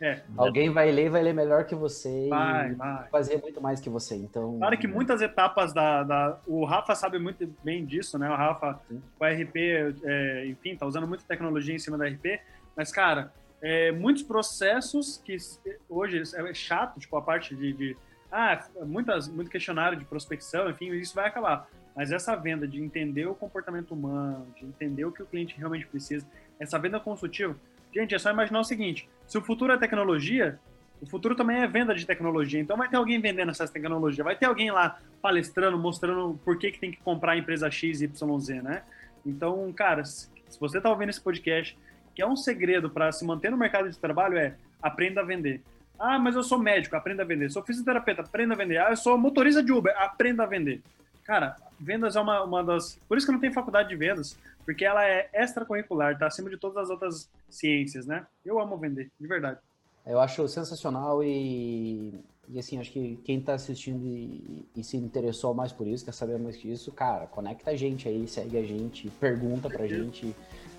[0.00, 0.20] É.
[0.36, 3.08] Alguém vai ler, vai ler melhor que você Vai, e vai.
[3.08, 4.14] fazer muito mais que você.
[4.14, 8.28] Então, Claro que muitas etapas da, da- O Rafa sabe muito bem disso, né?
[8.30, 9.00] O Rafa, Sim.
[9.18, 9.56] o RP,
[10.04, 12.40] é, enfim, tá usando muita tecnologia em cima da RP,
[12.76, 13.32] mas, cara,
[13.62, 17.72] é, muitos processos que s- hoje é chato, tipo a parte de.
[17.72, 17.96] de
[18.30, 21.68] ah, muitas, muito questionário de prospecção, enfim, isso vai acabar.
[21.94, 25.86] Mas essa venda de entender o comportamento humano, de entender o que o cliente realmente
[25.86, 26.26] precisa,
[26.60, 27.56] essa venda consultiva,
[27.94, 30.58] gente, é só imaginar o seguinte: se o futuro é tecnologia,
[31.00, 32.60] o futuro também é venda de tecnologia.
[32.60, 36.70] Então vai ter alguém vendendo essas tecnologias, vai ter alguém lá palestrando, mostrando por que,
[36.70, 38.82] que tem que comprar a empresa X, Y, Z, né?
[39.24, 41.76] Então, cara, se você está ouvindo esse podcast,
[42.14, 45.62] que é um segredo para se manter no mercado de trabalho é aprenda a vender.
[45.98, 47.50] Ah, mas eu sou médico, aprenda a vender.
[47.50, 48.78] Sou fisioterapeuta, aprenda a vender.
[48.78, 50.82] Ah, eu sou motorista de Uber, aprenda a vender.
[51.24, 52.98] Cara, vendas é uma, uma das.
[53.08, 56.58] Por isso que não tenho faculdade de vendas, porque ela é extracurricular, tá acima de
[56.58, 58.26] todas as outras ciências, né?
[58.44, 59.60] Eu amo vender, de verdade.
[60.04, 62.12] eu acho sensacional e,
[62.48, 66.12] e assim, acho que quem tá assistindo e, e se interessou mais por isso, quer
[66.12, 70.34] saber mais disso, cara, conecta a gente aí, segue a gente, pergunta pra gente.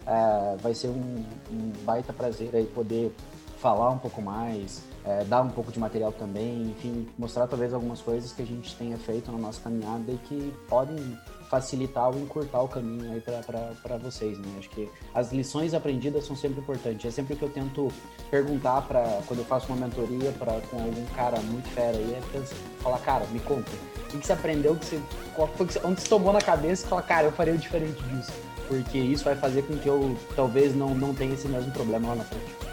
[0.06, 3.12] É, vai ser um, um baita prazer aí poder
[3.58, 8.02] falar um pouco mais, é, dar um pouco de material também, enfim, mostrar talvez algumas
[8.02, 11.18] coisas que a gente tenha feito na nossa caminhada e que podem
[11.50, 14.48] facilitar ou encurtar o caminho aí para vocês, né?
[14.60, 17.06] Acho que as lições aprendidas são sempre importantes.
[17.06, 17.88] É sempre o que eu tento
[18.30, 22.22] perguntar para quando eu faço uma mentoria para com algum cara muito fera aí, é
[22.32, 23.72] pensa- falar, cara, me conta,
[24.14, 25.02] o que, você aprendeu, que você,
[25.34, 28.34] qual foi onde você tomou na cabeça e falar, cara, eu faria o diferente disso,
[28.68, 32.16] porque isso vai fazer com que eu talvez não, não tenha esse mesmo problema lá
[32.16, 32.67] na frente.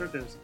[0.00, 0.38] Com certeza.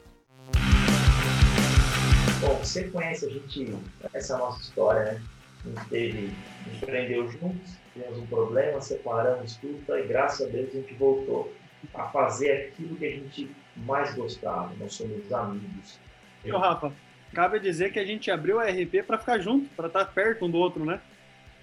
[2.42, 3.74] Bom, você conhece a gente,
[4.12, 5.22] essa é a nossa história, né?
[5.64, 6.32] A gente teve,
[6.66, 9.98] a gente aprendeu juntos, tivemos um problema, separamos tudo, tá?
[9.98, 11.50] e graças a Deus a gente voltou
[11.94, 14.74] a fazer aquilo que a gente mais gostava.
[14.78, 15.98] Nós somos amigos.
[16.44, 16.92] E o Rafa,
[17.32, 20.50] cabe dizer que a gente abriu a RP para ficar junto, para estar perto um
[20.50, 21.00] do outro, né?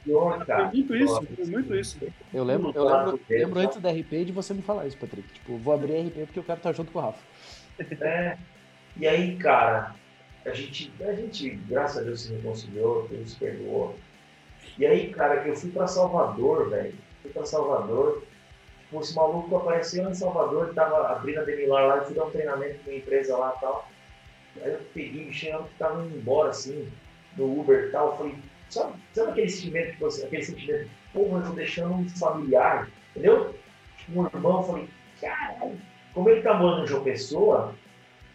[0.03, 1.97] Foi muito isso, foi muito isso.
[2.33, 3.67] Eu lembro, eu lembro, lembro tá?
[3.67, 5.31] antes da RP de você me falar isso, Patrick.
[5.31, 7.32] Tipo, vou abrir a RP porque eu quero estar junto com o Rafa.
[8.01, 8.37] É.
[8.97, 9.95] E aí, cara,
[10.45, 13.95] a gente, a gente, graças a Deus, se reconciliou, Deus perdoou.
[14.77, 16.93] E aí, cara, eu fui pra Salvador, velho.
[17.21, 18.23] Fui pra Salvador.
[18.93, 22.25] Tipo, esse maluco apareceu em Salvador, ele tava abrindo a Demilar lá, eu fui dar
[22.25, 23.89] um treinamento com uma empresa lá e tal.
[24.61, 26.91] Aí eu peguei, chegando que tava indo embora, assim,
[27.35, 28.17] no Uber e tal.
[28.17, 28.35] Falei,
[28.69, 33.55] sabe, sabe aquele sentimento que você, aquele sentimento, mas eu tô deixando um familiar, entendeu?
[33.97, 35.79] Tipo, um irmão, falei, caralho,
[36.13, 37.73] como ele tá morando em João Pessoa,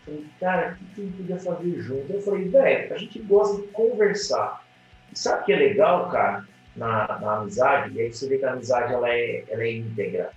[0.09, 2.13] Falei, cara, o que que a gente podia fazer junto?
[2.13, 4.67] Eu falei, velho, a gente gosta de conversar.
[5.13, 7.95] E sabe o que é legal, cara, na, na amizade?
[7.95, 10.33] E aí você vê que a amizade ela é, ela é íntegra.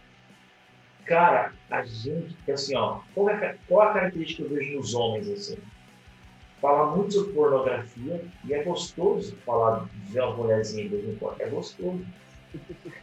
[1.05, 5.29] Cara, a gente, assim, ó, qual é, qual a característica que eu vejo nos homens,
[5.29, 5.57] assim?
[6.61, 11.41] Fala muito sobre pornografia e é gostoso falar de uma mulherzinha de vez em quando,
[11.41, 12.05] é gostoso.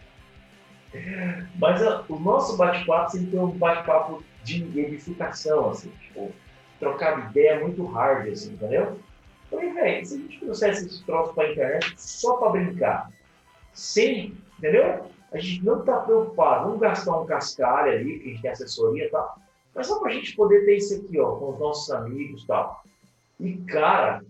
[1.59, 6.33] Mas a- o nosso bate-papo sempre foi um bate-papo de edificação, assim, tipo,
[6.79, 8.99] trocar ideia muito hard, assim, entendeu?
[9.51, 13.11] Falei, velho, se a gente trouxesse esse troço pra internet só pra brincar,
[13.73, 15.11] sem, entendeu?
[15.33, 19.05] A gente não tá preocupado, vamos gastar um cascalho ali, que a gente tem assessoria
[19.07, 19.39] e tal,
[19.75, 22.83] mas só pra gente poder ter isso aqui, ó, com os nossos amigos e tal.
[23.39, 24.25] E, cara,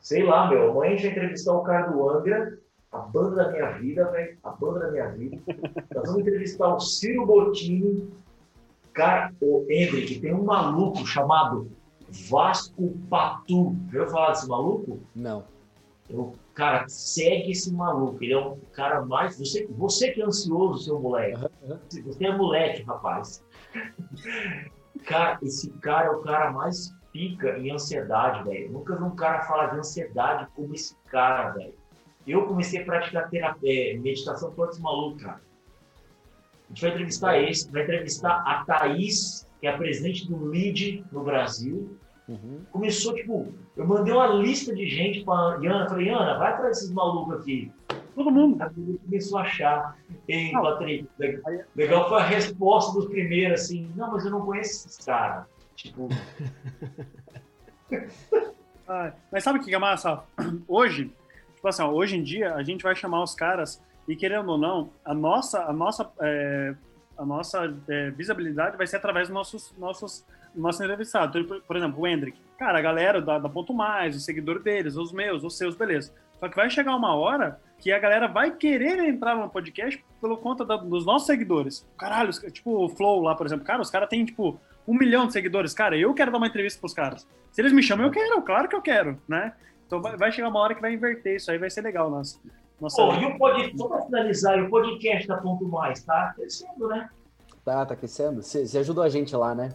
[0.00, 2.58] sei lá, meu, amanhã a gente vai entrevistar o cara do Angra,
[2.92, 5.38] a banda da minha vida, velho, a banda da minha vida.
[5.94, 8.10] Nós vamos entrevistar o Ciro Bottini,
[8.92, 11.70] cara, o Hendrick, tem um maluco chamado
[12.28, 13.74] Vasco Patu.
[13.90, 15.00] Já ouviu falar desse maluco?
[15.16, 15.44] Não.
[16.10, 18.22] Eu, cara, segue esse maluco.
[18.22, 19.38] Ele é um cara mais.
[19.38, 21.40] Você, você que é ansioso, seu moleque.
[22.04, 23.42] Você é moleque, rapaz.
[25.06, 28.72] Cara, esse cara é o cara mais pica em ansiedade, velho.
[28.72, 31.74] Nunca vi um cara falar de ansiedade como esse cara, velho.
[32.26, 35.40] Eu comecei a praticar terapia, meditação com esse maluco, cara.
[36.66, 41.04] A gente vai entrevistar esse, vai entrevistar a Thaís, que é a presidente do LEAD
[41.12, 42.60] no Brasil Uhum.
[42.70, 46.92] começou, tipo, eu mandei uma lista de gente pra Ana, falei, Ana, vai atrás desses
[46.92, 47.70] malucos aqui.
[48.14, 48.58] Todo mundo.
[49.04, 49.98] Começou a achar.
[50.28, 51.08] Ei, Patrick,
[51.74, 55.46] legal foi a resposta dos primeiros, assim, não, mas eu não conheço esses caras.
[55.74, 56.08] Tipo.
[58.86, 60.22] ah, mas sabe o que é massa?
[60.68, 61.10] Hoje,
[61.62, 64.90] tipo assim, hoje em dia, a gente vai chamar os caras e querendo ou não,
[65.04, 66.74] a nossa, a nossa, é,
[67.16, 70.26] a nossa é, visibilidade vai ser através dos nossos, nossos,
[70.56, 71.36] nossos entrevistados.
[71.36, 72.36] Então, por, por, exemplo, o Hendrick.
[72.58, 76.12] Cara, a galera da, da Ponto Mais, os seguidores deles, os meus, os seus, beleza.
[76.40, 80.36] Só que vai chegar uma hora que a galera vai querer entrar no podcast pelo
[80.36, 81.88] conta da, dos nossos seguidores.
[81.96, 83.64] Caralho, tipo o Flow lá, por exemplo.
[83.64, 85.72] Cara, os caras têm, tipo, um milhão de seguidores.
[85.72, 87.24] Cara, eu quero dar uma entrevista pros caras.
[87.52, 89.52] Se eles me chamam, eu quero, claro que eu quero, né?
[89.92, 92.40] Então vai, vai chegar uma hora que vai inverter isso aí, vai ser legal, nossa.
[92.80, 96.88] nossa oh, e o podcast, só para finalizar, o podcast da Ponto Mais tá crescendo,
[96.88, 97.10] né?
[97.62, 98.42] Tá, tá crescendo.
[98.42, 99.70] Você ajudou a gente lá, né?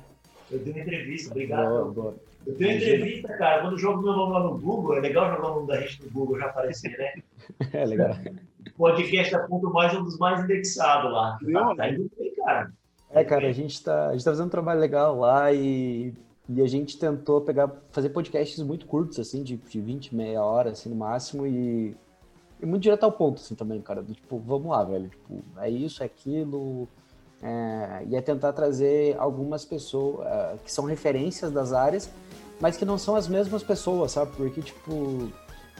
[0.50, 1.70] Eu dei uma entrevista, obrigado.
[1.70, 2.16] Boa, boa.
[2.48, 5.52] Eu tenho entrevista, cara, quando eu jogo meu nome lá no Google, é legal jogar
[5.52, 7.22] o nome da gente no Google já aparecer, né?
[7.72, 8.18] É legal.
[8.74, 11.38] O podcast da Ponto Mais é um dos mais indexados lá.
[11.54, 12.72] Tá, tá indo bem, cara.
[13.12, 16.12] É, cara, a gente tá, a gente tá fazendo um trabalho legal lá e,
[16.50, 20.72] e a gente tentou pegar, fazer podcasts muito curtos, assim, de, de 20, meia hora,
[20.72, 21.96] assim, no máximo, e,
[22.62, 24.02] e muito direto ao ponto, assim, também, cara.
[24.02, 26.88] Do, tipo, vamos lá, velho, tipo, é isso, é aquilo,
[27.42, 32.10] é, e é tentar trazer algumas pessoas é, que são referências das áreas,
[32.62, 34.32] mas que não são as mesmas pessoas, sabe?
[34.38, 35.30] Porque, tipo,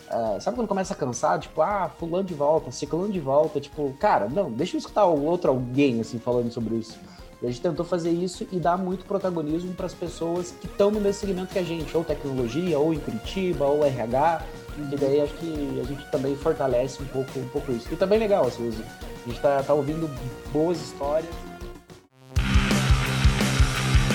[0.10, 1.40] é, sabe quando começa a cansar?
[1.40, 3.60] Tipo, ah, fulano de volta, ciclano de volta.
[3.60, 7.00] Tipo, cara, não, deixa eu escutar outro alguém, assim, falando sobre isso.
[7.42, 10.90] E a gente tentou fazer isso e dar muito protagonismo para as pessoas que estão
[10.90, 14.44] no mesmo segmento que a gente, ou tecnologia, ou em Curitiba, ou RH.
[14.92, 17.94] E daí acho que a gente também fortalece um pouco, um pouco isso.
[17.94, 20.10] E também legal, assim, a gente tá, tá ouvindo
[20.52, 21.30] boas histórias.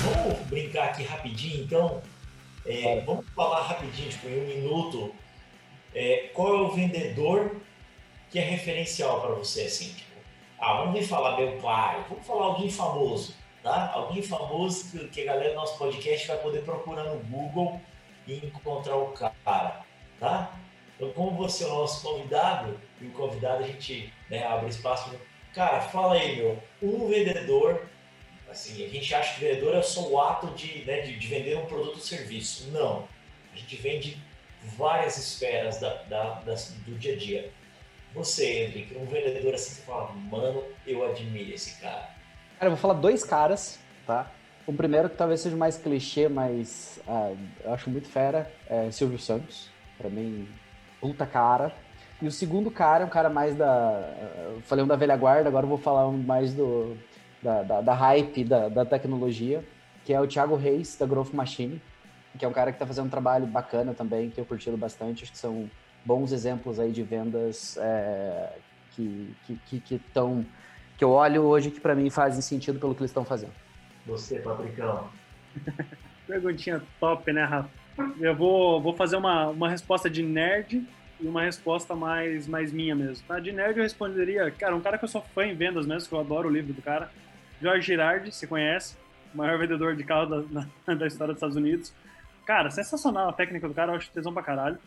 [0.02, 2.02] Vamos brincar aqui rapidinho, então.
[2.66, 5.12] É, vamos falar rapidinho, tipo, em um minuto.
[5.94, 7.56] É, qual é o vendedor
[8.30, 9.94] que é referencial para você, assim?
[10.64, 13.34] Ah, vamos falar meu pai, vamos falar alguém famoso,
[13.64, 13.90] tá?
[13.94, 17.80] Alguém famoso que, que a galera do nosso podcast vai poder procurar no Google
[18.28, 19.84] e encontrar o cara,
[20.20, 20.56] tá?
[20.94, 25.10] Então, como você é o nosso convidado, e o convidado a gente né, abre espaço.
[25.52, 27.84] Cara, fala aí, meu, um vendedor,
[28.48, 31.58] assim, a gente acha que vendedor é só o ato de, né, de, de vender
[31.58, 32.70] um produto ou serviço.
[32.70, 33.08] Não.
[33.52, 34.16] A gente vende
[34.78, 36.34] várias esferas da, da,
[36.86, 37.52] do dia a dia
[38.14, 42.10] você, Henrique, um vendedor assim, você fala, mano, eu admiro esse cara.
[42.58, 44.30] Cara, eu vou falar dois caras, tá?
[44.66, 47.32] O primeiro que talvez seja mais clichê, mas ah,
[47.64, 49.70] eu acho muito fera, é Silvio Santos.
[49.98, 50.48] Pra mim,
[51.00, 51.72] puta cara.
[52.20, 54.14] E o segundo cara é um cara mais da.
[54.54, 56.96] Eu falei um da velha guarda, agora eu vou falar um mais do,
[57.42, 59.64] da, da, da hype da, da tecnologia,
[60.04, 61.82] que é o Thiago Reis, da Growth Machine,
[62.38, 65.24] que é um cara que está fazendo um trabalho bacana também, que eu curtido bastante.
[65.24, 65.68] Acho que são
[66.04, 68.52] bons exemplos aí de vendas é,
[68.92, 69.34] que,
[69.66, 70.44] que, que, tão,
[70.96, 73.52] que eu olho hoje que para mim fazem sentido pelo que eles estão fazendo.
[74.06, 75.08] Você, Patricão.
[76.26, 77.70] Perguntinha top, né, Rafa?
[78.18, 80.86] Eu vou, vou fazer uma, uma resposta de nerd
[81.20, 83.26] e uma resposta mais, mais minha mesmo.
[83.26, 83.38] Tá?
[83.38, 86.14] De nerd eu responderia, cara, um cara que eu sou fã em vendas mesmo, que
[86.14, 87.10] eu adoro o livro do cara,
[87.60, 88.96] George Girardi, você conhece,
[89.32, 91.92] o maior vendedor de carro da, na, da história dos Estados Unidos.
[92.44, 94.78] Cara, sensacional a técnica do cara, eu acho tesão pra caralho.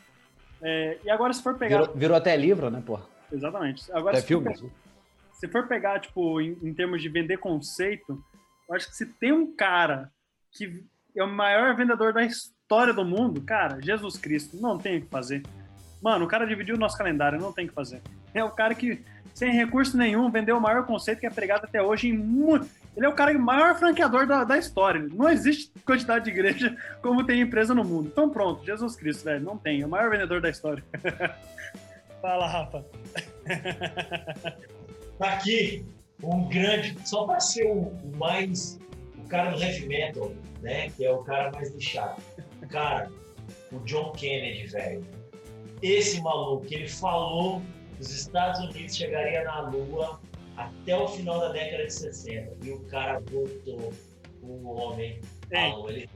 [0.67, 1.81] É, e agora, se for pegar.
[1.81, 2.99] Virou, virou até livro, né, pô?
[3.31, 3.83] Exatamente.
[3.91, 4.57] Agora, até se filme.
[4.57, 4.71] For,
[5.33, 8.19] se for pegar, tipo, em, em, termos de vender conceito,
[8.67, 10.11] eu acho que se tem um cara
[10.51, 10.83] que
[11.15, 15.07] é o maior vendedor da história do mundo, cara, Jesus Cristo, não tem o que
[15.07, 15.43] fazer.
[16.01, 18.01] Mano, o cara dividiu o nosso calendário, não tem o que fazer.
[18.33, 19.03] É o cara que,
[19.35, 23.05] sem recurso nenhum, vendeu o maior conceito que é pregado até hoje em muito ele
[23.05, 25.07] é o cara maior franqueador da, da história.
[25.13, 28.09] Não existe quantidade de igreja como tem empresa no mundo.
[28.11, 29.81] Então pronto, Jesus Cristo, velho, não tem.
[29.81, 30.83] É o maior vendedor da história.
[32.21, 32.85] Fala, Rafa.
[35.17, 35.85] Tá aqui
[36.21, 38.79] um grande, só para ser o, mais,
[39.17, 40.89] o cara do heavy metal, né?
[40.89, 42.21] Que é o cara mais lixado.
[42.69, 43.09] Cara,
[43.71, 45.05] o John Kennedy, velho.
[45.81, 47.61] Esse maluco, ele falou
[47.95, 50.19] que os Estados Unidos chegaria na Lua
[50.57, 52.57] até o final da década de 60.
[52.63, 53.93] E o cara voltou
[54.43, 55.19] um homem.
[55.49, 56.09] Falou, ele,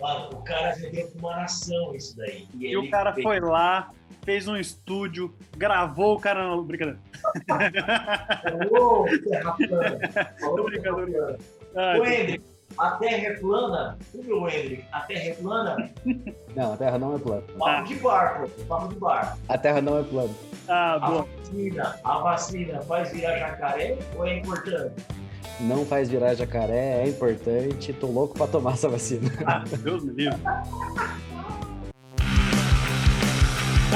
[0.00, 2.46] mano, o cara vendeu com uma nação isso daí.
[2.54, 3.24] E, e o cara fez...
[3.24, 3.90] foi lá,
[4.24, 6.62] fez um estúdio, gravou o cara na.
[6.62, 7.00] Brincadeira.
[8.70, 10.34] Ô, terra plana.
[10.40, 11.38] Falou, brincadeira.
[11.74, 12.44] Ô, Hendrick,
[12.78, 13.98] a Terra é plana?
[14.14, 14.84] Viu, Hendrick?
[14.92, 15.90] A Terra é plana?
[16.54, 17.42] Não, a Terra não é plana.
[17.58, 19.38] Papo de barco, papo de barco.
[19.48, 20.34] A Terra não é plana.
[20.68, 21.22] Ah, a boa.
[21.22, 24.94] Vacina, a vacina faz virar jacaré ou é importante?
[25.60, 27.92] Não faz virar jacaré, é importante.
[27.92, 29.30] Tô louco pra tomar essa vacina.
[29.46, 30.38] Ah, Deus me livre.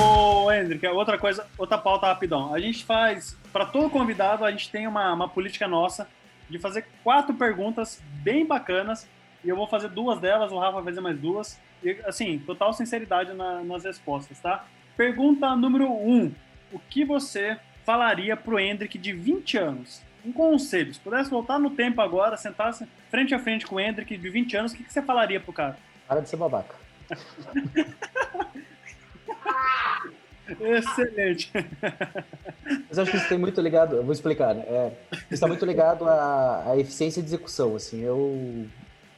[0.00, 2.54] Ô, Hendrick, outra coisa, outra pauta rapidão.
[2.54, 6.08] A gente faz, para todo convidado, a gente tem uma, uma política nossa
[6.52, 9.08] de fazer quatro perguntas bem bacanas
[9.44, 11.58] e eu vou fazer duas delas, o Rafa vai fazer mais duas.
[11.82, 14.64] E, assim, total sinceridade na, nas respostas, tá?
[14.96, 16.32] Pergunta número um.
[16.70, 20.00] O que você falaria pro Hendrick de 20 anos?
[20.24, 20.94] Um conselho.
[20.94, 24.56] Se pudesse voltar no tempo agora, sentar-se frente a frente com o Hendrick de 20
[24.56, 25.76] anos, o que, que você falaria pro cara?
[26.06, 26.76] Para de ser babaca.
[30.60, 31.50] Excelente.
[32.88, 34.64] Mas acho que isso tem muito ligado, eu vou explicar, né?
[34.66, 38.66] É, isso está muito ligado à, à, eficiência de execução, assim, eu,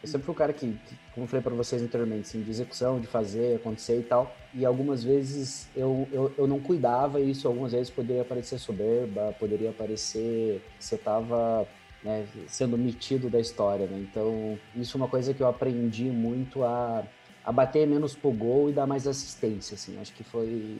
[0.02, 2.98] eu sempre fui um cara que, que como falei para vocês anteriormente, assim, de execução,
[2.98, 7.46] de fazer, acontecer e tal, e algumas vezes eu, eu, eu não cuidava e isso
[7.46, 11.66] algumas vezes poderia parecer soberba, poderia parecer que você estava
[12.02, 13.98] né, sendo metido da história, né?
[13.98, 17.04] Então, isso é uma coisa que eu aprendi muito a,
[17.44, 20.78] a bater menos pro gol e dar mais assistência, assim, acho que foi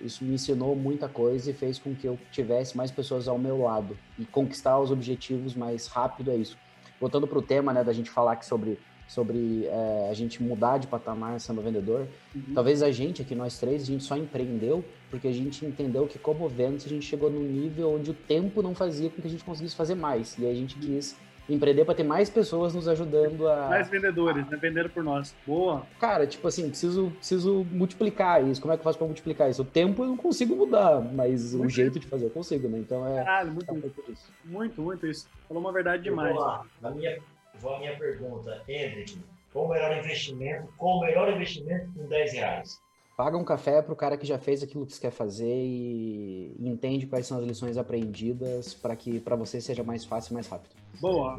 [0.00, 3.62] isso me ensinou muita coisa e fez com que eu tivesse mais pessoas ao meu
[3.62, 6.56] lado e conquistar os objetivos mais rápido é isso.
[7.00, 8.78] Voltando para o tema, né, da gente falar aqui sobre
[9.08, 12.08] sobre é, a gente mudar de patamar sendo vendedor.
[12.34, 12.54] Uhum.
[12.54, 16.18] Talvez a gente aqui, nós três, a gente só empreendeu porque a gente entendeu que
[16.18, 19.30] como vendas a gente chegou num nível onde o tempo não fazia com que a
[19.30, 20.36] gente conseguisse fazer mais.
[20.38, 21.16] E aí a gente quis
[21.48, 23.68] empreender para ter mais pessoas nos ajudando a.
[23.68, 24.58] Mais vendedores, né?
[24.60, 25.34] Vendendo por nós.
[25.46, 25.86] Boa.
[26.00, 28.60] Cara, tipo assim, preciso, preciso multiplicar isso.
[28.60, 29.62] Como é que eu faço para multiplicar isso?
[29.62, 32.78] O tempo eu não consigo mudar, mas muito o jeito de fazer eu consigo, né?
[32.78, 33.24] Então é.
[33.24, 34.32] Caralho, muito, é um isso.
[34.44, 35.28] muito, muito isso.
[35.48, 36.34] Falou uma verdade demais.
[36.34, 36.66] Vamos lá.
[36.80, 37.18] Na minha,
[37.58, 39.18] vou à minha pergunta, Hendrick.
[39.52, 40.68] Qual o melhor investimento?
[40.76, 42.85] Qual o melhor investimento com 10 reais?
[43.16, 46.54] Paga um café para o cara que já fez aquilo que você quer fazer e,
[46.60, 50.46] entende quais são as lições aprendidas para que para você seja mais fácil e mais
[50.46, 50.74] rápido.
[51.00, 51.38] Boa.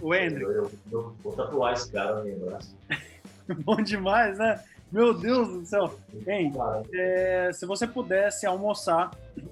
[0.00, 0.50] O Andrew.
[0.50, 2.76] Eu, eu, vou tatuar esse cara no meu braço.
[3.64, 4.62] Bom demais, né?
[4.92, 5.94] Meu Deus do céu.
[6.26, 6.52] Hein,
[6.94, 9.10] é, se você pudesse almoçar,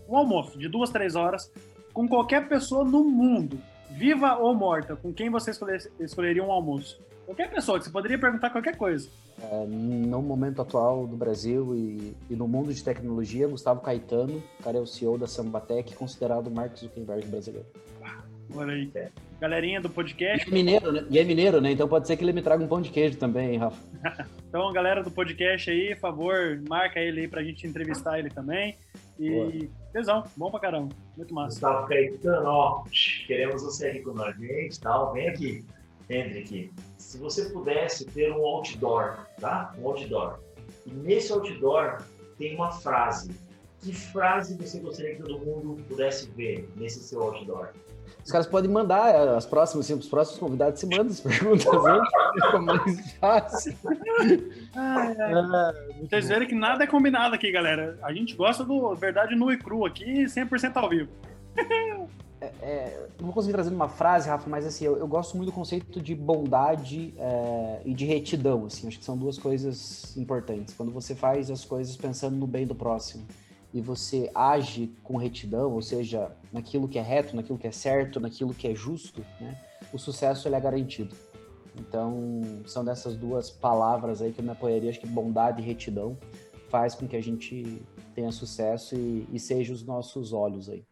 [0.08, 1.50] um almoço de duas, três horas,
[1.92, 3.58] com qualquer pessoa no mundo,
[3.90, 7.00] viva ou morta, com quem você escolher, escolheria um almoço?
[7.26, 9.10] Qualquer pessoa, que você poderia perguntar qualquer coisa.
[9.42, 14.78] É, no momento atual do Brasil e, e, no mundo de tecnologia, Gustavo Caetano, cara
[14.78, 17.66] é o CEO da Sambatec, considerado o Mark Zuckerberg brasileiro.
[18.54, 18.90] Olha aí.
[18.94, 19.08] É.
[19.40, 20.48] Galerinha do podcast.
[20.48, 21.04] E é mineiro, né?
[21.10, 21.72] E é mineiro, né?
[21.72, 23.76] Então pode ser que ele me traga um pão de queijo também, hein, Rafa?
[24.48, 28.76] então, galera do podcast aí, por favor, marca ele aí pra gente entrevistar ele também.
[29.18, 30.94] E tesão, bom pra caramba.
[31.16, 31.54] Muito massa.
[31.54, 32.84] Gustavo Caetano, ó,
[33.26, 35.12] queremos você aqui com a gente, tal.
[35.12, 35.64] Vem aqui,
[36.08, 39.72] Hendrick se você pudesse ter um outdoor, tá?
[39.78, 40.38] Um outdoor.
[40.84, 42.02] E nesse outdoor
[42.36, 43.30] tem uma frase.
[43.80, 47.68] Que frase você gostaria que todo mundo pudesse ver nesse seu outdoor?
[48.24, 51.64] Os caras podem mandar é, as próximas, assim, os próximos convidados se mandam as perguntas,
[51.64, 52.00] né?
[52.34, 53.76] Fica mais fácil.
[56.02, 57.96] Vocês verem que nada é combinado aqui, galera.
[58.02, 61.10] A gente gosta do verdade nu e cru aqui, 100% ao vivo.
[62.60, 65.50] É, é, não vou conseguir trazer uma frase, Rafa, mas assim, eu, eu gosto muito
[65.50, 70.74] do conceito de bondade é, e de retidão, assim, acho que são duas coisas importantes.
[70.74, 73.26] Quando você faz as coisas pensando no bem do próximo
[73.72, 78.20] e você age com retidão, ou seja, naquilo que é reto, naquilo que é certo,
[78.20, 79.56] naquilo que é justo, né,
[79.92, 81.14] o sucesso ele é garantido.
[81.78, 86.16] Então, são dessas duas palavras aí que eu me apoiaria, acho que bondade e retidão
[86.68, 87.82] faz com que a gente
[88.14, 90.84] tenha sucesso e, e seja os nossos olhos aí.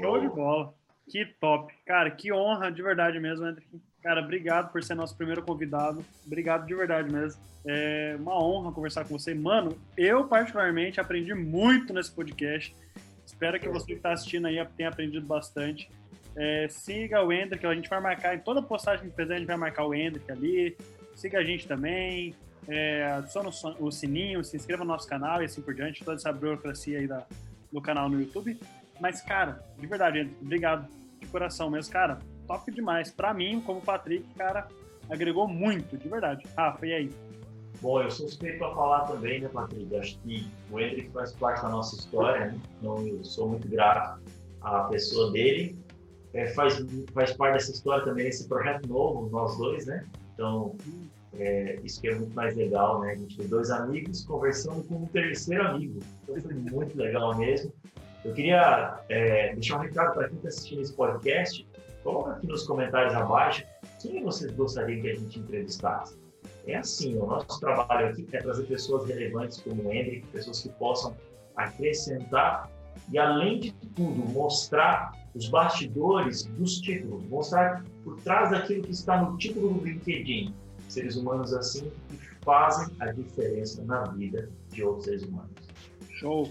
[0.00, 0.74] Show de bola.
[1.08, 1.72] Que top.
[1.86, 3.68] Cara, que honra de verdade mesmo, Hendrick.
[4.02, 6.04] Cara, obrigado por ser nosso primeiro convidado.
[6.24, 7.40] Obrigado de verdade mesmo.
[7.64, 9.34] É uma honra conversar com você.
[9.34, 12.74] Mano, eu particularmente aprendi muito nesse podcast.
[13.24, 15.90] Espero que você que está assistindo aí tenha aprendido bastante.
[16.36, 19.48] É, siga o Hendrick, a gente vai marcar em toda postagem que fizer, a gente
[19.48, 20.76] vai marcar o Hendrick ali.
[21.14, 22.34] Siga a gente também.
[22.68, 26.04] É, adiciona o sininho, se inscreva no nosso canal e assim por diante.
[26.04, 27.24] Toda essa burocracia aí da,
[27.72, 28.58] do canal no YouTube.
[29.00, 30.88] Mas, cara, de verdade, obrigado
[31.20, 32.18] de coração mesmo, cara.
[32.46, 33.10] Top demais.
[33.10, 34.68] Pra mim, como Patrick, cara,
[35.08, 36.46] agregou muito, de verdade.
[36.56, 37.10] Rafa, e aí?
[37.80, 39.94] Bom, eu sou suspeito para falar também, né, Patrick?
[39.96, 42.58] Acho que o Hendrick faz parte da nossa história, né?
[42.78, 44.20] Então, eu sou muito grato
[44.62, 45.76] à pessoa dele.
[46.32, 50.06] É, faz, faz parte dessa história também esse projeto novo, nós dois, né?
[50.34, 50.74] Então,
[51.38, 53.12] é, isso que é muito mais legal, né?
[53.12, 56.00] A gente tem dois amigos conversando com um terceiro amigo.
[56.22, 57.72] Então, foi muito legal mesmo.
[58.26, 61.64] Eu queria é, deixar um recado para quem está assistindo esse podcast.
[62.02, 63.64] Coloca aqui nos comentários abaixo
[64.02, 66.18] quem vocês gostariam que a gente entrevistasse.
[66.66, 70.68] É assim, o nosso trabalho aqui é trazer pessoas relevantes como o Hendrick, pessoas que
[70.70, 71.16] possam
[71.54, 72.68] acrescentar
[73.12, 79.22] e, além de tudo, mostrar os bastidores dos títulos, mostrar por trás daquilo que está
[79.22, 80.52] no título do LinkedIn.
[80.88, 85.52] Seres humanos assim que fazem a diferença na vida de outros seres humanos.
[86.10, 86.50] Show.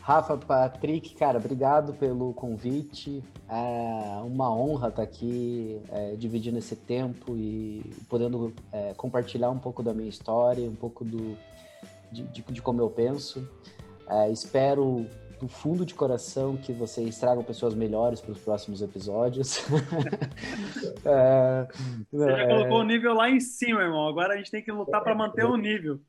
[0.00, 3.22] Rafa, Patrick, cara, obrigado pelo convite.
[3.48, 9.82] É uma honra estar aqui é, dividindo esse tempo e podendo é, compartilhar um pouco
[9.82, 11.36] da minha história, um pouco do,
[12.12, 13.48] de, de, de como eu penso.
[14.08, 15.06] É, espero
[15.40, 19.58] do fundo de coração que vocês tragam pessoas melhores para os próximos episódios.
[21.04, 21.68] é,
[22.10, 24.08] Você já colocou o nível lá em cima, irmão.
[24.08, 26.00] Agora a gente tem que lutar para manter o nível.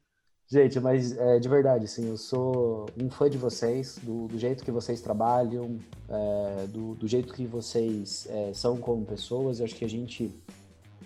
[0.47, 4.63] Gente, mas é, de verdade, sim, eu sou um fã de vocês, do, do jeito
[4.63, 9.59] que vocês trabalham, é, do, do, jeito que vocês é, são como pessoas.
[9.59, 10.31] Eu acho que a gente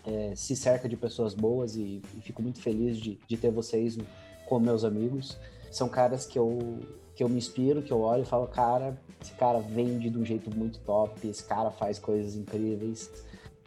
[0.05, 3.97] é, se cerca de pessoas boas e, e fico muito feliz de, de, ter vocês
[4.45, 5.37] como meus amigos.
[5.71, 6.79] São caras que eu,
[7.15, 10.25] que eu me inspiro, que eu olho e falo, cara, esse cara vende de um
[10.25, 13.09] jeito muito top, esse cara faz coisas incríveis.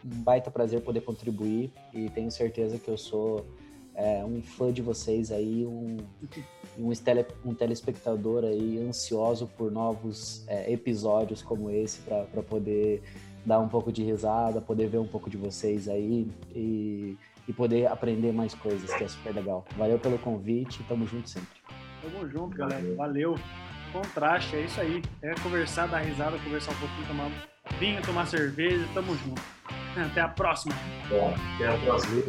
[0.05, 3.43] Um baita prazer poder contribuir e tenho certeza que eu sou
[3.95, 5.97] é, um fã de vocês aí, um,
[6.77, 13.01] um, tele, um telespectador aí ansioso por novos é, episódios como esse para poder
[13.45, 17.17] dar um pouco de risada, poder ver um pouco de vocês aí e,
[17.47, 19.65] e poder aprender mais coisas, que é super legal.
[19.77, 21.49] Valeu pelo convite, tamo junto sempre.
[22.01, 22.95] Tamo junto, galera.
[22.95, 23.35] Valeu.
[23.91, 25.03] Contraste, é isso aí.
[25.21, 27.31] É conversar, dar risada, conversar um pouquinho, tomar
[27.79, 29.41] vinho, tomar cerveja, tamo junto.
[29.95, 30.73] Até a próxima.
[31.09, 32.23] Bom, até a próxima.